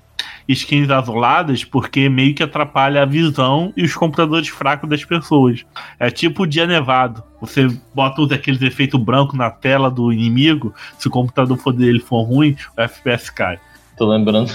skins 0.47 0.89
azuladas 0.89 1.63
porque 1.63 2.07
meio 2.07 2.33
que 2.33 2.43
atrapalha 2.43 3.01
a 3.01 3.05
visão 3.05 3.73
e 3.75 3.83
os 3.83 3.93
computadores 3.95 4.47
fracos 4.47 4.89
das 4.89 5.03
pessoas. 5.03 5.65
É 5.99 6.09
tipo 6.09 6.43
o 6.43 6.47
dia 6.47 6.65
nevado. 6.67 7.23
Você 7.41 7.67
bota 7.93 8.33
aqueles 8.33 8.61
efeitos 8.61 8.99
brancos 9.01 9.37
na 9.37 9.49
tela 9.49 9.89
do 9.91 10.11
inimigo, 10.13 10.73
se 10.97 11.07
o 11.07 11.11
computador 11.11 11.57
for 11.57 11.73
dele 11.73 11.99
for 11.99 12.21
ruim, 12.23 12.55
o 12.77 12.81
FPS 12.81 13.29
cai. 13.31 13.59
Tô 13.97 14.07
lembrando. 14.09 14.51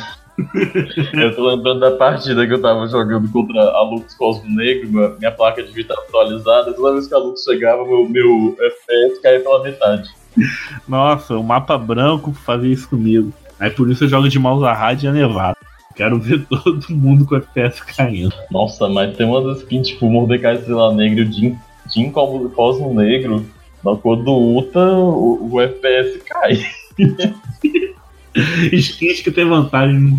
Eu 1.14 1.34
tô 1.34 1.48
lembrando 1.48 1.80
da 1.80 1.90
partida 1.92 2.46
que 2.46 2.52
eu 2.52 2.60
tava 2.62 2.86
jogando 2.86 3.30
contra 3.30 3.60
a 3.60 3.82
Lux 3.82 4.14
Cosmo 4.14 4.48
Negro, 4.54 4.90
minha- 4.90 5.08
minha 5.18 5.32
placa 5.32 5.62
de 5.62 5.68
vídeo 5.72 5.88
tava 5.88 6.02
atualizada, 6.02 6.72
toda 6.72 6.92
vez 6.94 7.06
que 7.06 7.14
a 7.14 7.18
Lux 7.18 7.42
chegava, 7.42 7.84
meu, 7.84 8.08
meu 8.08 8.56
FPS 8.58 9.20
caía 9.22 9.40
pela 9.40 9.62
metade. 9.62 10.08
Nossa, 10.88 11.36
o 11.36 11.42
mapa 11.42 11.76
branco 11.76 12.32
fazia 12.32 12.72
isso 12.72 12.88
comigo. 12.88 13.32
Aí 13.60 13.70
por 13.70 13.90
isso 13.90 14.04
eu 14.04 14.08
jogo 14.08 14.28
de 14.28 14.38
mouse 14.38 14.64
a 14.64 14.72
rádio 14.72 15.06
e 15.06 15.08
a 15.08 15.12
nevado. 15.12 15.56
Quero 15.94 16.18
ver 16.18 16.44
todo 16.48 16.84
mundo 16.90 17.24
com 17.26 17.34
o 17.34 17.38
FPS 17.38 17.80
caindo. 17.84 18.32
Nossa, 18.50 18.88
mas 18.88 19.16
tem 19.16 19.26
umas 19.26 19.58
skins 19.58 19.88
tipo 19.88 20.08
Mordecai 20.08 20.54
Estrela 20.56 20.92
Negra 20.94 21.22
e 21.24 21.30
Jim, 21.32 21.56
Jim 21.92 22.10
Cosmo 22.10 22.48
Cosmo 22.50 22.94
Negro. 22.94 23.44
Na 23.84 23.96
cor 23.96 24.16
do 24.16 24.32
Uta, 24.56 24.78
o, 24.80 25.48
o 25.54 25.60
FPS 25.60 26.20
cai. 26.24 26.64
Skins 28.72 29.20
que 29.20 29.30
tem 29.30 29.44
vantagem. 29.44 30.18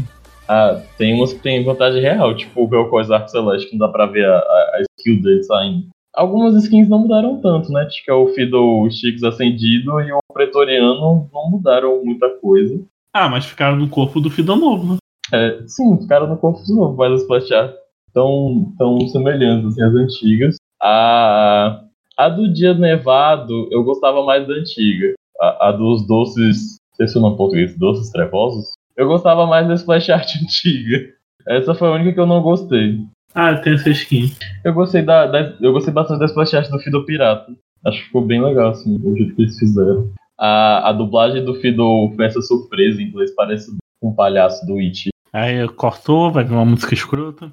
Ah, 0.54 0.80
tem 1.00 1.16
umas 1.16 1.34
que 1.34 1.40
tem 1.40 1.64
vantagem 1.64 2.00
real, 2.00 2.36
tipo 2.36 2.62
o 2.64 2.68
Vel'Koz 2.68 3.10
Arco 3.10 3.28
Celeste, 3.28 3.70
que 3.70 3.76
não 3.76 3.88
dá 3.88 3.92
pra 3.92 4.06
ver 4.06 4.24
a, 4.24 4.38
a, 4.38 4.78
a 4.78 4.84
skill 5.00 5.20
dele 5.20 5.42
saindo. 5.42 5.88
Algumas 6.14 6.54
skins 6.64 6.88
não 6.88 7.00
mudaram 7.00 7.42
tanto, 7.42 7.72
né? 7.72 7.82
Acho 7.82 8.04
que 8.06 8.12
é 8.12 8.14
o 8.14 8.28
Fiddle 8.28 8.88
Chicks 8.92 9.24
acendido 9.24 10.00
e 10.00 10.12
o 10.12 10.20
Pretoriano 10.32 11.28
não 11.34 11.50
mudaram 11.50 12.06
muita 12.06 12.30
coisa. 12.38 12.80
Ah, 13.16 13.28
mas 13.28 13.46
ficaram 13.46 13.78
no 13.78 13.90
corpo 13.90 14.20
do 14.20 14.30
Fiddle 14.30 14.58
novo, 14.58 14.94
né? 14.94 14.98
É, 15.34 15.64
sim, 15.66 16.00
ficaram 16.00 16.28
no 16.28 16.38
corpo 16.38 16.64
de 16.64 16.72
novo, 16.72 16.96
mas 16.96 17.14
as 17.14 17.22
splash 17.22 17.52
art 17.52 17.76
tão, 18.14 18.72
tão 18.78 19.00
semelhantes 19.08 19.70
assim, 19.70 19.82
às 19.82 19.96
antigas. 19.96 20.56
A, 20.80 21.82
a 22.16 22.30
do 22.30 22.54
Dia 22.54 22.76
Nevado, 22.76 23.68
eu 23.72 23.84
gostava 23.84 24.24
mais 24.24 24.48
da 24.48 24.54
antiga. 24.54 25.14
A, 25.42 25.70
a 25.70 25.72
dos 25.72 26.06
doces, 26.06 26.78
não 26.92 26.96
sei 26.98 27.08
se 27.08 27.18
o 27.18 27.22
nome 27.22 27.38
português, 27.38 27.76
doces 27.76 28.12
trevosos. 28.12 28.74
Eu 28.98 29.08
gostava 29.08 29.46
mais 29.48 29.68
da 29.68 29.74
splash 29.76 30.10
art 30.12 30.30
antiga. 30.42 31.10
Essa 31.48 31.74
foi 31.74 31.88
a 31.90 31.92
única 31.92 32.14
que 32.14 32.20
eu 32.20 32.26
não 32.26 32.42
gostei. 32.42 33.00
Ah, 33.36 33.56
tem 33.56 33.74
essa 33.74 33.90
skin. 33.90 34.32
Eu 34.64 34.74
gostei 34.74 35.02
da, 35.02 35.26
da- 35.26 35.56
eu 35.60 35.74
gostei 35.74 35.94
bastante 35.94 36.20
da 36.20 36.26
splash 36.26 36.54
art 36.54 36.70
do 36.70 36.80
Fiddle 36.80 37.06
Pirata. 37.06 37.52
Acho 37.86 38.00
que 38.00 38.06
ficou 38.06 38.26
bem 38.26 38.42
legal, 38.42 38.70
assim, 38.70 38.96
o 39.04 39.16
jeito 39.18 39.36
que 39.36 39.42
eles 39.42 39.58
fizeram. 39.60 40.12
A, 40.40 40.90
a 40.90 40.94
dublagem 40.94 41.44
do 41.44 41.56
Fiddle 41.56 42.14
Festa 42.16 42.42
Surpresa 42.42 43.02
em 43.02 43.06
inglês 43.08 43.34
parece 43.36 43.72
um 44.02 44.14
palhaço 44.14 44.66
do 44.66 44.78
It. 44.78 45.10
Aí 45.34 45.68
cortou, 45.70 46.32
vai 46.32 46.44
vir 46.44 46.54
uma 46.54 46.64
música 46.66 46.94
escrota. 46.94 47.52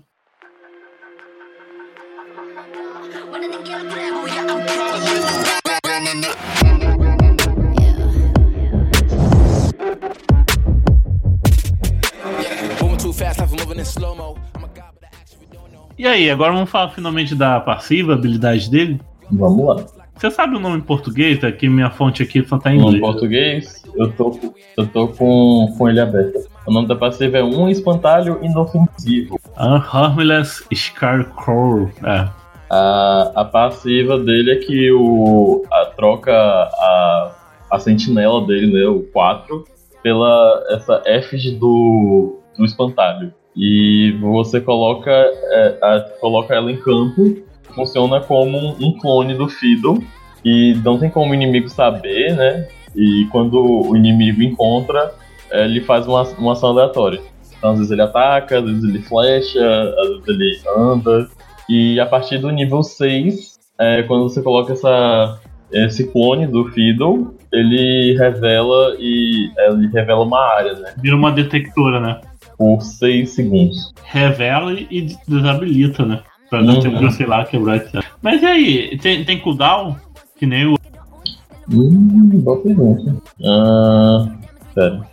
E 15.98 16.06
aí, 16.06 16.30
agora 16.30 16.52
vamos 16.52 16.70
falar 16.70 16.90
finalmente 16.90 17.34
da 17.34 17.60
passiva, 17.60 18.14
habilidade 18.14 18.70
dele. 18.70 19.00
Vamos 19.30 19.66
lá. 19.66 19.84
Você 20.16 20.30
sabe 20.30 20.56
o 20.56 20.60
nome 20.60 20.78
em 20.78 20.80
português? 20.82 21.42
Aqui 21.44 21.68
minha 21.68 21.90
fonte 21.90 22.22
aqui 22.22 22.44
só 22.46 22.58
tá 22.58 22.72
em 22.72 22.78
inglês. 22.78 23.00
português, 23.00 23.82
eu 23.94 24.12
tô, 24.12 24.30
com- 24.30 24.52
eu 24.76 24.86
tô 24.86 25.08
com, 25.08 25.74
com 25.78 25.88
ele 25.88 26.00
aberto. 26.00 26.46
O 26.66 26.72
nome 26.72 26.88
da 26.88 26.94
passiva 26.94 27.38
é 27.38 27.42
Um 27.42 27.68
Espantalho 27.68 28.38
Inofensivo. 28.42 29.38
Ah, 29.56 29.76
Harmless 29.76 30.62
Scarecrow. 30.74 31.90
É. 32.04 32.28
A, 32.70 33.32
a 33.34 33.44
passiva 33.46 34.18
dele 34.18 34.52
é 34.52 34.56
que 34.56 34.92
o, 34.92 35.64
a 35.72 35.86
troca 35.96 36.32
a, 36.32 37.32
a 37.70 37.78
sentinela 37.78 38.46
dele, 38.46 38.72
né, 38.72 38.86
o 38.88 39.00
4, 39.12 39.64
pela 40.02 40.64
essa 40.70 41.02
efígie 41.06 41.52
do, 41.56 42.38
do 42.56 42.64
espantalho. 42.64 43.32
E 43.56 44.12
você 44.20 44.60
coloca, 44.60 45.10
é, 45.10 45.78
a- 45.82 46.06
coloca 46.20 46.54
ela 46.54 46.70
em 46.70 46.76
campo, 46.76 47.36
funciona 47.74 48.20
como 48.20 48.56
um, 48.80 48.98
clone 48.98 49.34
do 49.34 49.48
Fiddle, 49.48 50.02
e 50.44 50.74
não 50.84 50.98
tem 50.98 51.10
como 51.10 51.32
o 51.32 51.34
inimigo 51.34 51.68
saber, 51.68 52.34
né? 52.34 52.66
E 52.96 53.26
quando 53.30 53.88
o 53.88 53.96
inimigo 53.96 54.42
encontra, 54.42 55.12
é, 55.50 55.64
ele 55.64 55.80
faz 55.80 56.06
uma, 56.06 56.22
uma 56.38 56.52
ação 56.52 56.70
aleatória. 56.70 57.20
Então, 57.56 57.72
às 57.72 57.76
vezes 57.76 57.92
ele 57.92 58.02
ataca, 58.02 58.58
às 58.58 58.64
vezes 58.64 58.84
ele 58.84 59.02
flecha, 59.02 59.60
às 59.98 60.08
vezes 60.08 60.28
ele 60.28 60.60
anda. 60.76 61.28
E 61.68 62.00
a 62.00 62.06
partir 62.06 62.38
do 62.38 62.50
nível 62.50 62.82
6, 62.82 63.58
é, 63.78 64.02
quando 64.04 64.22
você 64.22 64.42
coloca 64.42 64.72
essa, 64.72 65.38
esse 65.70 66.04
clone 66.10 66.46
do 66.46 66.66
Fiddle, 66.70 67.34
ele 67.52 68.16
revela 68.16 68.96
e 68.98 69.50
é, 69.58 69.70
ele 69.70 69.88
revela 69.88 70.24
uma 70.24 70.40
área, 70.40 70.72
né? 70.74 70.94
Vira 70.98 71.16
uma 71.16 71.30
detectora, 71.30 72.00
né? 72.00 72.20
Por 72.60 72.82
6 72.82 73.30
segundos. 73.30 73.90
Revela 74.04 74.78
e 74.78 75.16
desabilita, 75.26 76.04
né? 76.04 76.20
Pra 76.50 76.60
Uhum. 76.60 76.66
não 76.66 76.80
ter 76.80 76.90
que, 76.94 77.10
sei 77.12 77.24
lá, 77.24 77.42
quebrar 77.46 77.76
etc. 77.76 78.04
Mas 78.20 78.42
e 78.42 78.46
aí, 78.46 78.98
tem, 78.98 79.24
tem 79.24 79.38
cooldown? 79.38 79.96
Que 80.38 80.44
nem 80.44 80.66
o. 80.66 80.76
Hum, 81.72 82.28
boa 82.44 82.60
pergunta. 82.60 83.16
Ah, 83.42 84.28
sério. 84.74 85.06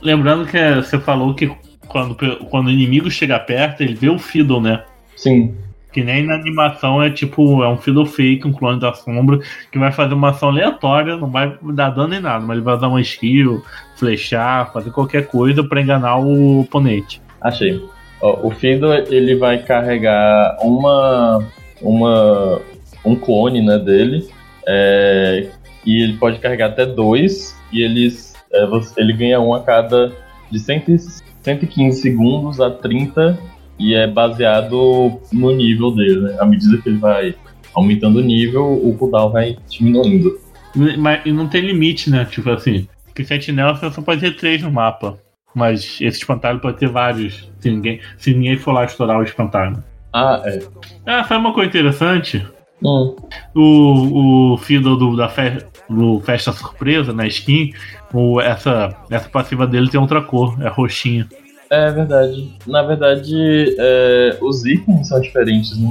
Lembrando 0.00 0.46
que 0.46 0.76
você 0.76 0.98
falou 0.98 1.34
que 1.34 1.52
quando, 1.86 2.16
quando 2.48 2.68
o 2.68 2.70
inimigo 2.70 3.10
chega 3.10 3.38
perto, 3.38 3.82
ele 3.82 3.94
vê 3.94 4.08
o 4.08 4.18
Fiddle, 4.18 4.62
né? 4.62 4.82
Sim. 5.14 5.54
Que 5.92 6.02
nem 6.02 6.24
na 6.24 6.34
animação 6.34 7.02
é 7.02 7.10
tipo, 7.10 7.62
é 7.62 7.68
um 7.68 7.76
Fiddle 7.76 8.06
fake, 8.06 8.46
um 8.46 8.52
clone 8.52 8.80
da 8.80 8.94
sombra, 8.94 9.38
que 9.70 9.78
vai 9.78 9.92
fazer 9.92 10.14
uma 10.14 10.30
ação 10.30 10.48
aleatória, 10.48 11.16
não 11.16 11.30
vai 11.30 11.56
dar 11.74 11.90
dano 11.90 12.08
nem 12.08 12.20
nada, 12.20 12.44
mas 12.44 12.56
ele 12.56 12.64
vai 12.64 12.74
usar 12.74 12.88
uma 12.88 13.00
skill, 13.00 13.62
flechar, 13.96 14.72
fazer 14.72 14.90
qualquer 14.90 15.26
coisa 15.26 15.62
pra 15.62 15.80
enganar 15.80 16.16
o 16.18 16.60
oponente. 16.60 17.20
Achei. 17.40 17.82
O 18.22 18.50
Fiddle, 18.50 18.94
ele 19.10 19.34
vai 19.34 19.58
carregar 19.58 20.56
uma, 20.62 21.44
uma, 21.80 22.60
um 23.04 23.16
clone 23.16 23.60
né, 23.60 23.78
dele, 23.78 24.28
é, 24.66 25.48
e 25.84 26.02
ele 26.02 26.14
pode 26.14 26.38
carregar 26.38 26.66
até 26.66 26.86
dois, 26.86 27.58
e 27.72 27.82
eles, 27.82 28.34
é, 28.52 28.64
ele 28.96 29.12
ganha 29.12 29.40
um 29.40 29.52
a 29.52 29.60
cada 29.60 30.12
de 30.50 30.58
100, 30.58 30.84
e- 30.88 30.98
115 31.42 32.00
segundos 32.00 32.60
a 32.60 32.70
30, 32.70 33.36
e 33.78 33.94
é 33.94 34.06
baseado 34.06 35.20
no 35.32 35.52
nível 35.52 35.90
dele. 35.90 36.20
Né? 36.20 36.36
À 36.40 36.46
medida 36.46 36.80
que 36.80 36.88
ele 36.88 36.98
vai 36.98 37.34
aumentando 37.74 38.18
o 38.18 38.22
nível, 38.22 38.72
o 38.72 38.96
cooldown 38.96 39.30
vai 39.30 39.56
diminuindo. 39.68 40.38
Mas 40.98 41.24
não 41.26 41.48
tem 41.48 41.62
limite, 41.62 42.10
né? 42.10 42.24
Tipo 42.24 42.50
assim, 42.50 42.86
que 43.14 43.24
sentinela 43.24 43.74
você 43.74 43.90
só 43.90 44.02
pode 44.02 44.20
ter 44.20 44.36
três 44.36 44.62
no 44.62 44.70
mapa. 44.70 45.18
Mas 45.54 46.00
esse 46.00 46.18
espantalho 46.18 46.60
pode 46.60 46.78
ter 46.78 46.88
vários, 46.88 47.50
se 47.60 47.70
ninguém, 47.70 48.00
se 48.16 48.32
ninguém 48.32 48.56
for 48.56 48.72
lá 48.72 48.84
estourar 48.84 49.18
o 49.18 49.22
espantalho. 49.22 49.82
Ah, 50.12 50.42
é. 50.44 50.60
Ah, 51.06 51.24
foi 51.24 51.36
uma 51.36 51.52
coisa 51.52 51.68
interessante. 51.68 52.46
Hum, 52.82 53.14
o, 53.54 54.54
o 54.54 54.58
Fiddle 54.58 54.96
do, 54.96 55.16
da 55.16 55.28
fe, 55.28 55.58
do 55.88 56.20
Festa 56.20 56.52
Surpresa, 56.52 57.12
na 57.12 57.26
skin, 57.26 57.72
o, 58.12 58.40
essa, 58.40 58.96
essa 59.10 59.28
passiva 59.28 59.66
dele 59.66 59.88
tem 59.88 60.00
outra 60.00 60.22
cor, 60.22 60.60
é 60.60 60.68
roxinha. 60.68 61.28
É 61.72 61.90
verdade. 61.90 62.52
Na 62.66 62.82
verdade, 62.82 63.74
é, 63.78 64.36
os 64.42 64.62
ícones 64.66 65.08
são 65.08 65.18
diferentes, 65.18 65.78
né? 65.78 65.90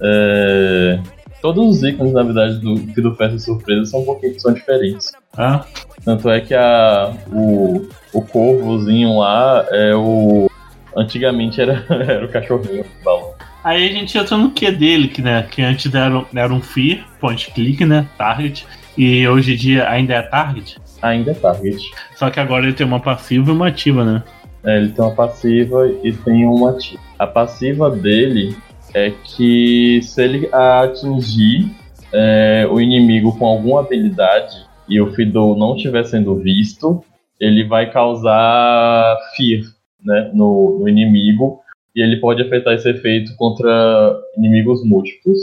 É, 0.00 1.00
todos 1.40 1.76
os 1.76 1.82
ícones, 1.82 2.12
na 2.12 2.22
verdade, 2.22 2.60
do 2.60 2.76
do 2.76 3.16
Festa 3.16 3.36
Surpresa 3.40 3.86
são 3.86 4.02
um 4.02 4.04
pouquinho 4.04 4.38
são 4.38 4.54
diferentes. 4.54 5.10
Tá? 5.32 5.66
Tanto 6.04 6.30
é 6.30 6.40
que 6.40 6.54
a, 6.54 7.12
o, 7.32 7.88
o 8.12 8.22
corvozinho 8.22 9.18
lá 9.18 9.66
é 9.70 9.92
o. 9.92 10.48
Antigamente 10.96 11.60
era, 11.60 11.84
era 11.90 12.24
o 12.24 12.28
cachorrinho 12.28 12.84
do 12.84 13.04
balão. 13.04 13.34
Aí 13.64 13.88
a 13.88 13.92
gente 13.92 14.16
entra 14.16 14.36
no 14.36 14.52
que 14.52 14.70
dele, 14.70 15.08
que, 15.08 15.20
né, 15.20 15.42
que 15.50 15.62
antes 15.62 15.92
era, 15.92 16.24
era 16.32 16.52
um 16.54 16.60
Fear, 16.60 17.04
point 17.20 17.50
click, 17.50 17.84
né, 17.84 18.06
target, 18.16 18.66
e 18.96 19.26
hoje 19.26 19.54
em 19.54 19.56
dia 19.56 19.88
ainda 19.88 20.14
é 20.14 20.22
target, 20.22 20.78
Ainda 21.00 21.30
é 21.30 21.34
target. 21.34 21.80
só 22.16 22.28
que 22.28 22.40
agora 22.40 22.64
ele 22.64 22.72
tem 22.72 22.84
uma 22.86 22.98
passiva 23.00 23.50
e 23.50 23.54
uma 23.54 23.68
ativa, 23.68 24.04
né? 24.04 24.22
É, 24.64 24.78
ele 24.78 24.90
tem 24.90 25.04
uma 25.04 25.14
passiva 25.14 25.88
e 26.02 26.12
tem 26.12 26.46
uma 26.46 26.70
ativa. 26.70 27.00
A 27.18 27.26
passiva 27.26 27.90
dele 27.90 28.56
é 28.94 29.10
que 29.10 30.00
se 30.02 30.22
ele 30.22 30.48
atingir 30.52 31.70
é, 32.12 32.66
o 32.70 32.80
inimigo 32.80 33.36
com 33.38 33.46
alguma 33.46 33.80
habilidade 33.80 34.54
e 34.88 35.00
o 35.00 35.12
Fiddle 35.14 35.56
não 35.56 35.74
estiver 35.74 36.04
sendo 36.04 36.36
visto, 36.36 37.02
ele 37.40 37.64
vai 37.64 37.90
causar 37.90 39.18
fear 39.34 39.62
né, 40.04 40.30
no, 40.34 40.78
no 40.80 40.88
inimigo 40.88 41.60
e 41.94 42.02
ele 42.02 42.16
pode 42.20 42.42
afetar 42.42 42.74
esse 42.74 42.88
efeito 42.88 43.34
contra 43.36 44.18
inimigos 44.36 44.84
múltiplos. 44.84 45.38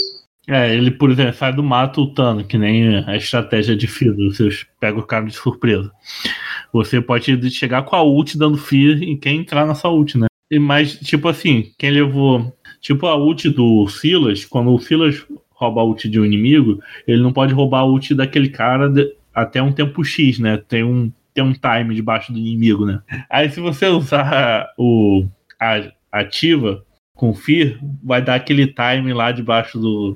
É, 0.49 0.73
ele, 0.73 0.89
por 0.89 1.12
exemplo, 1.12 1.33
sai 1.33 1.53
do 1.53 1.62
mato 1.62 2.01
lutando, 2.01 2.43
que 2.43 2.57
nem 2.57 2.97
a 3.05 3.15
estratégia 3.15 3.75
de 3.75 3.85
Fiddle, 3.85 4.33
você 4.33 4.49
pega 4.79 4.97
o 4.97 5.05
cara 5.05 5.25
de 5.25 5.33
surpresa. 5.33 5.91
Você 6.73 6.99
pode 6.99 7.51
chegar 7.51 7.83
com 7.83 7.95
a 7.95 8.01
ult 8.03 8.35
dando 8.35 8.57
Fear 8.57 9.03
em 9.03 9.15
quem 9.15 9.41
entrar 9.41 9.67
nessa 9.67 9.88
ult, 9.89 10.17
né? 10.17 10.25
E 10.49 10.57
Mas, 10.57 10.95
tipo 10.99 11.27
assim, 11.27 11.71
quem 11.77 11.91
levou. 11.91 12.51
Tipo 12.81 13.05
a 13.05 13.15
ult 13.15 13.47
do 13.49 13.88
Silas, 13.89 14.43
quando 14.43 14.73
o 14.73 14.79
Silas 14.79 15.23
rouba 15.51 15.81
a 15.81 15.83
ult 15.83 16.09
de 16.09 16.19
um 16.19 16.25
inimigo, 16.25 16.81
ele 17.05 17.21
não 17.21 17.31
pode 17.31 17.53
roubar 17.53 17.81
a 17.81 17.85
ult 17.85 18.15
daquele 18.15 18.49
cara 18.49 18.89
de- 18.89 19.13
até 19.33 19.62
um 19.62 19.71
tempo 19.71 20.03
X, 20.03 20.39
né? 20.39 20.57
Tem 20.57 20.83
um, 20.83 21.12
tem 21.33 21.43
um 21.43 21.53
time 21.53 21.93
debaixo 21.93 22.33
do 22.33 22.39
inimigo, 22.39 22.85
né? 22.88 23.01
Aí 23.29 23.51
se 23.51 23.59
você 23.59 23.85
usar 23.88 24.67
o 24.77 25.25
a 25.62 25.91
ativa 26.12 26.83
com 27.13 27.35
Fear, 27.35 27.77
vai 28.01 28.21
dar 28.21 28.35
aquele 28.35 28.65
time 28.65 29.13
lá 29.13 29.31
debaixo 29.31 29.77
do, 29.77 30.15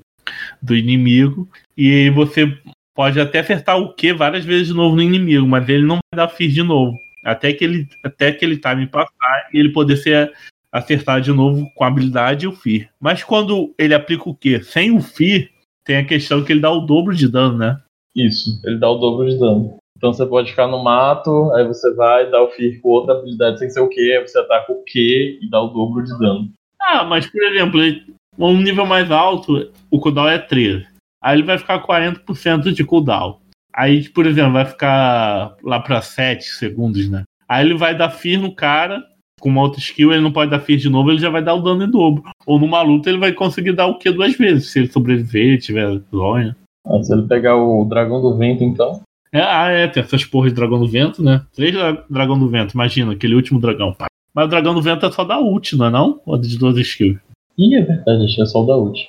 do 0.62 0.76
inimigo. 0.76 1.48
E 1.78 2.10
você 2.12 2.58
pode 2.96 3.20
até 3.20 3.40
acertar 3.40 3.78
o 3.78 3.94
Q 3.94 4.14
várias 4.14 4.46
vezes 4.46 4.68
de 4.68 4.74
novo 4.74 4.96
no 4.96 5.02
inimigo, 5.02 5.48
mas 5.48 5.68
ele 5.68 5.84
não 5.84 5.98
vai 6.14 6.26
dar 6.26 6.30
Fear 6.30 6.52
de 6.52 6.64
novo. 6.64 6.96
Até 7.26 7.54
que 7.54 7.64
ele, 7.64 7.88
até 8.04 8.28
aquele 8.28 8.58
time 8.58 8.88
passar 8.88 9.50
e 9.54 9.58
ele 9.58 9.70
poder 9.70 9.98
ser 9.98 10.32
acertar 10.72 11.22
de 11.22 11.32
novo 11.32 11.70
com 11.76 11.84
a 11.84 11.88
habilidade 11.88 12.46
e 12.46 12.48
o 12.48 12.52
Fear. 12.52 12.90
Mas 13.00 13.24
quando 13.24 13.74
ele 13.78 13.94
aplica 13.94 14.30
o 14.30 14.36
Q 14.36 14.64
sem 14.64 14.96
o 14.96 15.02
Fear, 15.02 15.48
tem 15.86 15.98
a 15.98 16.06
questão 16.06 16.44
que 16.44 16.52
ele 16.52 16.62
dá 16.62 16.72
o 16.72 16.82
dobro 16.82 17.16
de 17.16 17.28
dano, 17.28 17.58
né? 17.58 17.80
Isso, 18.16 18.62
ele 18.66 18.78
dá 18.78 18.90
o 18.90 18.98
dobro 18.98 19.30
de 19.30 19.38
dano. 19.40 19.78
Então 19.98 20.12
você 20.12 20.26
pode 20.26 20.50
ficar 20.50 20.68
no 20.68 20.84
mato, 20.84 21.52
aí 21.54 21.66
você 21.66 21.94
vai 21.94 22.30
dar 22.30 22.44
o 22.44 22.50
Fear 22.50 22.80
com 22.82 22.90
outra 22.90 23.16
habilidade 23.16 23.60
sem 23.60 23.70
ser 23.70 23.80
o 23.80 23.88
Q, 23.88 24.00
aí 24.00 24.28
você 24.28 24.38
ataca 24.40 24.72
o 24.72 24.84
Q 24.84 25.40
e 25.42 25.50
dá 25.50 25.62
o 25.62 25.70
dobro 25.70 26.04
de 26.04 26.18
dano. 26.20 26.52
Ah, 26.82 27.06
mas 27.06 27.26
por 27.26 27.42
exemplo, 27.44 27.82
ele- 27.82 28.14
um 28.38 28.62
nível 28.62 28.86
mais 28.86 29.10
alto, 29.12 29.72
o 29.92 30.00
cooldown 30.00 30.28
é 30.30 30.38
13. 30.38 30.86
Aí 31.24 31.38
ele 31.38 31.44
vai 31.44 31.58
ficar 31.58 31.82
40% 31.86 32.74
de 32.74 32.84
cooldown. 32.84 33.40
Aí, 33.74 34.08
por 34.10 34.26
exemplo, 34.26 34.54
vai 34.54 34.66
ficar 34.66 35.56
lá 35.64 35.80
pra 35.80 36.02
7 36.02 36.44
segundos, 36.44 37.10
né? 37.10 37.24
Aí 37.48 37.66
ele 37.66 37.76
vai 37.76 37.96
dar 37.96 38.10
fear 38.10 38.42
no 38.42 38.54
cara, 38.54 39.04
com 39.40 39.50
uma 39.50 39.62
outra 39.62 39.80
skill, 39.80 40.12
ele 40.12 40.22
não 40.22 40.32
pode 40.32 40.52
dar 40.52 40.60
fear 40.60 40.80
de 40.80 40.90
novo, 40.90 41.12
ele 41.12 41.20
já 41.20 41.30
vai 41.30 41.44
dar 41.44 41.54
o 41.56 41.62
dano 41.62 41.84
em 41.84 41.90
dobro. 41.90 42.24
Ou 42.46 42.60
numa 42.60 42.82
luta 42.82 43.10
ele 43.10 43.18
vai 43.20 43.32
conseguir 43.34 43.74
dar 43.74 43.88
o 43.88 43.98
Q 43.98 44.12
duas 44.12 44.36
vezes, 44.38 44.70
se 44.72 44.80
ele 44.80 44.92
sobreviver, 44.92 45.60
tiver 45.60 46.00
zonha. 46.14 46.56
Ah, 46.86 47.02
se 47.02 47.14
ele 47.14 47.24
pegar 47.28 47.56
o 47.58 47.86
Dragão 47.86 48.22
do 48.22 48.38
Vento, 48.38 48.64
então. 48.64 49.02
É, 49.32 49.42
ah, 49.42 49.68
é, 49.70 49.88
tem 49.88 50.04
essas 50.04 50.24
porras 50.24 50.52
de 50.52 50.56
dragão 50.56 50.80
do 50.80 50.88
vento, 50.88 51.24
né? 51.24 51.42
Três 51.56 51.74
dra- 51.74 52.04
dragão 52.08 52.38
do 52.38 52.48
vento, 52.48 52.74
imagina, 52.74 53.14
aquele 53.14 53.34
último 53.34 53.60
dragão, 53.60 53.92
pá. 53.92 54.06
Mas 54.32 54.46
o 54.46 54.50
dragão 54.50 54.76
do 54.76 54.82
vento 54.82 55.06
é 55.06 55.12
só 55.12 55.24
da 55.24 55.40
ult, 55.40 55.76
não 55.76 55.88
é 55.88 55.90
não? 55.90 56.22
Ou 56.24 56.38
de 56.38 56.56
12 56.58 56.82
skills? 56.82 57.20
Ih, 57.58 57.76
é 57.76 57.82
verdade, 57.82 58.26
achei 58.26 58.46
só 58.46 58.64
o 58.64 58.66
da 58.66 58.78
ult. 58.78 59.00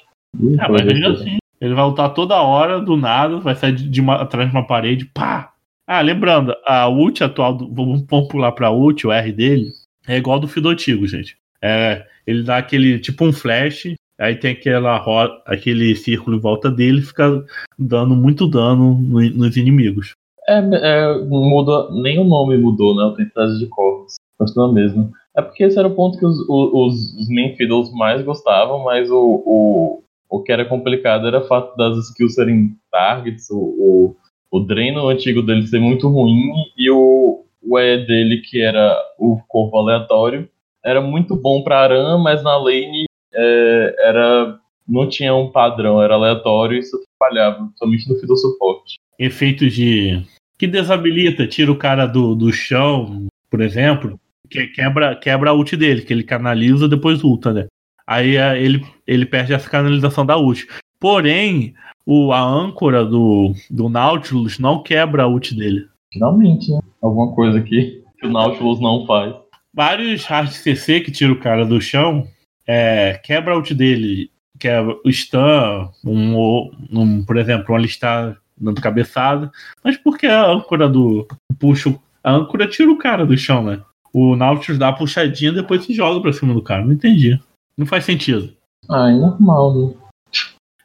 Ih, 0.40 0.56
Ah, 0.60 0.68
mas 0.68 0.82
besteira. 0.82 1.12
assim. 1.12 1.36
Ele 1.60 1.74
vai 1.74 1.84
lutar 1.86 2.12
toda 2.12 2.42
hora, 2.42 2.80
do 2.80 2.96
nada, 2.96 3.38
vai 3.38 3.54
sair 3.54 3.72
de, 3.72 4.00
uma- 4.00 4.16
atrás 4.20 4.50
de 4.50 4.54
uma 4.56 4.66
parede, 4.66 5.06
pá! 5.06 5.52
Ah, 5.86 6.00
lembrando, 6.00 6.54
a 6.66 6.88
ult 6.88 7.22
atual, 7.22 7.54
do, 7.56 7.72
vamos, 7.72 8.04
vamos 8.08 8.28
pular 8.28 8.52
pra 8.52 8.70
ult, 8.70 9.06
o 9.06 9.12
R 9.12 9.32
dele, 9.32 9.68
é 10.06 10.16
igual 10.16 10.38
do 10.40 10.48
Fido 10.48 10.68
antigo, 10.68 11.06
gente. 11.06 11.36
É, 11.62 12.04
ele 12.26 12.42
dá 12.42 12.58
aquele, 12.58 12.98
tipo 12.98 13.24
um 13.24 13.32
flash, 13.32 13.94
aí 14.18 14.34
tem 14.36 14.52
aquela 14.52 14.96
ro- 14.98 15.30
aquele 15.46 15.94
círculo 15.96 16.36
em 16.36 16.40
volta 16.40 16.70
dele, 16.70 17.00
fica 17.02 17.42
dando 17.78 18.14
muito 18.14 18.46
dano 18.46 18.94
no- 18.98 19.30
nos 19.30 19.56
inimigos. 19.56 20.12
É, 20.48 20.58
é, 20.58 21.18
muda, 21.24 21.88
nem 21.92 22.18
o 22.18 22.24
nome 22.24 22.58
mudou, 22.58 22.94
né? 22.94 23.04
O 23.04 23.12
Tempestade 23.14 23.58
de 23.58 23.66
Corvos. 23.66 24.14
Continua 24.38 24.70
mesmo. 24.72 25.10
É 25.36 25.42
porque 25.42 25.64
esse 25.64 25.78
era 25.78 25.88
o 25.88 25.94
ponto 25.94 26.18
que 26.18 26.24
os, 26.24 26.38
os, 26.48 27.14
os 27.14 27.28
main 27.28 27.56
fiddles 27.56 27.92
mais 27.92 28.22
gostavam, 28.22 28.84
mas 28.84 29.10
o, 29.10 29.42
o, 29.44 30.02
o 30.30 30.42
que 30.42 30.52
era 30.52 30.64
complicado 30.64 31.26
era 31.26 31.40
o 31.40 31.46
fato 31.46 31.76
das 31.76 31.98
skills 32.08 32.34
serem 32.34 32.76
targets, 32.90 33.50
o, 33.50 33.58
o, 33.58 34.16
o 34.50 34.60
dreno 34.60 35.08
antigo 35.08 35.42
dele 35.42 35.66
ser 35.66 35.80
muito 35.80 36.08
ruim 36.08 36.52
e 36.78 36.88
o, 36.88 37.44
o 37.62 37.78
E 37.78 38.06
dele, 38.06 38.42
que 38.42 38.62
era 38.62 38.96
o 39.18 39.38
corpo 39.48 39.76
aleatório, 39.76 40.48
era 40.84 41.00
muito 41.00 41.34
bom 41.34 41.62
pra 41.62 41.80
Aran, 41.80 42.18
mas 42.18 42.42
na 42.44 42.56
lane 42.56 43.06
é, 43.34 43.96
era, 43.98 44.58
não 44.86 45.08
tinha 45.08 45.34
um 45.34 45.50
padrão, 45.50 46.00
era 46.00 46.14
aleatório 46.14 46.76
e 46.76 46.80
isso 46.80 46.96
falhava, 47.18 47.68
somente 47.76 48.08
no 48.08 48.16
fiddle 48.20 48.36
suporte. 48.36 48.98
efeitos 49.18 49.72
de. 49.72 50.22
que 50.56 50.68
desabilita, 50.68 51.46
tira 51.48 51.72
o 51.72 51.78
cara 51.78 52.06
do, 52.06 52.36
do 52.36 52.52
chão, 52.52 53.26
por 53.50 53.60
exemplo, 53.60 54.18
que 54.54 54.68
quebra, 54.68 55.16
quebra 55.16 55.50
a 55.50 55.52
ult 55.52 55.76
dele, 55.76 56.02
que 56.02 56.12
ele 56.12 56.22
canaliza 56.22 56.88
depois 56.88 57.24
ulta, 57.24 57.52
né? 57.52 57.66
Aí 58.06 58.36
é, 58.36 58.60
ele, 58.60 58.86
ele 59.04 59.26
perde 59.26 59.52
essa 59.52 59.68
canalização 59.68 60.24
da 60.24 60.38
ult. 60.38 60.68
Porém, 61.00 61.74
o, 62.06 62.32
a 62.32 62.40
âncora 62.40 63.04
do, 63.04 63.52
do 63.68 63.88
Nautilus 63.88 64.60
não 64.60 64.82
quebra 64.82 65.24
a 65.24 65.26
ult 65.26 65.54
dele. 65.54 65.88
Finalmente, 66.12 66.70
né? 66.70 66.78
Alguma 67.02 67.34
coisa 67.34 67.58
aqui 67.58 68.02
que 68.18 68.26
o 68.26 68.30
Nautilus 68.30 68.80
não 68.80 69.04
faz. 69.06 69.34
Vários 69.72 70.24
hard 70.24 70.50
CC 70.50 71.00
que 71.00 71.10
tira 71.10 71.32
o 71.32 71.40
cara 71.40 71.66
do 71.66 71.80
chão 71.80 72.28
é, 72.64 73.20
quebra 73.24 73.54
a 73.54 73.56
ult 73.56 73.74
dele. 73.74 74.30
Quebra 74.56 74.96
o 75.04 75.10
stun, 75.10 75.90
um, 76.04 76.70
um, 76.92 77.24
por 77.24 77.36
exemplo, 77.36 77.74
um 77.74 77.76
alistar 77.76 78.36
dando 78.56 78.80
cabeçada. 78.80 79.50
Mas 79.82 79.96
porque 79.96 80.26
a 80.26 80.46
âncora 80.46 80.88
do. 80.88 81.26
puxa. 81.58 81.92
A 82.22 82.32
âncora 82.32 82.68
tira 82.68 82.90
o 82.90 82.96
cara 82.96 83.26
do 83.26 83.36
chão, 83.36 83.64
né? 83.64 83.82
O 84.14 84.36
Nautilus 84.36 84.78
dá 84.78 84.90
a 84.90 84.92
puxadinha 84.92 85.50
e 85.50 85.54
depois 85.56 85.84
se 85.84 85.92
joga 85.92 86.20
pra 86.20 86.32
cima 86.32 86.54
do 86.54 86.62
cara. 86.62 86.84
Não 86.84 86.92
entendi. 86.92 87.36
Não 87.76 87.84
faz 87.84 88.04
sentido. 88.04 88.52
Ah, 88.88 89.10
é 89.10 89.14
normal, 89.14 89.74
né? 89.74 89.94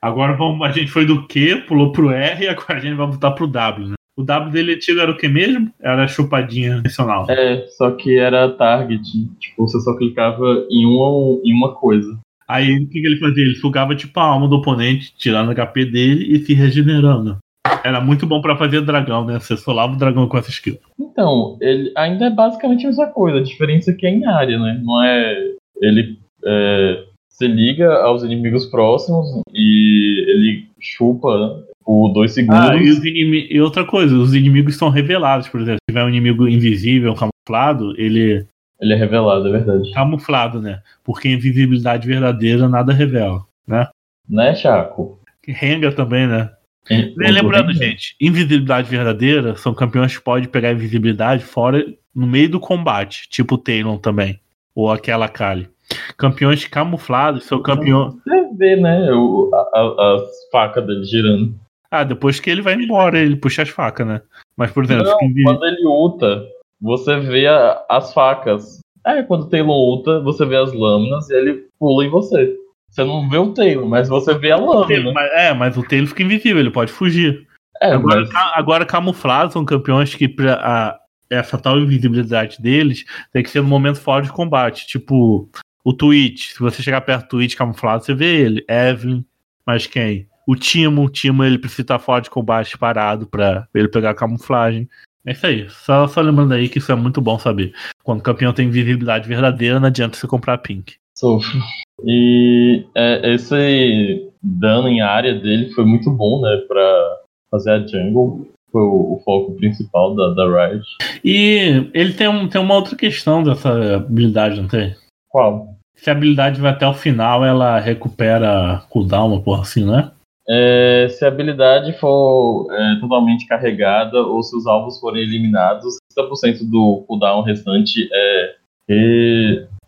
Agora 0.02 0.36
vamos, 0.36 0.66
a 0.66 0.72
gente 0.72 0.90
foi 0.90 1.06
do 1.06 1.28
Q, 1.28 1.66
pulou 1.68 1.92
pro 1.92 2.10
R 2.10 2.44
e 2.44 2.48
agora 2.50 2.76
a 2.76 2.80
gente 2.80 2.96
vai 2.96 3.06
voltar 3.06 3.32
pro 3.32 3.46
W, 3.46 3.90
né? 3.90 3.94
O 4.18 4.24
W 4.24 4.52
dele 4.52 4.74
antigo 4.74 5.00
era 5.00 5.12
o 5.12 5.18
que 5.18 5.28
mesmo? 5.28 5.72
Era 5.80 6.06
a 6.06 6.08
chupadinha 6.08 6.80
adicional. 6.80 7.26
É, 7.30 7.68
só 7.78 7.92
que 7.92 8.18
era 8.18 8.52
target. 8.52 9.02
Tipo, 9.40 9.68
você 9.68 9.80
só 9.80 9.96
clicava 9.96 10.66
em 10.70 10.86
uma, 10.86 11.40
em 11.44 11.54
uma 11.54 11.74
coisa. 11.76 12.20
Aí 12.48 12.80
o 12.80 12.88
que, 12.88 13.00
que 13.00 13.08
ele 13.08 13.20
fazia? 13.20 13.44
Ele 13.44 13.56
sugava 13.56 13.96
tipo 13.96 14.20
a 14.20 14.24
alma 14.24 14.48
do 14.48 14.56
oponente, 14.56 15.14
tirando 15.18 15.50
o 15.50 15.56
HP 15.56 15.86
dele 15.86 16.36
e 16.36 16.44
se 16.44 16.54
regenerando. 16.54 17.38
Era 17.84 18.02
muito 18.02 18.26
bom 18.26 18.42
pra 18.42 18.58
fazer 18.58 18.82
dragão, 18.82 19.26
né? 19.26 19.40
Você 19.40 19.56
solava 19.58 19.94
o 19.94 19.98
dragão 19.98 20.28
com 20.28 20.38
essa 20.38 20.50
skill. 20.50 20.78
Então, 21.00 21.58
ele 21.62 21.92
ainda 21.96 22.26
é 22.26 22.30
basicamente 22.30 22.86
a 22.86 22.90
mesma 22.90 23.08
coisa. 23.08 23.40
A 23.40 23.44
diferença 23.44 23.92
é 23.92 23.94
que 23.94 24.06
é 24.06 24.10
em 24.10 24.26
área, 24.26 24.58
né? 24.60 24.80
Não 24.84 25.04
é. 25.04 25.36
Ele 25.82 26.18
é, 26.46 27.04
se 27.30 27.48
liga 27.48 27.94
aos 28.02 28.24
inimigos 28.24 28.66
próximos 28.66 29.28
e 29.54 30.26
ele 30.28 30.68
chupa 30.80 31.64
por 31.86 32.10
dois 32.10 32.34
segundos. 32.34 32.70
Ah, 32.70 32.76
e, 32.76 32.90
os 32.90 33.04
inimi- 33.04 33.48
e 33.50 33.62
outra 33.62 33.86
coisa, 33.86 34.16
os 34.16 34.34
inimigos 34.34 34.76
são 34.78 34.90
revelados, 34.90 35.48
por 35.48 35.62
exemplo. 35.62 35.80
Se 35.90 35.94
tiver 35.94 36.04
um 36.04 36.10
inimigo 36.10 36.48
invisível, 36.48 37.16
camuflado, 37.16 37.94
ele. 38.00 38.46
Ele 38.82 38.94
é 38.94 38.96
revelado, 38.96 39.48
é 39.48 39.52
verdade. 39.52 39.92
Camuflado, 39.94 40.62
né? 40.62 40.82
Porque 41.04 41.28
invisibilidade 41.30 42.08
verdadeira 42.08 42.68
nada 42.70 42.94
revela, 42.94 43.42
né? 43.68 43.88
Né, 44.30 44.56
Chaco? 44.56 45.20
Renga 45.46 45.92
também, 45.92 46.28
né? 46.28 46.50
E 46.90 47.14
Lembrando, 47.18 47.74
gente, 47.74 48.16
invisibilidade 48.20 48.90
verdadeira 48.90 49.56
são 49.56 49.74
campeões 49.74 50.18
que 50.18 50.24
podem 50.24 50.50
pegar 50.50 50.72
invisibilidade 50.72 51.44
fora 51.44 51.86
no 52.16 52.26
meio 52.26 52.50
do 52.50 52.60
combate, 52.60 53.28
tipo 53.30 53.56
o 53.56 53.58
Talon 53.58 53.98
também, 53.98 54.40
ou 54.74 54.92
aquela 54.92 55.28
Kali. 55.30 55.70
Campeões 56.18 56.66
camuflados 56.66 57.46
são 57.46 57.62
campeões. 57.62 58.14
Você 58.24 58.48
vê, 58.58 58.76
né? 58.76 59.12
O, 59.12 59.50
a- 59.54 59.80
a- 59.80 60.16
as 60.16 60.22
facas 60.52 60.86
dele 60.86 61.04
girando. 61.04 61.56
Ah, 61.92 62.04
depois 62.04 62.40
que 62.40 62.50
ele 62.50 62.62
vai 62.62 62.76
embora, 62.76 63.18
ele 63.20 63.36
puxa 63.36 63.64
as 63.64 63.70
facas, 63.70 64.06
né? 64.06 64.22
Mas, 64.56 64.72
por 64.72 64.84
exemplo, 64.84 65.06
Não, 65.06 65.18
quando 65.44 65.66
ele 65.66 65.86
ulta, 65.88 66.44
você 66.80 67.20
vê 67.20 67.48
a- 67.48 67.84
as 67.90 68.14
facas. 68.14 68.80
É, 69.06 69.24
quando 69.24 69.44
o 69.44 69.50
Taylor 69.50 69.76
ulta, 69.76 70.20
você 70.20 70.46
vê 70.46 70.58
as 70.58 70.72
lâminas 70.74 71.28
e 71.30 71.36
ele 71.36 71.64
pula 71.80 72.06
em 72.06 72.10
você. 72.10 72.56
Você 72.90 73.04
não 73.04 73.30
vê 73.30 73.38
o 73.38 73.54
Taylor, 73.54 73.88
mas 73.88 74.10
você 74.10 74.38
vê 74.38 74.52
a 74.52 74.58
lâmina. 74.58 75.12
Mas- 75.14 75.32
é, 75.34 75.54
mas 75.54 75.78
o 75.78 75.84
Taylor 75.84 76.08
fica 76.08 76.24
invisível, 76.24 76.60
ele 76.60 76.72
pode 76.72 76.92
fugir. 76.92 77.48
É, 77.82 77.94
Agora, 77.94 78.22
mas 78.22 78.30
agora 78.56 78.86
camuflados 78.86 79.54
são 79.54 79.64
campeões 79.64 80.14
que 80.14 80.28
pra, 80.28 80.56
a- 80.56 81.00
essa 81.30 81.58
tal 81.58 81.80
invisibilidade 81.80 82.62
deles 82.62 83.06
tem 83.32 83.44
que 83.44 83.50
ser 83.50 83.62
no 83.62 83.68
momento 83.70 84.00
fora 84.02 84.24
de 84.26 84.32
combate. 84.32 84.88
Tipo, 84.88 85.48
o 85.84 85.94
Twitch. 85.94 86.50
Se 86.54 86.60
você 86.60 86.82
chegar 86.82 87.02
perto 87.02 87.24
do 87.26 87.30
Twitch 87.30 87.56
camuflado, 87.56 88.04
você 88.04 88.14
vê 88.14 88.42
ele. 88.42 88.66
Evelyn, 88.68 89.24
mas 89.66 89.86
quem? 89.88 90.28
O 90.48 90.56
Timo. 90.56 91.04
O 91.06 91.10
Timo 91.10 91.44
ele 91.44 91.60
precisa 91.60 91.84
estar 91.84 92.00
fora 92.00 92.22
de 92.22 92.30
combate 92.30 92.78
parado 92.78 93.28
pra 93.28 93.68
ele 93.74 93.88
pegar 93.88 94.10
a 94.10 94.16
camuflagem. 94.16 94.90
É 95.26 95.32
isso 95.34 95.46
aí. 95.46 95.70
Só, 95.70 96.08
só 96.08 96.20
lembrando 96.22 96.54
aí 96.54 96.68
que 96.68 96.80
isso 96.80 96.92
é 96.92 96.96
muito 96.96 97.22
bom 97.22 97.38
saber. 97.38 97.74
Quando 98.04 98.20
o 98.20 98.24
campeão 98.24 98.52
tem 98.52 98.70
visibilidade 98.70 99.28
verdadeira, 99.28 99.80
não 99.80 99.88
adianta 99.88 100.18
você 100.18 100.26
comprar 100.28 100.58
pink. 100.58 100.96
sofro. 101.14 101.60
E 102.06 102.86
é, 102.96 103.34
esse 103.34 104.32
dano 104.42 104.88
em 104.88 105.02
área 105.02 105.34
dele 105.34 105.72
foi 105.72 105.86
muito 105.86 106.10
bom, 106.12 106.42
né? 106.42 106.58
Pra 106.68 107.18
fazer 107.52 107.72
a 107.72 107.86
jungle. 107.86 108.48
Foi 108.72 108.82
o, 108.82 109.14
o 109.14 109.22
foco 109.26 109.56
principal 109.56 110.16
da, 110.16 110.30
da 110.34 110.46
Riot. 110.46 110.86
E 111.24 111.90
ele 111.94 112.14
tem, 112.14 112.28
um, 112.28 112.48
tem 112.48 112.62
uma 112.62 112.76
outra 112.76 112.96
questão 112.96 113.44
dessa 113.44 113.96
habilidade, 113.96 114.62
não 114.62 114.68
tem? 114.68 114.96
Qual? 115.28 115.76
Se 115.96 116.10
a 116.10 116.14
habilidade 116.14 116.62
vai 116.62 116.72
até 116.72 116.88
o 116.88 116.94
final, 116.94 117.44
ela 117.44 117.80
recupera 117.80 118.84
cooldown, 118.90 119.34
uma 119.34 119.42
porra 119.42 119.64
assim, 119.64 119.86
né? 119.86 120.12
É, 120.48 121.08
se 121.10 121.24
a 121.24 121.28
habilidade 121.28 121.94
for 122.00 122.68
é, 122.72 123.00
totalmente 123.00 123.46
carregada 123.46 124.20
ou 124.20 124.42
se 124.42 124.56
os 124.56 124.66
alvos 124.66 125.00
forem 125.00 125.22
eliminados, 125.22 125.98
50% 126.18 126.68
do 126.70 127.04
cooldown 127.08 127.44
restante 127.44 128.10
é 128.12 128.56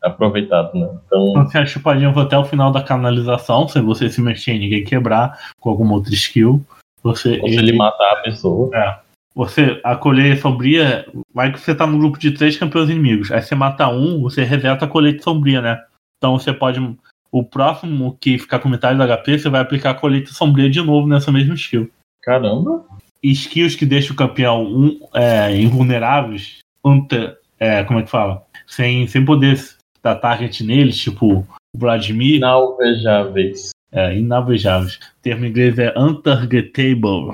reaproveitado, 0.03 0.77
né? 0.77 0.87
Então, 1.05 1.29
Então, 1.29 1.47
se 1.49 1.57
a 1.57 1.65
chupadinha 1.65 2.13
for 2.13 2.21
até 2.21 2.37
o 2.37 2.45
final 2.45 2.71
da 2.71 2.81
canalização, 2.81 3.67
sem 3.67 3.81
você 3.81 4.09
se 4.09 4.21
mexer 4.21 4.57
ninguém 4.57 4.83
quebrar 4.83 5.37
com 5.59 5.69
alguma 5.69 5.93
outra 5.93 6.13
skill, 6.13 6.63
você. 7.03 7.39
ou 7.41 7.49
se 7.49 7.55
ele 7.55 7.73
matar 7.73 8.11
a 8.13 8.21
pessoa. 8.23 8.69
Você, 9.33 9.79
a 9.83 9.97
sombria, 10.41 11.05
vai 11.33 11.53
que 11.53 11.59
você 11.59 11.73
tá 11.73 11.87
no 11.87 11.97
grupo 11.97 12.19
de 12.19 12.31
três 12.31 12.57
campeões 12.57 12.89
inimigos. 12.89 13.31
Aí 13.31 13.41
você 13.41 13.55
mata 13.55 13.87
um, 13.87 14.21
você 14.21 14.43
reseta 14.43 14.83
a 14.83 14.87
colheita 14.87 15.23
sombria, 15.23 15.61
né? 15.61 15.81
Então 16.17 16.37
você 16.37 16.51
pode. 16.53 16.79
O 17.31 17.43
próximo 17.45 18.17
que 18.19 18.37
ficar 18.37 18.59
com 18.59 18.67
metade 18.67 18.97
do 18.97 19.03
HP, 19.07 19.39
você 19.39 19.49
vai 19.49 19.61
aplicar 19.61 19.91
a 19.91 19.93
colheita 19.93 20.31
sombria 20.33 20.69
de 20.69 20.81
novo 20.81 21.07
nessa 21.07 21.31
mesma 21.31 21.55
skill. 21.55 21.89
Caramba! 22.21 22.83
E 23.23 23.31
skills 23.31 23.73
que 23.75 23.85
deixam 23.85 24.13
o 24.13 24.17
campeão 24.17 24.63
um, 24.65 24.99
é, 25.13 25.55
invulneráveis, 25.55 26.57
ante- 26.83 27.33
é, 27.57 27.85
como 27.85 27.99
é 27.99 28.03
que 28.03 28.09
fala? 28.09 28.43
Sem, 28.67 29.07
sem 29.07 29.23
poder 29.23 29.57
dar 30.03 30.15
target 30.15 30.63
neles, 30.63 30.97
tipo 30.97 31.39
o 31.39 31.47
Vladimir. 31.75 32.35
Inalvejáveis. 32.35 33.71
É, 33.91 34.17
inavejáveis. 34.17 34.95
O 34.95 35.21
termo 35.21 35.45
em 35.45 35.49
inglês 35.49 35.77
é 35.77 35.93
untargetable. 35.97 37.31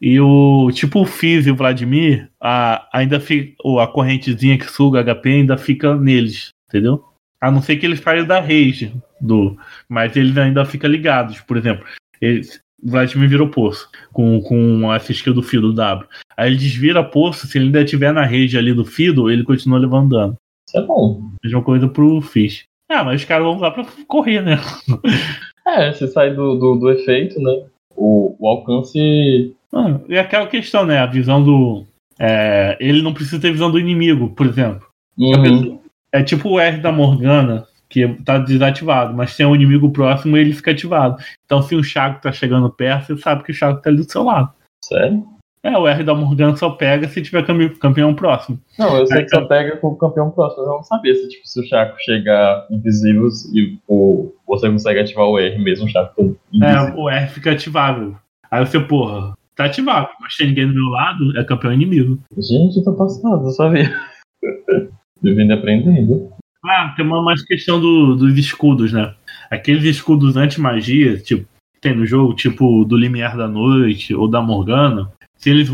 E 0.00 0.20
o 0.20 0.70
tipo 0.72 1.00
o 1.00 1.06
Fizz 1.06 1.46
e 1.46 1.50
o 1.50 1.56
Vladimir, 1.56 2.28
a, 2.40 2.86
ainda 2.92 3.18
fica. 3.18 3.54
A 3.80 3.86
correntezinha 3.86 4.58
que 4.58 4.70
suga 4.70 5.02
HP 5.02 5.28
ainda 5.30 5.56
fica 5.56 5.96
neles, 5.96 6.50
entendeu? 6.68 7.04
A 7.40 7.50
não 7.50 7.62
ser 7.62 7.76
que 7.76 7.86
eles 7.86 8.00
saiam 8.00 8.26
da 8.26 8.40
rage 8.40 8.92
do. 9.20 9.56
Mas 9.88 10.14
eles 10.16 10.36
ainda 10.36 10.64
ficam 10.64 10.90
ligados. 10.90 11.40
Por 11.40 11.56
exemplo, 11.56 11.86
eles, 12.20 12.60
o 12.82 12.90
Vladimir 12.90 13.28
virou 13.28 13.48
poço 13.48 13.88
com, 14.12 14.40
com 14.42 14.92
essa 14.92 15.12
skill 15.12 15.32
do 15.32 15.42
Fido 15.42 15.72
W. 15.72 16.06
Aí 16.36 16.50
ele 16.50 16.58
desvira 16.58 17.02
poço, 17.02 17.46
se 17.46 17.56
ele 17.56 17.66
ainda 17.66 17.82
estiver 17.82 18.12
na 18.12 18.24
rage 18.24 18.58
ali 18.58 18.74
do 18.74 18.84
Fido, 18.84 19.30
ele 19.30 19.44
continua 19.44 19.78
levando 19.78 20.10
dano. 20.10 20.36
Isso 20.74 20.82
é 20.82 20.86
bom. 20.86 21.22
Mesma 21.42 21.62
coisa 21.62 21.86
pro 21.86 22.20
Fizz. 22.20 22.64
Ah, 22.90 23.04
mas 23.04 23.20
os 23.20 23.26
caras 23.26 23.46
vão 23.46 23.56
usar 23.56 23.70
pra 23.70 23.86
correr, 24.08 24.40
né? 24.40 24.58
É, 25.66 25.90
se 25.94 26.06
sai 26.08 26.34
do, 26.34 26.56
do, 26.56 26.74
do 26.74 26.90
efeito, 26.90 27.40
né? 27.40 27.64
O, 27.96 28.36
o 28.38 28.46
alcance. 28.46 29.56
Ah, 29.72 29.98
e 30.06 30.18
aquela 30.18 30.46
questão, 30.46 30.84
né? 30.84 30.98
A 30.98 31.06
visão 31.06 31.42
do. 31.42 31.86
é, 32.18 32.76
ele 32.78 33.00
não 33.00 33.14
precisa 33.14 33.40
ter 33.40 33.50
visão 33.50 33.70
do 33.70 33.78
inimigo, 33.78 34.28
por 34.28 34.44
exemplo. 34.44 34.86
Uhum. 35.16 35.80
É 36.12 36.22
tipo 36.22 36.50
o 36.50 36.60
R 36.60 36.82
da 36.82 36.92
Morgana, 36.92 37.66
que 37.88 38.06
tá 38.24 38.36
desativado, 38.36 39.14
mas 39.14 39.32
se 39.32 39.42
é 39.42 39.46
um 39.46 39.54
inimigo 39.54 39.90
próximo, 39.90 40.36
ele 40.36 40.52
fica 40.52 40.72
ativado. 40.72 41.16
Então, 41.46 41.62
se 41.62 41.74
o 41.74 41.82
Chaco 41.82 42.20
tá 42.20 42.30
chegando 42.30 42.68
perto, 42.68 43.16
você 43.16 43.22
sabe 43.22 43.42
que 43.42 43.50
o 43.50 43.54
Chaco 43.54 43.80
tá 43.80 43.88
ali 43.88 44.04
do 44.04 44.12
seu 44.12 44.22
lado. 44.22 44.52
Sério? 44.84 45.26
É, 45.64 45.78
o 45.78 45.88
R 45.88 46.04
da 46.04 46.14
Morgana 46.14 46.54
só 46.56 46.68
pega 46.70 47.08
se 47.08 47.22
tiver 47.22 47.42
campeão 47.80 48.14
próximo. 48.14 48.60
Não, 48.78 48.98
eu 48.98 49.06
sei 49.06 49.20
É, 49.20 49.22
que 49.24 49.30
só 49.30 49.40
pega 49.46 49.78
com 49.78 49.88
o 49.88 49.96
campeão 49.96 50.30
próximo, 50.30 50.62
mas 50.62 50.70
eu 50.70 50.76
não 50.76 50.82
sabia 50.84 51.14
se, 51.14 51.26
tipo, 51.28 51.48
se 51.48 51.58
o 51.58 51.64
Chaco 51.66 51.96
chegar 52.00 52.66
invisível 52.70 53.28
e 53.54 53.78
o, 53.88 54.30
você 54.46 54.68
consegue 54.70 55.00
ativar 55.00 55.24
o 55.26 55.38
R 55.38 55.58
mesmo, 55.58 55.86
o 55.86 55.88
Chaco 55.88 56.36
É, 56.52 56.56
invisível. 56.56 56.98
o 56.98 57.08
R 57.08 57.26
fica 57.28 57.52
ativável. 57.52 58.14
Aí 58.50 58.64
você, 58.64 58.78
porra, 58.78 59.32
tá 59.56 59.64
ativado, 59.64 60.08
mas 60.20 60.36
tem 60.36 60.48
ninguém 60.48 60.68
do 60.68 60.74
meu 60.74 60.88
lado, 60.90 61.38
é 61.38 61.42
campeão 61.44 61.72
inimigo. 61.72 62.18
Gente, 62.36 62.76
eu 62.76 62.84
tô 62.84 62.92
passado, 62.92 63.46
eu 63.46 63.50
sabia. 63.50 63.90
Devendo 65.22 65.54
aprendendo. 65.54 66.30
Ah, 66.64 66.92
tem 66.96 67.04
uma 67.06 67.22
mais 67.22 67.42
questão 67.42 67.80
do- 67.80 68.14
dos 68.16 68.36
escudos, 68.38 68.92
né? 68.92 69.14
Aqueles 69.50 69.84
escudos 69.84 70.36
anti-magia, 70.36 71.16
tipo, 71.18 71.44
que 71.74 71.80
tem 71.80 71.94
no 71.94 72.06
jogo, 72.06 72.34
tipo 72.34 72.84
do 72.84 72.96
Limiar 72.96 73.36
da 73.36 73.46
Noite 73.48 74.14
ou 74.14 74.28
da 74.28 74.40
Morgana, 74.42 75.10
se 75.44 75.50
eles 75.50 75.68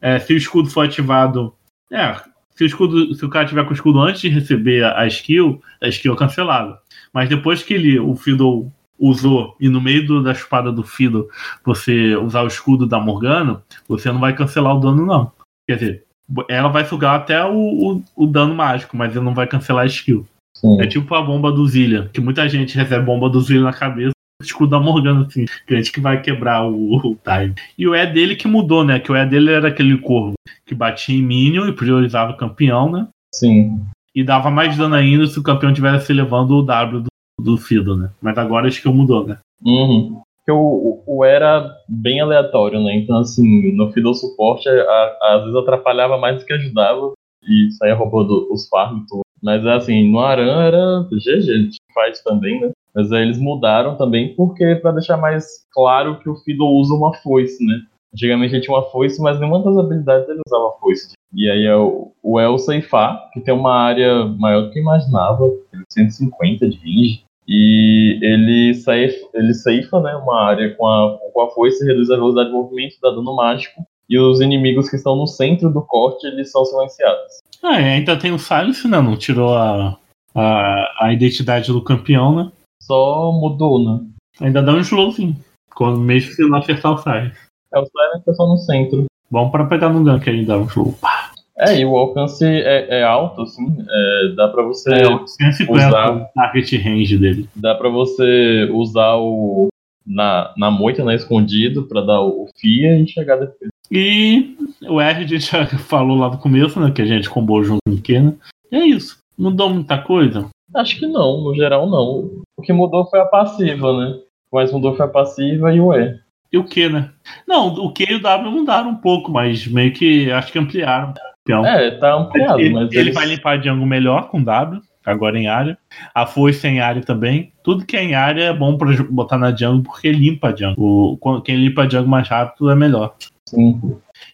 é, 0.00 0.20
se 0.20 0.32
o 0.32 0.36
escudo 0.36 0.70
for 0.70 0.84
ativado. 0.84 1.52
É, 1.90 2.14
se 2.54 2.62
o 2.62 2.66
escudo. 2.66 3.12
Se 3.16 3.24
o 3.24 3.28
cara 3.28 3.46
tiver 3.48 3.64
com 3.64 3.70
o 3.70 3.74
escudo 3.74 4.00
antes 4.00 4.20
de 4.20 4.28
receber 4.28 4.84
a, 4.84 5.00
a 5.00 5.06
skill, 5.08 5.60
a 5.82 5.88
skill 5.88 6.14
é 6.14 6.16
cancelada. 6.16 6.78
Mas 7.12 7.28
depois 7.28 7.64
que 7.64 7.74
ele, 7.74 7.98
o 7.98 8.14
Fiddle 8.14 8.70
usou, 8.96 9.56
e 9.60 9.68
no 9.68 9.80
meio 9.80 10.06
do- 10.06 10.22
da 10.22 10.30
espada 10.30 10.70
do 10.70 10.84
Fiddle 10.84 11.28
você 11.64 12.14
usar 12.14 12.42
o 12.42 12.46
escudo 12.46 12.86
da 12.86 13.00
Morgana, 13.00 13.60
você 13.88 14.12
não 14.12 14.20
vai 14.20 14.34
cancelar 14.36 14.76
o 14.76 14.80
dano, 14.80 15.04
não. 15.04 15.32
Quer 15.68 15.76
dizer, 15.76 16.04
ela 16.48 16.68
vai 16.68 16.84
sugar 16.84 17.16
até 17.16 17.44
o, 17.44 17.56
o, 17.56 18.04
o 18.14 18.26
dano 18.26 18.54
mágico, 18.54 18.96
mas 18.96 19.16
ele 19.16 19.24
não 19.24 19.34
vai 19.34 19.48
cancelar 19.48 19.82
a 19.82 19.86
skill. 19.86 20.24
Sim. 20.56 20.80
É 20.80 20.86
tipo 20.86 21.12
a 21.14 21.22
bomba 21.22 21.50
do 21.50 21.66
Zillian, 21.66 22.08
que 22.08 22.20
muita 22.20 22.48
gente 22.48 22.76
recebe 22.76 23.04
bomba 23.04 23.28
do 23.28 23.40
Zillian 23.40 23.64
na 23.64 23.72
cabeça, 23.72 24.12
o 24.40 24.44
escudo 24.44 24.70
da 24.70 24.78
Morgana, 24.80 25.26
assim, 25.26 25.46
crente 25.66 25.90
que 25.90 26.00
vai 26.00 26.22
quebrar 26.22 26.64
o, 26.64 26.96
o 26.96 27.16
time. 27.16 27.54
E 27.76 27.88
o 27.88 27.94
E 27.94 28.06
dele 28.06 28.36
que 28.36 28.46
mudou, 28.46 28.84
né? 28.84 29.00
Que 29.00 29.10
o 29.10 29.16
E 29.16 29.26
dele 29.26 29.50
era 29.52 29.66
aquele 29.68 29.98
corvo 29.98 30.34
que 30.64 30.74
batia 30.76 31.16
em 31.18 31.22
Minion 31.22 31.66
e 31.66 31.72
priorizava 31.72 32.32
o 32.32 32.36
campeão, 32.36 32.90
né? 32.90 33.08
Sim. 33.34 33.80
E 34.14 34.22
dava 34.22 34.48
mais 34.50 34.76
dano 34.76 34.94
ainda 34.94 35.26
se 35.26 35.38
o 35.38 35.42
campeão 35.42 35.72
tivesse 35.72 36.12
levando 36.12 36.52
o 36.52 36.62
W 36.62 37.00
do, 37.02 37.08
do 37.44 37.56
Fiddle, 37.56 37.96
né? 37.96 38.10
Mas 38.22 38.38
agora 38.38 38.68
acho 38.68 38.80
que 38.80 38.88
mudou, 38.88 39.26
né? 39.26 39.38
Uhum. 39.64 40.20
Porque 40.36 40.52
o, 40.52 41.02
o, 41.06 41.18
o 41.18 41.24
era 41.24 41.68
bem 41.88 42.20
aleatório, 42.20 42.80
né? 42.80 42.94
Então, 42.96 43.18
assim, 43.18 43.72
no 43.74 43.90
Fiddle 43.92 44.14
Suporte, 44.14 44.68
a- 44.68 44.72
a- 44.72 45.34
às 45.34 45.40
vezes 45.42 45.56
atrapalhava 45.56 46.16
mais 46.16 46.38
do 46.38 46.46
que 46.46 46.52
ajudava 46.52 47.12
e 47.42 47.70
saía 47.72 47.94
roubando 47.96 48.48
os 48.52 48.68
farms 48.68 49.02
e 49.02 49.06
tudo. 49.08 49.22
Mas, 49.42 49.64
assim, 49.66 50.10
no 50.10 50.20
Aran 50.20 50.62
era 50.62 51.08
GG, 51.10 51.70
faz 51.94 52.22
também, 52.22 52.60
né? 52.60 52.70
Mas 52.94 53.12
aí 53.12 53.22
eles 53.22 53.38
mudaram 53.38 53.96
também 53.96 54.34
porque 54.34 54.74
pra 54.76 54.92
deixar 54.92 55.16
mais 55.16 55.66
claro 55.72 56.18
que 56.18 56.28
o 56.28 56.36
Fiddle 56.36 56.76
usa 56.76 56.94
uma 56.94 57.14
foice, 57.14 57.64
né? 57.64 57.80
Antigamente 58.12 58.54
ele 58.54 58.62
tinha 58.62 58.76
uma 58.76 58.90
foice, 58.90 59.20
mas 59.20 59.38
nenhuma 59.38 59.62
das 59.62 59.76
habilidades 59.76 60.28
ele 60.28 60.40
usava 60.46 60.72
foice. 60.80 61.12
E 61.32 61.48
aí 61.48 61.66
é 61.66 61.76
o, 61.76 62.10
o 62.22 62.40
El 62.40 62.58
Seifar, 62.58 63.30
que 63.32 63.40
tem 63.40 63.54
uma 63.54 63.74
área 63.74 64.24
maior 64.24 64.62
do 64.62 64.70
que 64.70 64.78
eu 64.78 64.82
imaginava, 64.82 65.44
150 65.90 66.68
de 66.68 66.76
range. 66.78 67.24
E 67.46 68.18
ele, 68.22 68.74
saif, 68.74 69.14
ele 69.32 69.54
ceifa 69.54 70.00
né, 70.00 70.14
uma 70.16 70.42
área 70.42 70.74
com 70.74 70.86
a, 70.86 71.18
com 71.32 71.40
a 71.42 71.50
foice, 71.50 71.84
reduz 71.86 72.10
a 72.10 72.16
velocidade 72.16 72.50
de 72.50 72.54
movimento, 72.54 72.96
dá 73.02 73.10
dano 73.10 73.34
mágico. 73.36 73.86
E 74.08 74.18
os 74.18 74.40
inimigos 74.40 74.88
que 74.88 74.96
estão 74.96 75.16
no 75.16 75.26
centro 75.26 75.70
do 75.70 75.82
corte, 75.82 76.26
eles 76.26 76.50
são 76.50 76.64
silenciados. 76.64 77.38
Ah, 77.62 77.80
e 77.80 77.84
ainda 77.84 78.16
tem 78.16 78.32
o 78.32 78.38
Silence, 78.38 78.86
né? 78.88 79.00
Não 79.00 79.16
tirou 79.16 79.54
a, 79.54 79.98
a, 80.34 81.04
a 81.06 81.12
identidade 81.12 81.70
do 81.72 81.82
campeão, 81.82 82.34
né? 82.34 82.52
Só 82.82 83.30
mudou, 83.32 83.84
né? 83.84 84.00
Ainda 84.40 84.62
dá 84.62 84.72
um 84.72 84.80
slowzinho. 84.80 85.36
Quando 85.74 85.98
mesmo 86.00 86.32
se 86.32 86.42
não 86.48 86.58
acertar 86.58 86.92
o 86.92 86.98
Silence. 86.98 87.36
É 87.74 87.78
o 87.78 87.84
Silent 87.84 88.22
é 88.26 88.32
só 88.32 88.46
no 88.46 88.56
centro. 88.58 89.04
Bom 89.30 89.50
pra 89.50 89.66
pegar 89.66 89.90
no 89.90 90.02
gank 90.02 90.44
dá 90.46 90.56
um 90.56 90.64
slow. 90.66 90.94
Pá. 91.00 91.32
É, 91.58 91.76
e 91.76 91.84
o 91.84 91.96
alcance 91.96 92.44
é, 92.44 93.00
é 93.00 93.02
alto, 93.02 93.42
assim. 93.42 93.66
é, 93.90 94.34
dá 94.36 94.48
pra 94.48 94.62
você. 94.62 94.92
É, 94.94 95.06
850 95.08 95.72
usar- 95.88 96.10
o 96.16 96.24
target 96.34 96.76
range 96.78 97.18
dele. 97.18 97.48
Dá 97.54 97.74
pra 97.74 97.88
você 97.90 98.68
usar 98.72 99.16
o. 99.16 99.66
Na, 100.08 100.54
na 100.56 100.70
moita, 100.70 101.04
né? 101.04 101.14
Escondido, 101.14 101.82
pra 101.86 102.00
dar 102.00 102.20
o, 102.22 102.44
o 102.44 102.48
FIA 102.56 102.98
e 102.98 103.06
chegar 103.06 103.36
depois. 103.36 103.70
E 103.92 104.56
o 104.88 105.00
R 105.00 105.24
a 105.24 105.26
gente 105.26 105.40
já 105.50 105.66
falou 105.66 106.16
lá 106.16 106.30
no 106.30 106.38
começo, 106.38 106.80
né? 106.80 106.90
Que 106.90 107.02
a 107.02 107.06
gente 107.06 107.28
combou 107.28 107.62
junto 107.62 107.80
com 107.86 107.94
o 107.94 108.00
Q, 108.00 108.20
né? 108.20 108.34
E 108.72 108.76
é 108.76 108.86
isso. 108.86 109.18
Mudou 109.38 109.70
muita 109.70 109.98
coisa. 109.98 110.46
Acho 110.74 110.98
que 110.98 111.06
não, 111.06 111.40
no 111.42 111.54
geral 111.54 111.88
não. 111.88 112.42
O 112.56 112.62
que 112.62 112.72
mudou 112.72 113.06
foi 113.06 113.20
a 113.20 113.24
passiva, 113.26 113.98
né? 113.98 114.06
O 114.10 114.18
que 114.18 114.24
mais 114.54 114.72
mudou 114.72 114.94
foi 114.96 115.06
a 115.06 115.08
passiva 115.08 115.72
e 115.74 115.80
o 115.80 115.92
E. 115.94 116.18
E 116.52 116.56
o 116.58 116.64
Q, 116.64 116.88
né? 116.88 117.10
Não, 117.46 117.68
o 117.74 117.92
Q 117.92 118.06
e 118.10 118.14
o 118.14 118.22
W 118.22 118.50
mudaram 118.50 118.90
um 118.90 118.96
pouco, 118.96 119.30
mas 119.30 119.66
meio 119.66 119.92
que 119.92 120.30
acho 120.32 120.50
que 120.52 120.58
ampliaram. 120.58 121.12
Então, 121.42 121.64
É, 121.64 121.90
tá 121.92 122.14
ampliado, 122.14 122.60
ele, 122.60 122.74
mas 122.74 122.90
ele 122.92 123.00
eles- 123.00 123.14
vai 123.14 123.26
limpar 123.26 123.58
Django 123.58 123.86
melhor 123.86 124.28
com 124.28 124.42
W, 124.42 124.80
agora 125.10 125.38
em 125.38 125.46
área. 125.46 125.76
A 126.14 126.26
foice 126.26 126.66
em 126.66 126.80
área 126.80 127.02
também. 127.02 127.52
Tudo 127.62 127.84
que 127.86 127.96
é 127.96 128.02
em 128.04 128.14
área 128.14 128.44
é 128.44 128.52
bom 128.52 128.76
pra 128.76 128.92
ju- 128.92 129.06
botar 129.10 129.38
na 129.38 129.50
Django 129.50 129.82
porque 129.84 130.10
limpa 130.12 130.52
Django. 130.52 130.80
O, 130.80 131.16
quando- 131.18 131.42
quem 131.42 131.56
limpa 131.56 131.86
Django 131.86 132.08
mais 132.08 132.28
rápido 132.28 132.70
é 132.70 132.74
melhor. 132.74 133.14
Sim. 133.46 133.80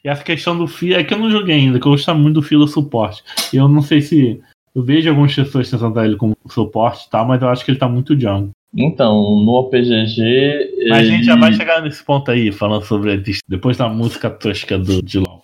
E 0.05 0.09
essa 0.09 0.25
questão 0.25 0.57
do 0.57 0.67
FIA 0.67 1.01
é 1.01 1.05
que 1.05 1.15
eu 1.15 1.19
não 1.19 1.31
joguei 1.31 1.55
ainda, 1.57 1.79
que 1.79 1.87
eu 1.87 1.93
gosto 1.93 2.15
muito 2.15 2.35
do 2.35 2.43
Filo 2.43 2.67
suporte. 2.67 3.23
E 3.53 3.57
eu 3.57 3.69
não 3.69 3.83
sei 3.83 4.01
se. 4.01 4.41
Eu 4.75 4.83
vejo 4.83 5.09
algumas 5.09 5.33
pessoas 5.35 5.71
tentando 5.71 6.01
ele 6.03 6.17
como 6.17 6.37
suporte 6.51 7.07
e 7.07 7.11
tal, 7.11 7.25
mas 7.27 7.41
eu 7.41 7.49
acho 7.49 7.65
que 7.65 7.71
ele 7.71 7.79
tá 7.79 7.89
muito 7.89 8.17
Django. 8.17 8.51
Então, 8.77 9.15
no 9.45 9.53
OPGG. 9.53 10.89
Mas 10.89 10.99
a 10.99 11.11
gente 11.11 11.25
já 11.25 11.37
vai 11.37 11.53
chegar 11.53 11.81
nesse 11.81 12.05
ponto 12.05 12.29
aí, 12.31 12.51
falando 12.51 12.83
sobre 12.85 13.13
a 13.13 13.21
depois 13.49 13.77
da 13.77 13.89
música 13.89 14.29
tosca 14.29 14.77
do 14.77 15.01
Dilon. 15.01 15.39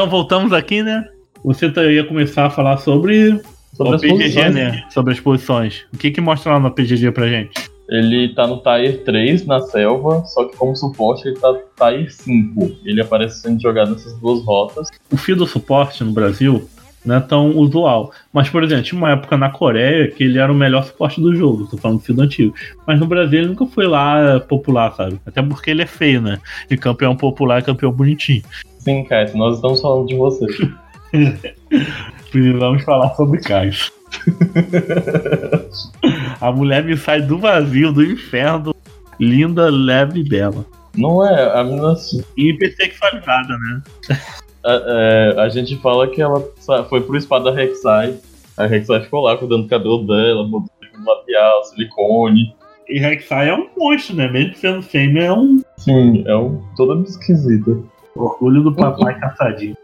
Então 0.00 0.08
voltamos 0.08 0.50
aqui, 0.54 0.82
né? 0.82 1.04
Você 1.44 1.70
tá- 1.70 1.84
ia 1.84 2.02
começar 2.02 2.46
a 2.46 2.50
falar 2.50 2.78
sobre, 2.78 3.38
Sobre 3.74 3.92
o 3.92 3.94
as 3.96 4.00
PGG, 4.00 4.22
posições. 4.22 4.54
né? 4.54 4.84
Sobre 4.88 5.12
as 5.12 5.20
posições. 5.20 5.84
O 5.92 5.98
que 5.98 6.10
que 6.10 6.22
mostra 6.22 6.54
lá 6.54 6.58
no 6.58 6.70
PGG 6.70 7.12
pra 7.12 7.28
gente? 7.28 7.50
Ele 7.86 8.30
tá 8.30 8.46
no 8.46 8.62
Tier 8.62 9.04
3 9.04 9.44
na 9.44 9.60
selva, 9.60 10.24
só 10.24 10.46
que 10.46 10.56
como 10.56 10.74
suporte 10.74 11.28
ele 11.28 11.36
tá 11.38 11.54
Tier 11.76 12.10
5. 12.10 12.72
Ele 12.82 13.02
aparece 13.02 13.42
sendo 13.42 13.60
jogado 13.60 13.90
nessas 13.90 14.18
duas 14.20 14.42
rotas. 14.42 14.88
O 15.12 15.18
fio 15.18 15.36
do 15.36 15.46
suporte 15.46 16.02
no 16.02 16.12
Brasil 16.12 16.66
não 17.04 17.16
é 17.16 17.20
tão 17.20 17.50
usual. 17.58 18.10
Mas, 18.32 18.48
por 18.48 18.64
exemplo, 18.64 18.84
tinha 18.84 18.98
uma 18.98 19.10
época 19.10 19.36
na 19.36 19.50
Coreia 19.50 20.10
que 20.10 20.24
ele 20.24 20.38
era 20.38 20.50
o 20.50 20.54
melhor 20.54 20.82
suporte 20.84 21.20
do 21.20 21.34
jogo. 21.36 21.66
Tô 21.66 21.76
falando 21.76 21.98
do 21.98 22.04
fio 22.04 22.14
do 22.14 22.22
antigo. 22.22 22.54
Mas 22.86 22.98
no 22.98 23.04
Brasil 23.06 23.40
ele 23.40 23.48
nunca 23.48 23.66
foi 23.66 23.86
lá 23.86 24.40
popular, 24.40 24.94
sabe? 24.94 25.20
Até 25.26 25.42
porque 25.42 25.70
ele 25.70 25.82
é 25.82 25.86
feio, 25.86 26.22
né? 26.22 26.38
E 26.70 26.76
campeão 26.78 27.14
popular 27.14 27.58
é 27.58 27.62
campeão 27.62 27.92
bonitinho. 27.92 28.42
Sim, 28.80 29.04
Caio, 29.04 29.36
nós 29.36 29.56
estamos 29.56 29.80
falando 29.80 30.06
de 30.06 30.16
você. 30.16 30.46
Precisamos 32.30 32.82
falar 32.82 33.14
sobre 33.14 33.40
Kais. 33.40 33.92
A 36.40 36.50
mulher 36.50 36.84
me 36.84 36.96
sai 36.96 37.20
do 37.20 37.38
vazio, 37.38 37.92
do 37.92 38.02
inferno. 38.02 38.74
Linda, 39.18 39.70
leve 39.70 40.20
e 40.20 40.28
bela. 40.28 40.64
Não 40.96 41.24
é, 41.24 41.58
a 41.58 41.62
menina. 41.62 41.94
E 42.36 42.50
hipersexualizada, 42.50 43.56
né? 43.58 43.82
A, 44.64 44.72
é, 44.72 45.40
a 45.40 45.48
gente 45.50 45.76
fala 45.76 46.08
que 46.08 46.22
ela 46.22 46.42
foi 46.88 47.02
pro 47.02 47.20
spa 47.20 47.38
da 47.38 47.52
Rek'Sai. 47.52 48.16
A 48.56 48.66
Rek'Sai 48.66 49.02
ficou 49.02 49.20
lá 49.20 49.36
cuidando 49.36 49.64
do 49.64 49.68
cabelo 49.68 50.06
dela, 50.06 50.42
botou 50.44 50.70
labial, 51.04 51.64
silicone. 51.64 52.54
E 52.88 52.98
Rek'Sai 52.98 53.50
é 53.50 53.54
um 53.54 53.68
monstro, 53.76 54.16
né? 54.16 54.28
Mesmo 54.28 54.56
sendo 54.56 54.82
fêmea, 54.82 55.24
é 55.24 55.32
um 55.32 55.62
Sim, 55.76 56.24
é 56.26 56.34
um, 56.34 56.62
toda 56.76 57.00
esquisita. 57.02 57.78
Orgulho 58.14 58.62
do 58.62 58.74
papai 58.74 59.18
caçadinho. 59.18 59.76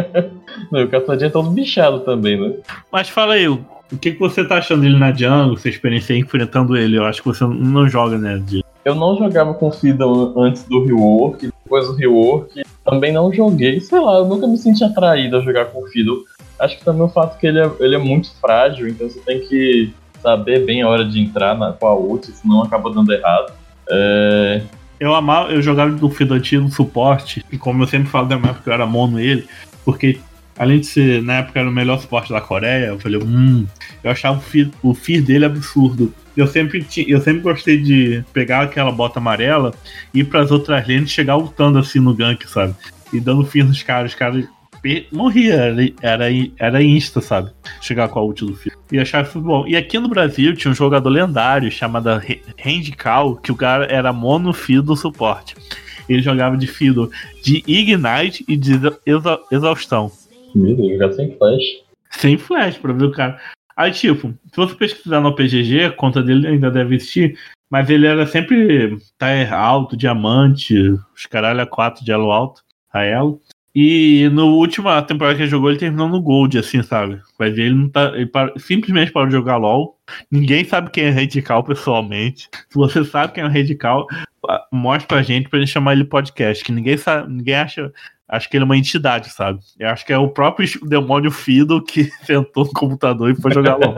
Não, 0.70 0.84
o 0.84 0.88
caçadinho 0.88 1.28
é 1.28 1.30
todo 1.30 1.50
bichado 1.50 2.00
também, 2.00 2.40
né? 2.40 2.54
Mas 2.90 3.08
fala 3.08 3.34
aí, 3.34 3.48
o 3.48 3.64
o 3.92 3.98
que, 3.98 4.12
que 4.12 4.18
você 4.18 4.42
tá 4.42 4.56
achando 4.56 4.80
dele 4.80 4.98
na 4.98 5.12
jungle, 5.12 5.56
sua 5.58 5.68
experiência 5.68 6.16
enfrentando 6.16 6.76
ele? 6.76 6.96
Eu 6.96 7.04
acho 7.04 7.22
que 7.22 7.28
você 7.28 7.44
não 7.44 7.86
joga, 7.86 8.16
né? 8.16 8.42
De... 8.44 8.64
Eu 8.84 8.94
não 8.94 9.16
jogava 9.16 9.52
com 9.52 9.70
Fiddle 9.70 10.32
antes 10.40 10.64
do 10.64 10.84
rework, 10.84 11.52
depois 11.62 11.86
do 11.86 11.94
rework 11.94 12.62
também 12.84 13.12
não 13.12 13.32
joguei. 13.32 13.80
Sei 13.80 14.00
lá, 14.00 14.16
eu 14.16 14.24
nunca 14.24 14.46
me 14.46 14.56
senti 14.56 14.82
atraído 14.82 15.36
a 15.36 15.40
jogar 15.40 15.66
com 15.66 15.86
Fiddle. 15.88 16.24
Acho 16.58 16.78
que 16.78 16.84
também 16.84 17.02
o 17.02 17.08
fato 17.08 17.38
que 17.38 17.46
ele 17.46 17.60
é, 17.60 17.70
ele 17.80 17.94
é 17.94 17.98
muito 17.98 18.34
frágil, 18.40 18.88
então 18.88 19.08
você 19.08 19.20
tem 19.20 19.40
que 19.40 19.92
saber 20.22 20.64
bem 20.64 20.82
a 20.82 20.88
hora 20.88 21.04
de 21.04 21.20
entrar 21.20 21.56
na, 21.56 21.72
com 21.72 21.86
a 21.86 21.94
ult, 21.94 22.26
senão 22.32 22.62
acaba 22.62 22.90
dando 22.90 23.12
errado. 23.12 23.52
É, 23.90 24.62
Eu 25.02 25.16
amava, 25.16 25.50
eu 25.50 25.60
jogava 25.60 25.90
do 25.90 26.08
Fido 26.08 26.32
antigo 26.32 26.62
no 26.62 26.70
suporte, 26.70 27.44
e 27.50 27.58
como 27.58 27.82
eu 27.82 27.88
sempre 27.88 28.08
falo 28.08 28.28
da 28.28 28.38
minha 28.38 28.52
época, 28.52 28.70
eu 28.70 28.74
era 28.74 28.86
mono 28.86 29.18
ele, 29.18 29.48
porque 29.84 30.20
além 30.56 30.78
de 30.78 30.86
ser, 30.86 31.20
na 31.24 31.38
época, 31.38 31.58
era 31.58 31.68
o 31.68 31.72
melhor 31.72 31.98
suporte 31.98 32.32
da 32.32 32.40
Coreia, 32.40 32.86
eu 32.86 33.00
falei, 33.00 33.20
hum, 33.20 33.66
eu 34.04 34.10
achava 34.12 34.38
o 34.38 34.40
Fear, 34.40 34.70
o 34.80 34.94
dele 35.22 35.44
absurdo. 35.44 36.14
Eu 36.36 36.46
sempre, 36.46 36.86
eu 37.08 37.20
sempre 37.20 37.42
gostei 37.42 37.82
de 37.82 38.24
pegar 38.32 38.60
aquela 38.60 38.92
bota 38.92 39.18
amarela 39.18 39.74
e 40.14 40.20
ir 40.20 40.24
pras 40.26 40.52
outras 40.52 40.86
lanes 40.86 41.10
chegar 41.10 41.34
lutando 41.34 41.80
assim 41.80 41.98
no 41.98 42.14
gank, 42.14 42.48
sabe? 42.48 42.72
E 43.12 43.18
dando 43.18 43.44
fim 43.44 43.64
nos 43.64 43.82
caras, 43.82 44.12
os 44.12 44.16
caras 44.16 44.46
pe- 44.82 45.06
morria, 45.12 45.54
era, 46.02 46.24
era, 46.58 46.82
insta, 46.82 47.20
sabe? 47.20 47.50
Chegar 47.80 48.08
com 48.08 48.18
a 48.18 48.24
ult 48.24 48.44
do 48.44 48.54
Fear. 48.54 48.76
E 48.90 48.98
achava 48.98 49.26
isso 49.28 49.40
bom. 49.40 49.66
E 49.66 49.76
aqui 49.76 49.98
no 49.98 50.08
Brasil 50.08 50.54
tinha 50.54 50.70
um 50.70 50.74
jogador 50.74 51.08
lendário 51.08 51.70
chamado 51.70 52.14
Re- 52.18 52.42
Randy 52.62 52.92
Cal, 52.92 53.36
que 53.36 53.50
o 53.52 53.56
cara 53.56 53.86
era 53.86 54.12
mono 54.12 54.52
Fido 54.52 54.94
suporte. 54.96 55.54
Ele 56.08 56.20
jogava 56.20 56.56
de 56.56 56.66
Fido 56.66 57.10
de 57.42 57.62
Ignite 57.66 58.44
e 58.48 58.56
de 58.56 58.72
exa- 59.06 59.38
exaustão. 59.50 60.10
Meu 60.54 60.76
Deus, 60.76 60.92
jogar 60.92 61.12
sem 61.12 61.36
flash. 61.38 61.62
Sem 62.10 62.36
flash 62.36 62.76
pra 62.76 62.92
ver 62.92 63.04
o 63.04 63.12
cara. 63.12 63.40
Aí, 63.74 63.90
tipo, 63.90 64.28
se 64.50 64.56
você 64.56 64.74
pesquisar 64.74 65.20
no 65.20 65.34
PGG, 65.34 65.84
a 65.84 65.90
conta 65.92 66.22
dele 66.22 66.46
ainda 66.46 66.70
deve 66.70 66.96
existir, 66.96 67.38
mas 67.70 67.88
ele 67.88 68.06
era 68.06 68.26
sempre 68.26 68.98
tier 69.18 69.54
alto, 69.54 69.96
diamante, 69.96 70.76
os 71.16 71.24
caralho 71.24 71.62
a 71.62 71.66
4 71.66 72.04
de 72.04 72.12
elo 72.12 72.30
alto, 72.30 72.60
a 72.92 73.02
elo. 73.02 73.40
E 73.74 74.28
no 74.30 74.48
última 74.48 75.00
temporada 75.02 75.36
que 75.36 75.42
ele 75.42 75.50
jogou, 75.50 75.70
ele 75.70 75.78
terminou 75.78 76.06
no 76.06 76.20
Gold, 76.20 76.58
assim, 76.58 76.82
sabe? 76.82 77.20
Ver, 77.38 77.58
ele 77.58 77.74
não 77.74 77.88
tá. 77.88 78.12
Ele 78.14 78.30
simplesmente 78.58 79.10
parou 79.10 79.28
de 79.28 79.34
jogar 79.34 79.56
LOL. 79.56 79.96
Ninguém 80.30 80.62
sabe 80.62 80.90
quem 80.90 81.04
é 81.04 81.10
Radical 81.10 81.64
pessoalmente. 81.64 82.50
Se 82.68 82.76
você 82.76 83.02
sabe 83.02 83.32
quem 83.32 83.44
é 83.44 83.46
Radical, 83.46 84.06
mostra 84.70 85.08
pra 85.08 85.22
gente 85.22 85.48
pra 85.48 85.58
gente 85.58 85.70
chamar 85.70 85.94
ele 85.94 86.04
podcast. 86.04 86.62
Que 86.62 86.70
ninguém 86.70 86.98
sabe, 86.98 87.32
ninguém 87.32 87.54
acha. 87.54 87.90
Acho 88.28 88.48
que 88.48 88.56
ele 88.56 88.64
é 88.64 88.66
uma 88.66 88.76
entidade, 88.76 89.30
sabe? 89.30 89.60
Eu 89.78 89.88
acho 89.88 90.04
que 90.04 90.12
é 90.12 90.18
o 90.18 90.28
próprio 90.28 90.68
demônio 90.86 91.30
Fido 91.30 91.82
que 91.82 92.04
sentou 92.24 92.64
no 92.64 92.72
computador 92.72 93.30
e 93.30 93.34
foi 93.34 93.52
jogar 93.52 93.76
LOL. 93.76 93.94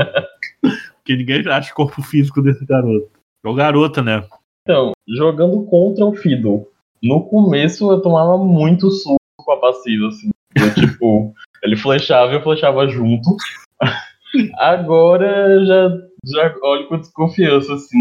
Porque 0.97 1.17
ninguém 1.17 1.43
acha 1.49 1.73
o 1.73 1.75
corpo 1.75 2.01
físico 2.01 2.41
desse 2.41 2.65
garoto. 2.65 3.11
Ou 3.45 3.55
garota, 3.55 4.03
né? 4.03 4.25
Então, 4.63 4.93
jogando 5.07 5.65
contra 5.65 6.05
o 6.07 6.15
Fiddle, 6.15 6.67
no 7.03 7.25
começo 7.25 7.91
eu 7.91 8.01
tomava 8.01 8.39
muito 8.39 8.89
susto 8.91 9.24
com 9.45 9.53
a 9.53 9.61
passiva, 9.61 10.09
assim. 10.09 10.31
Eu, 10.57 10.75
tipo, 10.75 11.35
ele 11.63 11.77
flechava 11.77 12.33
e 12.33 12.37
eu 12.37 12.43
flechava 12.43 12.89
junto. 12.89 13.37
Agora 14.59 15.65
já, 15.65 15.89
já 16.27 16.55
olho 16.63 16.89
com 16.89 16.99
desconfiança, 16.99 17.73
assim. 17.75 17.99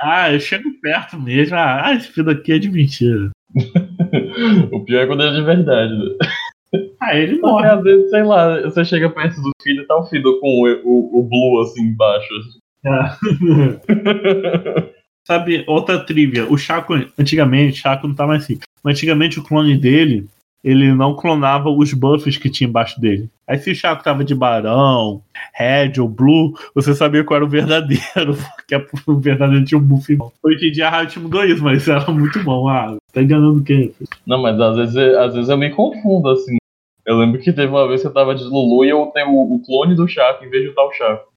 Ah, 0.00 0.32
eu 0.32 0.40
chego 0.40 0.70
perto 0.80 1.18
mesmo. 1.20 1.56
Ah, 1.56 1.86
ah, 1.86 1.94
esse 1.94 2.08
Fido 2.08 2.30
aqui 2.30 2.52
é 2.52 2.58
de 2.58 2.70
mentira. 2.70 3.30
O 4.72 4.80
pior 4.84 5.02
é 5.02 5.06
quando 5.06 5.22
é 5.24 5.30
de 5.30 5.42
verdade. 5.42 5.92
né? 5.92 6.16
Ah, 7.00 7.14
ele 7.14 7.36
Porque 7.36 7.46
morre. 7.52 7.68
às 7.68 7.82
vezes, 7.82 8.10
sei 8.10 8.22
lá, 8.22 8.60
você 8.62 8.84
chega 8.84 9.10
perto 9.10 9.36
do 9.42 9.50
Fiddle 9.62 9.84
e 9.84 9.86
tá 9.86 9.96
o 9.96 10.06
Fiddle 10.06 10.40
com 10.40 10.48
o, 10.48 10.66
o, 10.84 11.20
o 11.20 11.22
Blue 11.22 11.60
assim 11.62 11.82
embaixo. 11.82 12.28
Ah. 12.86 13.16
Sabe, 15.26 15.64
outra 15.68 16.04
trivia. 16.04 16.46
O 16.50 16.56
Chaco, 16.56 16.94
antigamente, 17.18 17.76
Chaco 17.78 18.08
não 18.08 18.14
tá 18.14 18.26
mais 18.26 18.44
assim. 18.44 18.58
Mas 18.82 18.96
antigamente 18.96 19.38
o 19.38 19.44
clone 19.44 19.76
dele, 19.76 20.26
ele 20.62 20.94
não 20.94 21.16
clonava 21.16 21.68
os 21.70 21.92
buffs 21.92 22.36
que 22.36 22.48
tinha 22.48 22.68
embaixo 22.68 23.00
dele. 23.00 23.28
Aí 23.46 23.58
se 23.58 23.70
o 23.70 23.74
Chaco 23.74 24.04
tava 24.04 24.24
de 24.24 24.34
Barão, 24.34 25.22
Red 25.54 26.00
ou 26.00 26.08
Blue, 26.08 26.54
você 26.74 26.94
sabia 26.94 27.24
qual 27.24 27.36
era 27.36 27.44
o 27.44 27.48
verdadeiro. 27.48 28.36
Porque 28.56 29.10
o 29.10 29.18
verdadeiro 29.18 29.64
tinha 29.64 29.78
um 29.78 29.82
buff. 29.82 30.14
bom. 30.14 30.30
Hoje 30.42 30.68
em 30.68 30.72
dia 30.72 30.88
a 30.88 31.00
Riot 31.00 31.18
mudou 31.18 31.44
isso, 31.44 31.62
mas 31.62 31.82
isso 31.82 31.90
era 31.90 32.10
muito 32.10 32.42
bom. 32.44 32.68
Ah, 32.68 32.96
tá 33.12 33.22
enganando 33.22 33.62
quem? 33.62 33.92
Não, 34.26 34.40
mas 34.40 34.60
às 34.60 34.76
vezes, 34.76 34.96
às 34.96 35.34
vezes 35.34 35.48
eu 35.50 35.58
me 35.58 35.70
confundo, 35.70 36.28
assim. 36.30 36.56
Eu 37.04 37.18
lembro 37.18 37.40
que 37.40 37.52
teve 37.52 37.66
uma 37.66 37.88
vez 37.88 38.00
que 38.00 38.06
eu 38.06 38.12
tava 38.12 38.34
de 38.34 38.44
Lulu 38.44 38.84
e 38.84 38.90
eu 38.90 39.06
tenho 39.06 39.30
o, 39.30 39.56
o 39.56 39.58
clone 39.58 39.96
do 39.96 40.06
Chaco 40.06 40.44
em 40.44 40.48
vez 40.48 40.62
de 40.62 40.68
o 40.70 40.74
tal 40.74 40.92
Chaco. 40.92 41.32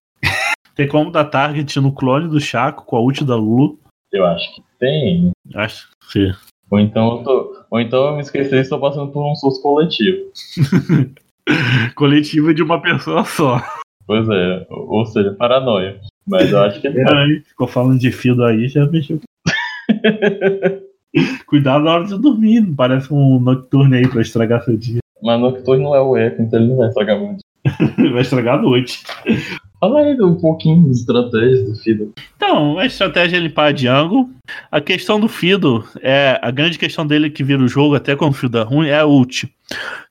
Tem 0.75 0.87
como 0.87 1.09
dar 1.09 1.25
target 1.25 1.79
no 1.79 1.91
clone 1.91 2.27
do 2.27 2.39
Chaco 2.39 2.85
com 2.85 2.97
a 2.97 3.01
ult 3.01 3.23
da 3.23 3.35
Lulu? 3.35 3.79
Eu 4.11 4.25
acho 4.25 4.53
que 4.53 4.61
tem. 4.77 5.31
Acho 5.55 5.89
que 5.89 6.11
sim. 6.11 6.33
Ou 6.69 6.79
então 6.79 7.17
eu, 7.17 7.23
tô, 7.23 7.54
ou 7.75 7.81
então 7.81 8.07
eu 8.07 8.15
me 8.15 8.21
esqueci 8.21 8.55
e 8.55 8.59
estou 8.59 8.79
passando 8.79 9.11
por 9.11 9.29
um 9.29 9.35
susto 9.35 9.61
coletivo. 9.61 10.31
Coletiva 11.93 12.53
de 12.53 12.63
uma 12.63 12.81
pessoa 12.81 13.25
só. 13.25 13.61
Pois 14.07 14.25
é, 14.29 14.65
ou 14.69 15.05
seja, 15.05 15.33
paranoia. 15.33 15.99
Mas 16.25 16.53
eu 16.53 16.59
acho 16.61 16.79
que 16.79 16.87
É, 16.87 17.13
aí, 17.13 17.41
ficou 17.41 17.67
falando 17.67 17.99
de 17.99 18.13
Fido 18.13 18.45
aí, 18.45 18.69
já 18.69 18.85
mexeu. 18.85 19.19
Cuidado 21.47 21.83
na 21.83 21.95
hora 21.95 22.05
de 22.05 22.17
dormir, 22.17 22.65
parece 22.77 23.13
um 23.13 23.41
nocturne 23.41 23.97
aí 23.97 24.07
pra 24.07 24.21
estragar 24.21 24.63
seu 24.63 24.77
dia. 24.77 24.99
Mas 25.21 25.41
Nocturne 25.41 25.83
não 25.83 25.93
é 25.93 25.99
o 25.99 26.15
Echo, 26.15 26.41
então 26.41 26.57
ele 26.57 26.69
não 26.69 26.77
vai 26.77 26.87
estragar 26.87 27.19
muito. 27.19 27.39
Vai 28.13 28.21
estragar 28.21 28.59
a 28.59 28.61
noite. 28.61 29.03
Fala 29.79 29.99
aí 29.99 30.19
um 30.21 30.35
pouquinho 30.35 30.85
de 30.85 30.91
estratégias 30.91 31.63
do 31.63 31.75
Fido. 31.75 32.13
Então, 32.35 32.79
a 32.79 32.85
estratégia 32.85 33.37
é 33.37 33.39
limpar 33.39 33.73
a 33.73 33.75
jungle. 33.75 34.29
A 34.71 34.79
questão 34.79 35.19
do 35.19 35.27
Fido, 35.27 35.83
é, 36.01 36.39
a 36.41 36.49
grande 36.51 36.77
questão 36.77 37.05
dele 37.05 37.29
que 37.29 37.43
vira 37.43 37.61
o 37.61 37.67
jogo, 37.67 37.95
até 37.95 38.15
quando 38.15 38.31
o 38.31 38.35
Fido 38.35 38.57
é 38.57 38.61
ruim, 38.61 38.87
é 38.87 38.99
a 38.99 39.05
ult. 39.05 39.51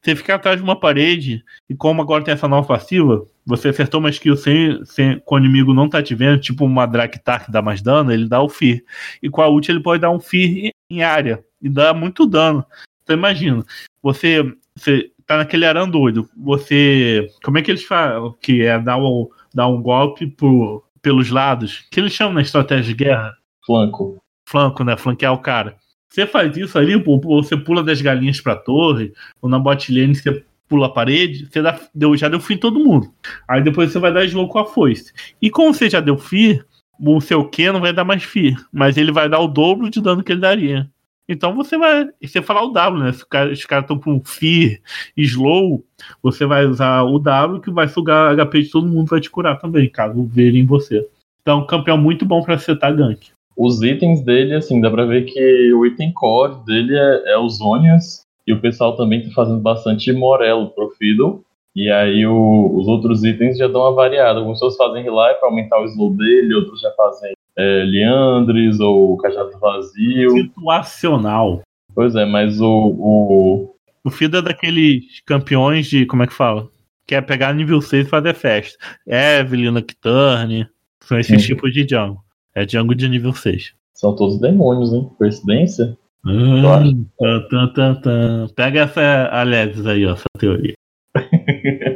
Você 0.03 0.15
ficar 0.15 0.35
atrás 0.35 0.59
de 0.59 0.63
uma 0.63 0.79
parede, 0.79 1.43
e 1.69 1.75
como 1.75 2.03
agora 2.03 2.23
tem 2.23 2.35
essa 2.35 2.49
nova 2.49 2.67
passiva, 2.67 3.25
você 3.47 3.69
acertou 3.69 4.01
uma 4.01 4.11
skill 4.11 4.37
sem, 4.37 4.85
sem, 4.85 5.19
com 5.21 5.37
o 5.37 5.39
inimigo 5.39 5.73
não 5.73 5.89
tá 5.89 6.03
te 6.03 6.15
vendo, 6.15 6.41
tipo 6.41 6.65
uma 6.65 6.87
Draktar 6.87 7.45
que 7.45 7.53
dá 7.53 7.63
mais 7.63 7.81
dano, 7.81 8.13
ele 8.13 8.29
dá 8.29 8.43
o 8.43 8.49
Fear. 8.49 8.81
E 9.23 9.31
com 9.31 9.41
a 9.41 9.49
ult 9.49 9.71
ele 9.71 9.81
pode 9.81 10.01
dar 10.01 10.11
um 10.11 10.21
Fear 10.21 10.73
em- 10.91 11.03
área, 11.03 11.43
e 11.63 11.69
dá 11.69 11.95
muito 11.95 12.27
dano. 12.27 12.65
Então 13.03 13.17
imagina, 13.17 13.65
você, 14.03 14.43
você 14.77 15.11
tá 15.27 15.39
naquele 15.39 15.67
arão 15.67 15.89
doido, 15.89 16.29
você... 16.37 17.29
Como 17.43 17.59
é 17.59 17.63
que 17.63 17.71
eles 17.71 17.85
falam? 17.85 18.35
Que 18.41 18.63
é 18.63 18.79
dar, 18.79 18.99
o, 18.99 19.31
dar 19.55 19.69
um 19.69 19.81
golpe 19.81 20.27
por, 20.27 20.85
pelos 21.01 21.31
lados, 21.31 21.87
que 21.91 22.01
eles 22.01 22.13
chamam 22.13 22.35
na 22.35 22.43
estratégia 22.43 22.95
de 22.95 23.05
guerra? 23.05 23.37
Flanco. 23.65 24.23
flanco, 24.47 24.85
né? 24.85 24.97
Flanquear 24.97 25.33
o 25.33 25.39
cara. 25.39 25.77
Você 26.11 26.27
faz 26.27 26.57
isso 26.57 26.79
ali, 26.79 27.03
pô, 27.03 27.19
você 27.21 27.57
pula 27.57 27.83
das 27.83 28.01
galinhas 28.01 28.41
pra 28.41 28.55
torre, 28.55 29.13
ou 29.41 29.49
na 29.49 29.59
bot 29.59 29.93
lane 29.93 30.15
você 30.15 30.45
pula 30.69 30.87
a 30.87 30.91
parede, 30.91 31.49
você 31.51 31.61
dá, 31.63 31.79
deu, 31.95 32.17
já 32.17 32.29
deu 32.29 32.41
fim 32.41 32.55
em 32.55 32.59
todo 32.59 32.79
mundo. 32.79 33.13
Aí 33.49 33.63
depois 33.63 33.91
você 33.91 33.99
vai 33.99 34.13
dar 34.13 34.25
slow 34.25 34.49
com 34.49 34.59
a 34.59 34.65
foice. 34.65 35.13
E 35.41 35.51
como 35.51 35.73
você 35.73 35.91
já 35.91 36.01
deu 36.01 36.17
fear, 36.17 36.65
o 37.01 37.21
seu 37.21 37.45
Q 37.45 37.73
não 37.73 37.81
vai 37.81 37.93
dar 37.93 38.05
mais 38.05 38.23
fear, 38.23 38.55
mas 38.73 38.97
ele 38.97 39.13
vai 39.13 39.29
dar 39.29 39.41
o 39.41 39.49
dobro 39.49 39.91
de 39.91 40.01
dano 40.01 40.23
que 40.23 40.33
ele 40.33 40.41
daria. 40.41 40.89
Então 41.29 41.55
você 41.55 41.79
vai. 41.79 42.09
Você 42.23 42.43
falar 42.43 42.65
o 42.65 42.73
W, 42.73 43.03
né? 43.03 43.13
Se 43.13 43.23
os 43.53 43.65
caras 43.65 43.85
estão 43.85 43.99
com 43.99 44.21
fear 44.25 44.79
slow, 45.17 45.85
você 46.23 46.45
vai 46.45 46.67
usar 46.67 47.03
o 47.03 47.19
W 47.19 47.61
que 47.61 47.71
vai 47.71 47.89
sugar 47.89 48.35
HP 48.37 48.63
de 48.63 48.71
todo 48.71 48.87
mundo 48.89 49.09
vai 49.09 49.21
te 49.21 49.31
curar 49.31 49.59
também, 49.59 49.89
caso 49.89 50.23
verem 50.25 50.67
você. 50.67 51.07
Então, 51.41 51.67
campeão 51.67 51.97
muito 51.97 52.25
bom 52.25 52.43
pra 52.43 52.59
setar 52.59 52.95
gank. 52.95 53.31
Os 53.57 53.83
itens 53.83 54.23
dele, 54.23 54.55
assim, 54.55 54.81
dá 54.81 54.91
pra 54.91 55.05
ver 55.05 55.25
que 55.25 55.73
o 55.73 55.87
item 55.87 56.13
core 56.13 56.57
dele 56.67 56.97
é, 56.97 57.33
é 57.35 57.39
os 57.39 57.61
Onias. 57.61 58.23
E 58.47 58.53
o 58.53 58.61
pessoal 58.61 58.95
também 58.97 59.23
tá 59.23 59.31
fazendo 59.35 59.61
bastante 59.61 60.13
Morelo 60.13 60.71
pro 60.71 60.91
Fiddle. 60.99 61.43
E 61.75 61.91
aí 61.91 62.27
o- 62.27 62.77
os 62.77 62.87
outros 62.87 63.25
itens 63.25 63.57
já 63.57 63.67
dão 63.67 63.81
uma 63.83 63.93
variada. 63.95 64.39
Algumas 64.39 64.59
pessoas 64.59 64.77
fazem 64.77 65.03
Rely 65.03 65.35
pra 65.39 65.49
aumentar 65.49 65.81
o 65.81 65.85
slow 65.87 66.11
dele, 66.15 66.55
outros 66.55 66.81
já 66.81 66.91
fazem 66.93 67.33
é, 67.57 67.85
Liandres 67.85 68.81
ou 68.81 69.17
Cajado 69.17 69.59
Vazio. 69.59 70.31
situacional. 70.31 71.63
Pois 71.95 72.15
é, 72.17 72.25
mas 72.25 72.61
o, 72.61 72.67
o, 72.99 73.75
O 74.05 74.11
Fido 74.11 74.39
é 74.39 74.43
daqueles 74.43 75.21
campeões 75.25 75.87
de. 75.87 76.07
Como 76.07 76.23
é 76.23 76.27
que 76.27 76.33
fala? 76.33 76.69
Que 77.07 77.15
é 77.15 77.21
pegar 77.21 77.53
nível 77.53 77.81
6 77.81 78.07
e 78.07 78.11
fazer 78.11 78.35
festa. 78.35 78.79
Evelyn, 79.07 79.71
Nocturne. 79.71 80.67
São 81.03 81.19
esses 81.19 81.43
Sim. 81.43 81.49
tipos 81.55 81.73
de 81.73 81.87
jungle. 81.89 82.19
É 82.55 82.67
jungle 82.67 82.95
de 82.97 83.09
nível 83.09 83.33
6. 83.33 83.73
são 83.95 84.17
todos 84.17 84.41
demônios, 84.41 84.93
hein? 84.93 85.09
Coincidência? 85.19 85.97
Hum, 86.27 87.05
tan, 87.19 87.41
tan, 87.51 87.69
tan, 87.75 87.95
tan. 88.01 88.47
Pega 88.57 88.81
essa 88.81 89.29
Alevis 89.31 89.87
aí, 89.87 90.07
ó, 90.07 90.15
essa 90.15 90.25
teoria. 90.39 90.73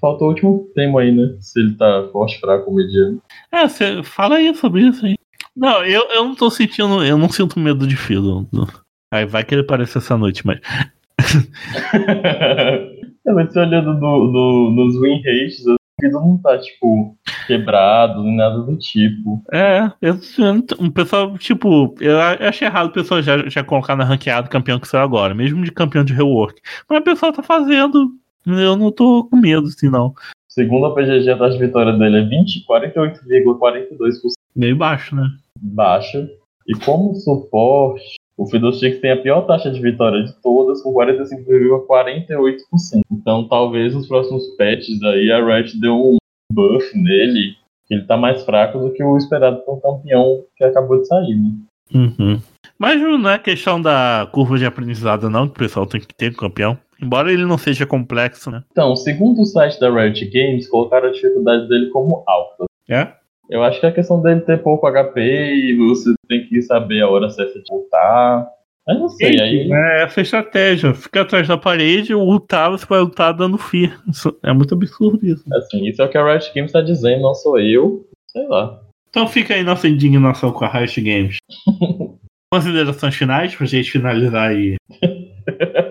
Falta 0.00 0.24
o 0.24 0.28
último 0.28 0.66
tema 0.74 1.00
aí, 1.02 1.12
né? 1.14 1.36
Se 1.40 1.60
ele 1.60 1.74
tá 1.76 2.08
forte, 2.12 2.38
fraco 2.40 2.72
mediano. 2.74 3.20
É, 3.52 3.68
você 3.68 4.02
fala 4.02 4.36
aí 4.36 4.54
sobre 4.54 4.82
isso 4.88 5.04
aí. 5.04 5.16
Não, 5.56 5.84
eu, 5.84 6.02
eu 6.10 6.24
não 6.24 6.34
tô 6.34 6.50
sentindo. 6.50 7.04
Eu 7.04 7.18
não 7.18 7.28
sinto 7.28 7.58
medo 7.58 7.86
de 7.86 7.96
Fido. 7.96 8.48
Aí 9.12 9.26
vai 9.26 9.44
que 9.44 9.54
ele 9.54 9.62
aparece 9.62 9.98
essa 9.98 10.16
noite, 10.16 10.46
mas. 10.46 10.60
Mas 13.26 13.52
você 13.52 13.60
olhando 13.60 13.94
no, 13.94 14.32
no- 14.32 14.70
nos 14.70 15.00
win 15.00 15.16
rates, 15.22 15.64
o 15.66 15.76
Fiddle 16.00 16.20
não 16.20 16.38
tá, 16.38 16.58
tipo, 16.58 17.16
quebrado, 17.46 18.22
nem 18.24 18.36
nada 18.36 18.58
do 18.62 18.76
tipo. 18.78 19.42
É, 19.52 19.90
eu, 20.00 20.18
um 20.80 20.90
pessoal, 20.90 21.36
tipo, 21.38 21.94
eu 22.00 22.12
eu 22.12 22.48
achei 22.48 22.66
errado 22.66 22.86
o 22.88 22.92
pessoal 22.92 23.22
já, 23.22 23.48
já 23.48 23.62
colocar 23.62 23.94
na 23.94 24.04
ranqueada 24.04 24.48
campeão 24.48 24.80
que 24.80 24.88
saiu 24.88 25.04
agora, 25.04 25.34
mesmo 25.34 25.62
de 25.62 25.70
campeão 25.70 26.02
de 26.04 26.14
rework. 26.14 26.60
Mas 26.88 27.00
o 27.00 27.04
pessoal 27.04 27.32
tá 27.32 27.42
fazendo. 27.42 28.08
Eu 28.46 28.76
não 28.76 28.90
tô 28.90 29.24
com 29.24 29.36
medo, 29.36 29.66
assim, 29.66 29.88
não. 29.88 30.14
Segundo 30.48 30.86
a 30.86 30.94
PGG, 30.94 31.30
a 31.30 31.38
taxa 31.38 31.58
de 31.58 31.64
vitória 31.64 31.92
dele 31.92 32.18
é 32.18 32.24
20, 32.24 32.66
48,42% 32.66 34.32
Meio 34.56 34.76
baixo, 34.76 35.14
né? 35.14 35.30
baixa. 35.60 36.28
E 36.66 36.74
como 36.74 37.14
suporte, 37.14 38.16
O 38.40 38.46
Fiddlesticks 38.46 39.00
tem 39.02 39.12
a 39.12 39.20
pior 39.20 39.42
taxa 39.42 39.70
de 39.70 39.78
vitória 39.80 40.24
de 40.24 40.32
todas, 40.40 40.82
com 40.82 40.94
45,48%. 40.94 43.02
Então 43.12 43.46
talvez 43.46 43.94
nos 43.94 44.08
próximos 44.08 44.46
patches 44.56 45.02
aí 45.02 45.30
a 45.30 45.44
Riot 45.44 45.78
deu 45.78 45.94
um 45.94 46.16
buff 46.50 46.96
nele, 46.96 47.54
que 47.86 47.94
ele 47.94 48.04
tá 48.04 48.16
mais 48.16 48.42
fraco 48.42 48.78
do 48.78 48.92
que 48.92 49.04
o 49.04 49.18
esperado 49.18 49.58
por 49.58 49.76
um 49.76 49.80
campeão 49.80 50.42
que 50.56 50.64
acabou 50.64 51.00
de 51.00 51.06
sair, 51.06 51.36
né? 51.36 51.50
Uhum. 51.94 52.40
Mas 52.78 52.98
não 52.98 53.28
é 53.28 53.38
questão 53.38 53.80
da 53.80 54.26
curva 54.32 54.56
de 54.56 54.64
aprendizado, 54.64 55.28
não, 55.28 55.46
que 55.46 55.56
o 55.56 55.58
pessoal 55.58 55.84
tem 55.84 56.00
que 56.00 56.14
ter 56.14 56.30
com 56.30 56.38
o 56.38 56.48
campeão. 56.48 56.78
Embora 57.00 57.32
ele 57.32 57.44
não 57.44 57.58
seja 57.58 57.86
complexo, 57.86 58.50
né? 58.50 58.62
Então, 58.70 58.94
segundo 58.96 59.42
o 59.42 59.46
site 59.46 59.80
da 59.80 59.90
Riot 59.90 60.24
Games, 60.26 60.68
colocaram 60.68 61.08
a 61.08 61.12
dificuldade 61.12 61.68
dele 61.68 61.88
como 61.90 62.22
alta. 62.26 62.64
É? 62.88 63.12
Eu 63.48 63.62
acho 63.64 63.80
que 63.80 63.86
é 63.86 63.90
questão 63.90 64.22
dele 64.22 64.40
ter 64.42 64.62
pouco 64.62 64.86
HP 64.86 65.20
e 65.20 65.76
você 65.76 66.14
tem 66.28 66.46
que 66.46 66.62
saber 66.62 67.02
a 67.02 67.08
hora 67.08 67.30
certa 67.30 67.58
de 67.58 67.64
voltar. 67.68 68.48
Mas 68.86 68.98
não 68.98 69.08
sei, 69.08 69.40
aí. 69.40 69.72
É 69.72 70.04
essa 70.04 70.20
estratégia. 70.20 70.94
Fica 70.94 71.22
atrás 71.22 71.46
da 71.48 71.56
parede, 71.56 72.14
ultar, 72.14 72.70
você 72.70 72.86
vai 72.86 73.00
lutar 73.00 73.34
dando 73.34 73.58
fear. 73.58 74.00
Isso 74.08 74.36
é 74.42 74.52
muito 74.52 74.74
absurdo 74.74 75.24
isso. 75.26 75.44
Assim, 75.54 75.86
isso 75.86 76.00
é 76.00 76.04
o 76.04 76.08
que 76.08 76.18
a 76.18 76.24
Riot 76.24 76.52
Games 76.54 76.72
tá 76.72 76.80
dizendo, 76.80 77.22
não 77.22 77.34
sou 77.34 77.58
eu. 77.58 78.06
Sei 78.28 78.46
lá. 78.46 78.80
Então 79.08 79.26
fica 79.26 79.54
aí 79.54 79.64
nossa 79.64 79.88
indignação 79.88 80.52
com 80.52 80.64
a 80.64 80.68
Riot 80.68 81.00
Games. 81.00 81.36
Considerações 82.52 83.14
finais 83.14 83.54
pra 83.54 83.66
gente 83.66 83.90
finalizar 83.90 84.50
aí. 84.50 84.76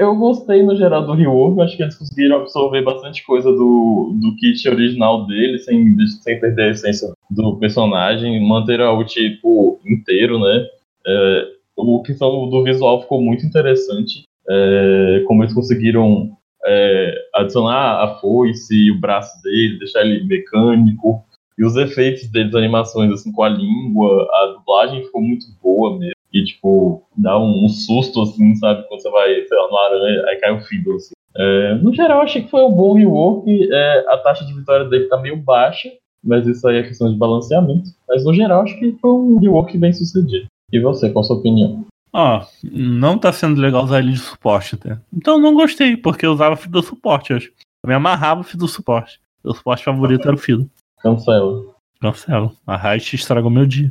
Eu 0.00 0.16
gostei 0.16 0.62
no 0.62 0.74
geral 0.74 1.04
do 1.04 1.12
rework, 1.12 1.60
acho 1.60 1.76
que 1.76 1.82
eles 1.82 1.94
conseguiram 1.94 2.38
absorver 2.38 2.80
bastante 2.80 3.22
coisa 3.22 3.52
do, 3.52 4.16
do 4.18 4.34
kit 4.36 4.66
original 4.66 5.26
dele, 5.26 5.58
sem, 5.58 5.94
sem 6.06 6.40
perder 6.40 6.62
a 6.62 6.70
essência 6.70 7.12
do 7.30 7.58
personagem, 7.58 8.42
manter 8.48 8.80
o 8.80 9.04
tipo 9.04 9.78
inteiro, 9.84 10.40
né? 10.40 10.66
É, 11.06 11.48
o 11.76 12.02
que 12.02 12.14
do 12.14 12.64
visual 12.64 13.02
ficou 13.02 13.20
muito 13.20 13.44
interessante, 13.44 14.24
é, 14.48 15.22
como 15.26 15.42
eles 15.42 15.52
conseguiram 15.52 16.30
é, 16.64 17.14
adicionar 17.34 18.02
a 18.02 18.14
foice 18.22 18.74
e 18.74 18.90
o 18.90 18.98
braço 18.98 19.38
dele, 19.42 19.80
deixar 19.80 20.00
ele 20.00 20.24
mecânico, 20.24 21.22
e 21.58 21.64
os 21.64 21.76
efeitos 21.76 22.26
deles, 22.26 22.54
animações 22.54 23.12
assim 23.12 23.30
com 23.30 23.42
a 23.42 23.50
língua, 23.50 24.26
a 24.32 24.54
dublagem 24.56 25.04
ficou 25.04 25.20
muito 25.20 25.44
boa 25.62 25.98
mesmo. 25.98 26.19
E, 26.32 26.44
tipo, 26.44 27.02
dá 27.16 27.38
um, 27.38 27.64
um 27.64 27.68
susto, 27.68 28.22
assim, 28.22 28.54
sabe? 28.56 28.86
Quando 28.88 29.00
você 29.02 29.10
vai, 29.10 29.44
sei 29.46 29.58
lá, 29.58 29.68
no 29.68 29.78
aranha, 29.78 30.24
aí 30.26 30.36
cai 30.36 30.52
o 30.52 30.60
Fiddle, 30.60 30.96
assim. 30.96 31.12
É, 31.36 31.74
no 31.76 31.94
geral, 31.94 32.22
achei 32.22 32.42
que 32.42 32.50
foi 32.50 32.62
um 32.62 32.72
bom 32.72 32.94
rework. 32.94 33.68
É, 33.72 34.04
a 34.08 34.18
taxa 34.18 34.44
de 34.44 34.54
vitória 34.54 34.88
dele 34.88 35.06
tá 35.06 35.16
meio 35.16 35.36
baixa, 35.36 35.90
mas 36.22 36.46
isso 36.46 36.66
aí 36.68 36.78
é 36.78 36.82
questão 36.82 37.10
de 37.10 37.18
balanceamento. 37.18 37.90
Mas, 38.08 38.24
no 38.24 38.34
geral, 38.34 38.62
acho 38.62 38.78
que 38.78 38.92
foi 39.00 39.10
um 39.10 39.38
rework 39.38 39.76
bem 39.76 39.92
sucedido. 39.92 40.46
E 40.72 40.80
você, 40.80 41.10
qual 41.10 41.24
a 41.24 41.26
sua 41.26 41.36
opinião? 41.36 41.84
Ó, 42.12 42.44
não 42.64 43.18
tá 43.18 43.32
sendo 43.32 43.60
legal 43.60 43.84
usar 43.84 44.00
ele 44.00 44.12
de 44.12 44.18
suporte, 44.18 44.74
até. 44.74 44.98
Então 45.12 45.38
não 45.38 45.54
gostei, 45.54 45.96
porque 45.96 46.26
eu 46.26 46.32
usava 46.32 46.56
Fido 46.56 46.82
suporte 46.82 47.32
hoje. 47.32 47.52
Eu 47.84 47.88
me 47.88 47.94
amarrava 47.94 48.40
o 48.40 48.44
Fido 48.44 48.66
suporte. 48.66 49.20
Meu 49.44 49.54
suporte 49.54 49.84
favorito 49.84 50.26
era 50.26 50.34
o 50.34 50.38
Fido. 50.38 50.68
Cancela. 51.00 51.62
Cancelo. 52.00 52.52
A 52.66 52.76
Riot 52.76 53.14
estragou 53.14 53.50
meu 53.50 53.66
dia. 53.66 53.90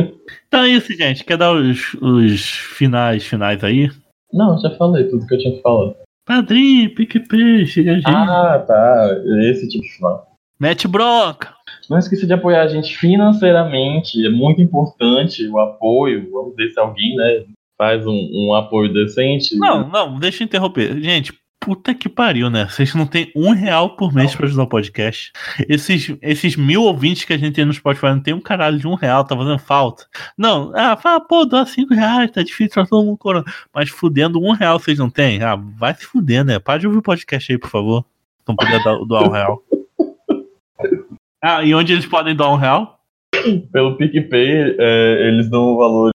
então 0.50 0.64
é 0.64 0.70
isso, 0.70 0.92
gente. 0.92 1.24
Quer 1.24 1.36
dar 1.36 1.52
os, 1.52 1.94
os 1.94 2.42
finais 2.50 3.24
finais 3.24 3.62
aí? 3.62 3.88
Não, 4.32 4.58
já 4.58 4.70
falei 4.76 5.04
tudo 5.04 5.24
que 5.24 5.34
eu 5.34 5.38
tinha 5.38 5.54
que 5.54 5.62
falar. 5.62 5.94
Padrinho, 6.26 6.92
PicPay, 6.92 7.66
chega 7.66 7.92
a 7.92 7.94
gente. 7.94 8.08
Ah, 8.08 8.58
tá. 8.66 9.16
Esse 9.48 9.68
tipo 9.68 9.84
de 9.84 9.92
final. 9.92 10.26
Mete 10.58 10.88
bronca. 10.88 11.54
Não 11.88 11.98
esqueça 11.98 12.26
de 12.26 12.32
apoiar 12.32 12.62
a 12.62 12.68
gente 12.68 12.98
financeiramente, 12.98 14.26
é 14.26 14.28
muito 14.28 14.60
importante 14.60 15.46
o 15.46 15.58
apoio. 15.58 16.28
Vamos 16.32 16.56
ver 16.56 16.68
se 16.70 16.80
alguém, 16.80 17.14
né, 17.14 17.44
faz 17.78 18.04
um, 18.04 18.28
um 18.32 18.54
apoio 18.54 18.92
decente. 18.92 19.56
Não, 19.56 19.88
não, 19.88 20.18
deixa 20.18 20.42
eu 20.42 20.46
interromper. 20.46 21.00
Gente, 21.00 21.32
puta 21.60 21.94
que 21.94 22.08
pariu, 22.08 22.48
né? 22.48 22.66
Vocês 22.66 22.94
não 22.94 23.06
tem 23.06 23.30
um 23.36 23.50
real 23.50 23.94
por 23.94 24.12
mês 24.14 24.34
pra 24.34 24.46
ajudar 24.46 24.62
o 24.62 24.68
podcast. 24.68 25.30
Esses, 25.68 26.16
esses 26.22 26.56
mil 26.56 26.82
ouvintes 26.82 27.24
que 27.24 27.34
a 27.34 27.38
gente 27.38 27.54
tem 27.54 27.66
no 27.66 27.72
Spotify 27.72 28.06
não 28.06 28.20
tem 28.20 28.32
um 28.32 28.40
caralho 28.40 28.78
de 28.78 28.88
um 28.88 28.94
real, 28.94 29.24
tá 29.24 29.36
fazendo 29.36 29.58
falta. 29.58 30.06
Não, 30.36 30.72
ah, 30.74 30.96
fala, 30.96 31.20
pô, 31.20 31.44
dá 31.44 31.66
cinco 31.66 31.94
reais, 31.94 32.30
tá 32.30 32.42
difícil 32.42 32.72
pra 32.72 32.86
todo 32.86 33.04
mundo 33.04 33.18
corona. 33.18 33.44
Mas 33.74 33.90
fudendo 33.90 34.40
um 34.40 34.52
real 34.52 34.78
vocês 34.78 34.98
não 34.98 35.10
tem? 35.10 35.42
Ah, 35.42 35.54
vai 35.54 35.94
se 35.94 36.06
fuder, 36.06 36.44
né? 36.44 36.58
Para 36.58 36.78
de 36.78 36.86
ouvir 36.86 36.98
o 36.98 37.02
podcast 37.02 37.52
aí, 37.52 37.58
por 37.58 37.68
favor. 37.68 38.04
Não 38.48 38.56
poder 38.56 38.82
dar, 38.82 38.96
doar 39.04 39.28
um 39.28 39.30
real. 39.30 39.62
Ah, 41.42 41.62
e 41.62 41.74
onde 41.74 41.92
eles 41.92 42.06
podem 42.06 42.34
doar 42.34 42.52
um 42.52 42.56
real? 42.56 42.98
Pelo 43.72 43.96
PicPay, 43.96 44.76
é, 44.78 45.28
eles 45.28 45.48
dão 45.50 45.76
valores 45.76 46.19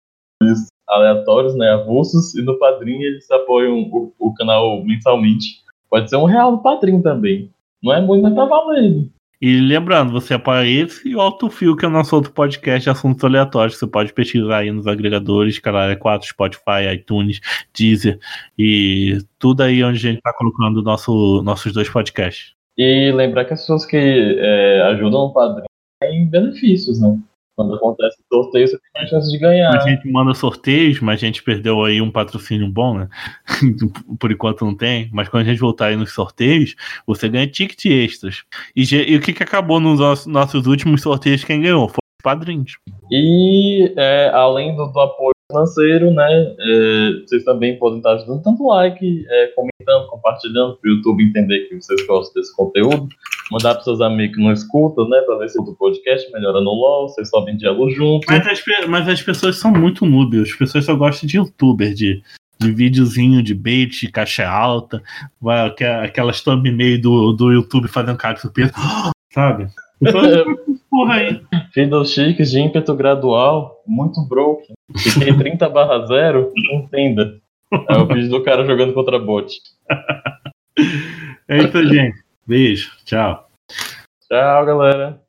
aleatórios, 0.90 1.54
né, 1.54 1.70
avulsos, 1.70 2.34
e 2.34 2.42
no 2.42 2.58
Padrim 2.58 3.00
eles 3.00 3.30
apoiam 3.30 3.80
o, 3.80 4.12
o 4.18 4.34
canal 4.34 4.82
mensalmente. 4.84 5.60
Pode 5.88 6.10
ser 6.10 6.16
um 6.16 6.24
real 6.24 6.52
no 6.52 6.62
Padrim 6.62 7.00
também. 7.00 7.50
Não 7.82 7.92
é 7.92 8.00
muito, 8.00 8.22
mas 8.22 8.34
tá 8.34 8.44
valendo. 8.44 9.10
E 9.42 9.58
lembrando, 9.58 10.12
você 10.12 10.34
apoia 10.34 10.68
esse 10.68 11.08
e 11.08 11.16
o 11.16 11.20
Autofil, 11.20 11.74
que 11.74 11.86
é 11.86 11.88
o 11.88 11.90
nosso 11.90 12.14
outro 12.14 12.30
podcast 12.30 12.82
de 12.82 12.90
assuntos 12.90 13.24
aleatórios. 13.24 13.78
Você 13.78 13.86
pode 13.86 14.12
pesquisar 14.12 14.58
aí 14.58 14.70
nos 14.70 14.86
agregadores, 14.86 15.58
Caralho 15.58 15.98
4, 15.98 16.28
Spotify, 16.28 16.92
iTunes, 16.92 17.40
Deezer 17.74 18.18
e 18.58 19.18
tudo 19.38 19.62
aí 19.62 19.82
onde 19.82 19.96
a 19.96 20.10
gente 20.10 20.20
tá 20.20 20.30
colocando 20.34 20.82
nosso, 20.82 21.42
nossos 21.42 21.72
dois 21.72 21.88
podcasts. 21.88 22.52
E 22.76 23.10
lembrar 23.12 23.46
que 23.46 23.54
as 23.54 23.60
pessoas 23.60 23.86
que 23.86 23.96
é, 23.96 24.82
ajudam 24.90 25.20
o 25.20 25.32
Padrim 25.32 25.64
têm 26.02 26.26
benefícios, 26.26 27.00
né? 27.00 27.18
Quando 27.56 27.74
acontece 27.74 28.16
sorteio, 28.32 28.68
você 28.68 28.78
tem 28.78 28.90
mais 28.94 29.10
chance 29.10 29.30
de 29.30 29.38
ganhar. 29.38 29.70
A 29.76 29.80
gente 29.80 30.10
manda 30.10 30.34
sorteios, 30.34 31.00
mas 31.00 31.22
a 31.22 31.26
gente 31.26 31.42
perdeu 31.42 31.84
aí 31.84 32.00
um 32.00 32.10
patrocínio 32.10 32.68
bom, 32.70 32.98
né? 32.98 33.08
Por 34.18 34.32
enquanto 34.32 34.64
não 34.64 34.74
tem. 34.74 35.10
Mas 35.12 35.28
quando 35.28 35.42
a 35.42 35.46
gente 35.46 35.60
voltar 35.60 35.86
aí 35.86 35.96
nos 35.96 36.12
sorteios, 36.12 36.74
você 37.06 37.28
ganha 37.28 37.46
ticket 37.46 37.84
extras. 37.86 38.44
E, 38.74 38.82
e 38.82 39.16
o 39.16 39.20
que, 39.20 39.32
que 39.32 39.42
acabou 39.42 39.80
nos 39.80 40.00
nossos, 40.00 40.26
nossos 40.26 40.66
últimos 40.66 41.02
sorteios? 41.02 41.44
Quem 41.44 41.60
ganhou? 41.60 41.88
Foi 41.88 41.98
os 41.98 42.22
padrinhos. 42.22 42.78
E 43.10 43.92
é, 43.96 44.30
além 44.32 44.74
do, 44.74 44.86
do 44.86 45.00
apoio 45.00 45.39
financeiro, 45.50 46.10
né? 46.12 46.54
é, 46.58 47.10
vocês 47.26 47.44
também 47.44 47.78
podem 47.78 47.98
estar 47.98 48.12
ajudando 48.14 48.42
tanto 48.42 48.66
like, 48.66 49.26
é, 49.28 49.46
comentando, 49.48 50.08
compartilhando 50.08 50.76
para 50.76 50.90
o 50.90 50.94
YouTube 50.94 51.22
entender 51.24 51.68
que 51.68 51.74
vocês 51.76 52.06
gostam 52.06 52.40
desse 52.40 52.54
conteúdo. 52.56 53.08
Mandar 53.52 53.74
para 53.74 53.82
seus 53.82 54.00
amigos 54.00 54.36
que 54.36 54.42
não 54.42 54.52
escutam, 54.52 55.08
né? 55.08 55.20
Para 55.22 55.38
ver 55.38 55.48
se 55.48 55.60
o 55.60 55.74
podcast 55.74 56.30
melhora 56.32 56.60
no 56.60 56.70
LOL, 56.70 57.08
vocês 57.08 57.28
sobem 57.28 57.56
diálogo 57.56 57.90
junto. 57.90 58.24
Mas 58.28 58.46
as, 58.46 58.62
mas 58.88 59.08
as 59.08 59.20
pessoas 59.20 59.56
são 59.56 59.72
muito 59.72 60.06
noob. 60.06 60.40
As 60.40 60.52
pessoas 60.52 60.84
só 60.84 60.94
gostam 60.94 61.26
de 61.26 61.36
youtuber, 61.36 61.92
de, 61.92 62.22
de 62.60 62.70
videozinho 62.72 63.42
de 63.42 63.52
bait, 63.52 63.88
de 64.06 64.12
caixa 64.12 64.48
alta, 64.48 65.02
vai, 65.40 65.66
aque- 65.66 65.84
aquelas 65.84 66.40
thumbnail 66.40 67.00
do, 67.00 67.32
do 67.32 67.50
YouTube 67.52 67.88
fazendo 67.88 68.16
cara 68.16 68.34
de 68.34 68.40
surpresa. 68.42 68.72
Sabe? 69.34 69.66
Pessoas- 70.00 70.44
Porra 70.90 71.14
aí. 71.14 71.40
Fiddlesticks 71.72 72.50
de 72.50 72.60
ímpeto 72.60 72.96
gradual, 72.96 73.80
muito 73.86 74.20
broken. 74.26 74.74
Fiquei 74.96 75.32
30 75.32 75.68
barra 75.68 76.04
0, 76.04 76.52
entenda. 76.72 77.40
É 77.88 77.96
o 77.96 78.06
vídeo 78.06 78.28
do 78.28 78.42
cara 78.42 78.66
jogando 78.66 78.92
contra 78.92 79.16
bot. 79.18 79.56
É 81.48 81.58
isso, 81.58 81.88
gente. 81.88 82.18
Beijo. 82.46 82.90
Tchau. 83.04 83.48
Tchau, 84.28 84.66
galera. 84.66 85.20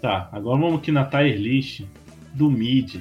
Tá, 0.00 0.28
agora 0.32 0.60
vamos 0.60 0.78
aqui 0.80 0.90
na 0.90 1.04
tier 1.04 1.36
list 1.36 1.84
do 2.34 2.50
mid. 2.50 3.00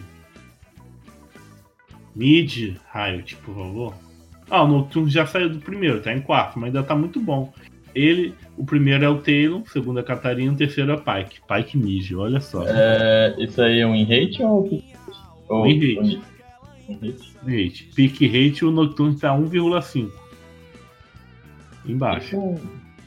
Mid 2.15 2.77
Riot, 2.93 3.35
por 3.37 3.55
favor. 3.55 3.93
Ah, 4.49 4.63
o 4.63 4.67
Nocturne 4.67 5.09
já 5.09 5.25
saiu 5.25 5.49
do 5.49 5.59
primeiro, 5.59 6.01
tá 6.01 6.13
em 6.13 6.21
quarto, 6.21 6.57
mas 6.59 6.67
ainda 6.67 6.83
tá 6.83 6.95
muito 6.95 7.19
bom. 7.19 7.51
Ele, 7.93 8.33
o 8.57 8.65
primeiro 8.65 9.03
é 9.03 9.09
o 9.09 9.17
Taylor, 9.19 9.61
o 9.61 9.69
segundo 9.69 9.97
é 9.99 10.01
a 10.01 10.05
Catarina, 10.05 10.51
o 10.53 10.55
terceiro 10.57 10.91
é 10.91 10.97
Pike. 10.97 11.39
Pike 11.47 11.77
mid, 11.77 12.11
olha 12.13 12.39
só. 12.41 12.63
É, 12.67 13.35
isso 13.39 13.61
aí 13.61 13.79
é 13.79 13.87
um 13.87 13.95
in-hate 13.95 14.43
ou... 14.43 14.69
ou 15.49 15.65
In-hate. 15.65 16.19
In-hate. 16.89 17.35
Rate. 17.43 17.89
Pick 17.95 18.21
rate, 18.21 18.65
o 18.65 18.71
Nocturne 18.71 19.17
tá 19.17 19.29
1,5. 19.35 20.09
Embaixo. 21.87 22.35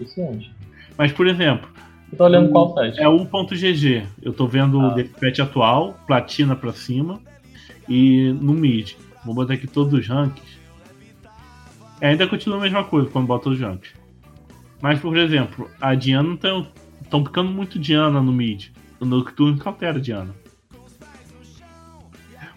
Isso, 0.00 0.20
é 0.20 0.24
onde? 0.24 0.50
Mas, 0.96 1.12
por 1.12 1.26
exemplo, 1.26 1.68
Eu 2.10 2.18
tô 2.18 2.24
olhando 2.24 2.50
qual 2.50 2.74
site. 2.74 2.98
É 3.00 3.04
1.gg. 3.06 4.02
Eu 4.22 4.32
tô 4.32 4.46
vendo 4.46 4.80
Ah. 4.80 4.88
o 4.88 4.94
Deathmatch 4.94 5.40
atual, 5.40 5.98
platina 6.06 6.56
pra 6.56 6.72
cima 6.72 7.20
e 7.88 8.32
no 8.32 8.52
mid. 8.52 8.94
Vou 9.24 9.34
botar 9.34 9.54
aqui 9.54 9.66
todos 9.66 9.92
os 9.92 10.06
rankings. 10.06 10.58
É, 12.00 12.08
ainda 12.08 12.26
continua 12.26 12.58
a 12.58 12.60
mesma 12.60 12.84
coisa 12.84 13.08
quando 13.10 13.26
bota 13.26 13.48
os 13.48 13.58
rankings. 13.58 13.94
Mas, 14.80 15.00
por 15.00 15.16
exemplo, 15.16 15.68
a 15.80 15.94
Diana 15.94 16.34
estão 16.34 17.24
ficando 17.24 17.50
muito 17.50 17.78
Diana 17.78 18.22
no 18.22 18.32
mid. 18.32 18.68
O 19.00 19.04
Nocturne 19.04 19.58
que 19.58 19.66
altera 19.66 19.98
a 19.98 20.00
Diana. 20.00 20.34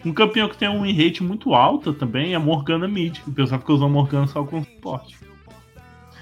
Um 0.04 0.12
campeão 0.12 0.48
que 0.48 0.56
tem 0.56 0.68
um 0.68 0.82
win 0.82 0.92
rate 0.92 1.22
muito 1.22 1.54
alta 1.54 1.92
também 1.92 2.32
é 2.32 2.36
a 2.36 2.40
Morgana 2.40 2.88
Mid. 2.88 3.20
O 3.26 3.32
pessoal 3.32 3.60
fica 3.60 3.72
usando 3.72 3.90
Morgana 3.90 4.26
só 4.26 4.42
com 4.42 4.64
suporte. 4.64 5.16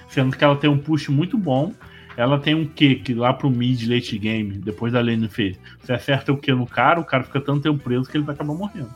Sendo 0.08 0.36
que 0.36 0.44
ela 0.44 0.56
tem 0.56 0.68
um 0.68 0.78
push 0.78 1.08
muito 1.08 1.38
bom. 1.38 1.72
Ela 2.20 2.38
tem 2.38 2.54
um 2.54 2.66
Q 2.66 2.96
que 2.96 3.14
lá 3.14 3.32
pro 3.32 3.48
mid 3.48 3.88
late 3.88 4.18
game, 4.18 4.58
depois 4.58 4.92
da 4.92 5.00
lane 5.00 5.26
fez. 5.26 5.58
Você 5.82 5.94
acerta 5.94 6.30
o 6.30 6.36
Q 6.36 6.52
no 6.52 6.66
cara, 6.66 7.00
o 7.00 7.04
cara 7.04 7.24
fica 7.24 7.40
tanto 7.40 7.62
tempo 7.62 7.82
preso 7.82 8.10
que 8.10 8.14
ele 8.14 8.24
vai 8.24 8.34
acabar 8.34 8.52
morrendo. 8.52 8.90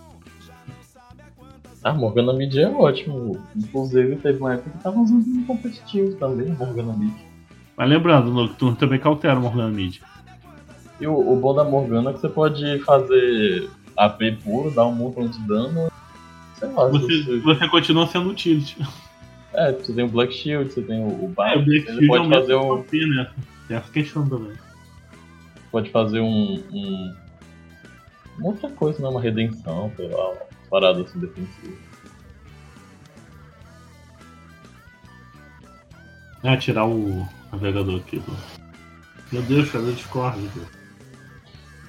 Ah, 1.82 1.94
Morgana 1.94 2.34
Mid 2.34 2.54
é 2.54 2.68
ótimo. 2.68 3.42
Inclusive, 3.56 4.16
teve 4.16 4.38
uma 4.38 4.52
época 4.52 4.68
que 4.68 4.84
tava 4.84 5.00
usando 5.00 5.26
no 5.26 5.42
competitivo 5.46 6.14
também, 6.16 6.48
Morgana 6.50 6.92
Mid. 6.92 7.14
Mas 7.74 7.88
lembrando, 7.88 8.30
o 8.30 8.34
Nocturne 8.34 8.76
também 8.76 8.98
cautela 8.98 9.40
o 9.40 9.42
Morgana 9.42 9.70
Mid. 9.70 10.00
E 11.00 11.06
o, 11.06 11.18
o 11.18 11.36
bom 11.36 11.54
da 11.54 11.64
Morgana 11.64 12.10
é 12.10 12.12
que 12.12 12.20
você 12.20 12.28
pode 12.28 12.78
fazer 12.80 13.70
AP 13.96 14.20
puro, 14.44 14.70
dar 14.70 14.84
um 14.84 14.94
montão 14.94 15.26
de 15.26 15.38
dano. 15.48 15.90
Sei 16.58 16.68
lá, 16.68 16.88
você, 16.88 17.40
você 17.40 17.68
continua 17.68 18.06
sendo 18.06 18.28
utility. 18.28 18.76
É, 19.54 19.72
você 19.72 19.92
tem 19.92 20.04
o 20.04 20.08
Black 20.08 20.34
Shield, 20.34 20.72
você 20.72 20.82
tem 20.82 21.00
o, 21.00 21.08
o 21.08 21.26
É, 21.26 21.34
Bardo, 21.34 21.62
o 21.62 21.64
Black 21.64 21.84
Shield 21.86 22.04
é 22.04 22.08
pode 22.08 22.28
mesmo 22.28 22.34
fazer, 22.42 22.54
um, 22.56 22.84
né? 23.14 23.30
Tem 23.68 23.76
essa 23.76 23.90
questão 23.92 24.28
também. 24.28 24.52
pode 25.70 25.90
fazer 25.90 26.20
um, 26.20 26.62
um. 26.72 27.14
Outra 28.42 28.68
coisa, 28.70 29.00
né? 29.00 29.08
Uma 29.08 29.20
redenção, 29.20 29.92
sei 29.96 30.08
lá, 30.08 30.30
uma 30.30 30.40
parada 30.68 31.02
assim 31.02 31.18
defensiva. 31.20 31.76
Ah, 36.42 36.56
tirar 36.56 36.84
o 36.86 37.26
navegador 37.52 38.00
aqui. 38.00 38.20
pô. 38.20 38.32
Meu 39.32 39.42
Deus, 39.42 39.70
cadê 39.70 39.90
o 39.90 39.94
Discord? 39.94 40.50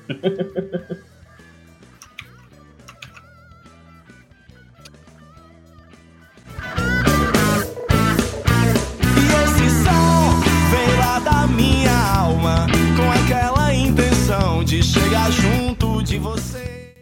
minha 11.48 12.18
alma, 12.18 12.68
com 12.96 13.12
aquela 13.12 13.74
intenção 13.74 14.64
de 14.64 14.82
chegar 14.82 15.32
junto 15.32 16.04
de 16.04 16.18
você. 16.18 16.94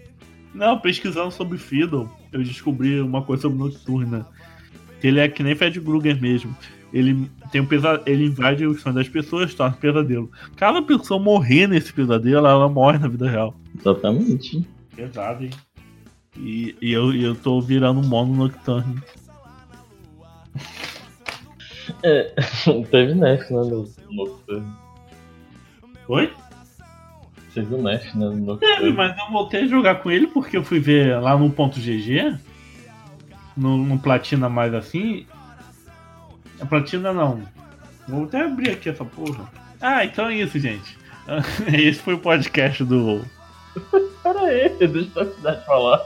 Não, 0.54 0.80
pesquisando 0.80 1.32
sobre 1.32 1.58
Fiddle, 1.58 2.10
eu 2.32 2.44
descobri 2.44 3.02
uma 3.02 3.22
coisa 3.22 3.44
sobre 3.44 3.58
Nocturna. 3.58 4.28
Que 5.00 5.08
ele 5.08 5.20
é 5.20 5.28
que 5.28 5.44
nem 5.44 5.56
Fred 5.56 5.80
Krueger 5.82 6.22
mesmo. 6.22 6.56
Ele 6.94 7.30
tem 7.52 7.62
um 7.62 7.66
pesa... 7.66 8.02
ele 8.06 8.26
invade 8.26 8.66
o 8.66 8.78
sonho 8.78 8.96
das 8.96 9.10
pessoas, 9.10 9.54
torna 9.54 9.76
um 9.76 9.80
pesadelo. 9.80 10.32
Cada 10.56 10.82
pessoa 10.82 11.20
morrer 11.20 11.68
nesse 11.68 11.92
pesadelo, 11.92 12.46
ela 12.46 12.70
morre 12.70 13.00
na 13.00 13.08
vida 13.08 13.30
real. 13.30 13.56
Exatamente. 13.80 14.68
Pesado, 14.96 15.44
hein? 15.44 15.50
E, 16.38 16.76
e 16.82 16.92
eu, 16.92 17.14
e 17.14 17.24
eu 17.24 17.36
tô 17.36 17.60
virando 17.62 18.00
um 18.00 18.08
mono 18.08 18.36
Nocturne. 18.36 19.02
É, 22.04 22.34
teve 22.92 23.14
nerf, 23.16 23.54
né, 23.54 23.62
no 23.62 23.90
Nocturne. 24.12 24.74
Oi? 26.08 26.34
Teve 27.54 27.76
o 27.76 27.82
nerf, 27.82 28.18
né, 28.18 28.26
no 28.26 28.58
Teve, 28.58 28.92
mas 28.92 29.18
eu 29.18 29.32
voltei 29.32 29.64
a 29.64 29.68
jogar 29.68 29.96
com 29.96 30.12
ele 30.12 30.28
porque 30.28 30.58
eu 30.58 30.64
fui 30.64 30.80
ver 30.80 31.20
lá 31.22 31.38
no 31.38 31.50
ponto 31.50 31.80
GG, 31.80 32.38
no, 33.56 33.78
no 33.78 34.00
Platina 34.00 34.50
mais 34.50 34.74
assim. 34.74 35.26
A 36.60 36.66
Platina 36.66 37.14
não. 37.14 37.42
Vou 38.08 38.26
até 38.26 38.42
abrir 38.42 38.72
aqui 38.72 38.90
essa 38.90 39.06
porra. 39.06 39.50
Ah, 39.80 40.04
então 40.04 40.28
é 40.28 40.36
isso, 40.36 40.60
gente. 40.60 40.98
Esse 41.74 42.00
foi 42.00 42.16
o 42.16 42.20
podcast 42.20 42.84
do. 42.84 43.26
Pera 44.24 44.42
aí, 44.42 44.70
deixa 44.78 45.20
eu 45.20 45.26
terminar 45.26 45.56
de 45.56 45.66
falar. 45.66 46.02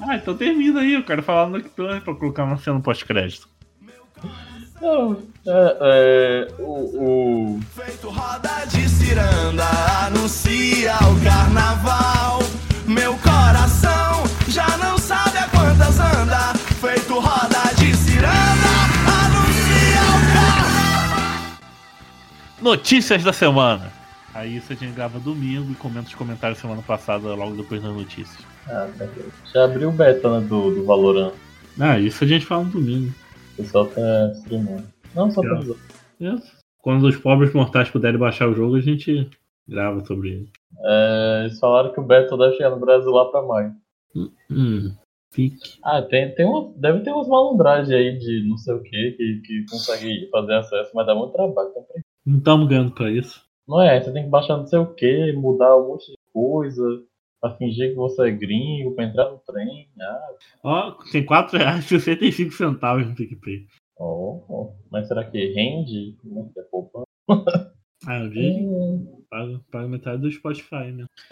Ah, 0.00 0.16
então 0.16 0.36
termina 0.36 0.80
aí, 0.80 0.94
eu 0.94 1.04
quero 1.04 1.22
falar 1.22 1.46
no 1.46 1.58
Nocturne 1.58 2.00
pra 2.00 2.14
colocar 2.14 2.44
uma 2.44 2.56
cena 2.56 2.80
pós-crédito. 2.80 3.48
Não, 4.80 5.16
é, 5.44 5.76
é, 5.80 6.48
o, 6.58 7.56
o, 7.56 7.60
Feito 7.74 8.08
roda 8.10 8.64
de 8.66 8.88
ciranda, 8.88 9.64
anuncia 10.06 10.94
o 10.94 11.24
carnaval. 11.24 12.38
Meu 12.86 13.14
coração 13.18 14.24
já 14.48 14.76
não 14.78 14.96
sabe 14.96 15.36
a 15.36 15.48
quantas 15.48 15.98
anda. 15.98 16.54
Feito 16.54 17.14
roda 17.18 17.74
de 17.76 17.96
ciranda, 17.96 18.70
anuncia 19.24 20.02
o 20.14 20.20
carnaval. 20.32 21.58
Notícias 22.62 23.24
da 23.24 23.32
semana. 23.32 23.92
Aí 24.32 24.58
isso 24.58 24.72
a 24.72 24.76
gente 24.76 24.92
grava 24.92 25.18
domingo 25.18 25.72
e 25.72 25.74
comenta 25.74 26.06
os 26.06 26.14
comentários 26.14 26.60
semana 26.60 26.82
passada, 26.82 27.34
logo 27.34 27.56
depois 27.56 27.82
das 27.82 27.92
notícias. 27.92 28.38
ah, 28.68 28.88
tá 28.96 29.06
já 29.52 29.64
abriu 29.64 29.88
o 29.88 29.92
beta 29.92 30.40
né, 30.40 30.46
do, 30.46 30.72
do 30.72 30.84
Valorant. 30.84 31.32
Ah, 31.80 31.98
isso 31.98 32.22
a 32.22 32.26
gente 32.26 32.46
fala 32.46 32.62
no 32.62 32.70
domingo. 32.70 33.12
O 33.58 33.62
pessoal 33.62 33.86
tá 33.86 34.30
streamando. 34.34 34.84
Não, 35.14 35.30
só 35.30 35.40
pra. 35.40 35.60
Isso. 36.20 36.58
Quando 36.80 37.08
os 37.08 37.16
pobres 37.16 37.52
mortais 37.52 37.90
puderem 37.90 38.18
baixar 38.18 38.48
o 38.48 38.54
jogo, 38.54 38.76
a 38.76 38.80
gente 38.80 39.28
grava 39.66 40.04
sobre 40.04 40.28
ele. 40.30 40.48
É, 40.80 41.40
eles 41.44 41.58
falaram 41.58 41.92
que 41.92 41.98
o 41.98 42.04
beta 42.04 42.36
deve 42.36 42.56
chegar 42.56 42.70
no 42.70 42.80
Brasil 42.80 43.10
lá 43.10 43.24
pra 43.26 43.42
maio. 43.42 43.72
Hum, 44.50 44.94
fique. 45.32 45.78
Ah, 45.82 46.00
tem, 46.00 46.32
tem 46.34 46.46
uma, 46.46 46.72
deve 46.76 47.00
ter 47.00 47.10
umas 47.10 47.28
malandragens 47.28 47.90
aí 47.90 48.16
de 48.16 48.48
não 48.48 48.56
sei 48.56 48.74
o 48.74 48.82
que, 48.82 49.12
que 49.12 49.42
que 49.44 49.66
consegue 49.68 50.28
fazer 50.30 50.54
acesso, 50.54 50.92
mas 50.94 51.06
dá 51.06 51.14
muito 51.14 51.32
trabalho. 51.32 51.70
Não 52.24 52.38
estamos 52.38 52.68
ganhando 52.68 52.92
pra 52.92 53.10
isso. 53.10 53.44
não 53.66 53.82
é, 53.82 54.00
você 54.00 54.12
tem 54.12 54.24
que 54.24 54.30
baixar 54.30 54.56
não 54.56 54.66
sei 54.66 54.78
o 54.78 54.94
que, 54.94 55.32
mudar 55.32 55.76
um 55.76 55.88
monte 55.88 56.10
de 56.12 56.16
coisa, 56.32 57.02
pra 57.40 57.56
fingir 57.56 57.90
que 57.90 57.94
você 57.96 58.28
é 58.28 58.30
gringo, 58.30 58.94
pra 58.94 59.04
entrar 59.04 59.30
no 59.30 59.38
trem. 59.38 59.88
Ah, 60.00 60.28
Ó, 60.64 60.92
tem 61.12 61.22
R$4,65 61.22 63.06
no 63.06 63.14
PicPay. 63.14 63.66
oh, 63.98 64.44
oh. 64.48 64.72
mas 64.90 65.08
será 65.08 65.24
que 65.24 65.52
rende? 65.52 66.16
Como 66.22 66.40
é 66.48 66.52
que 66.52 66.60
é 66.60 66.62
poupa? 66.64 67.02
Ah, 68.06 68.18
eu 68.24 68.30
vi. 68.30 68.50
Hum. 68.66 69.24
Paga, 69.30 69.60
paga 69.70 69.88
metade 69.88 70.22
do 70.22 70.30
Spotify, 70.32 70.90
né? 70.92 71.04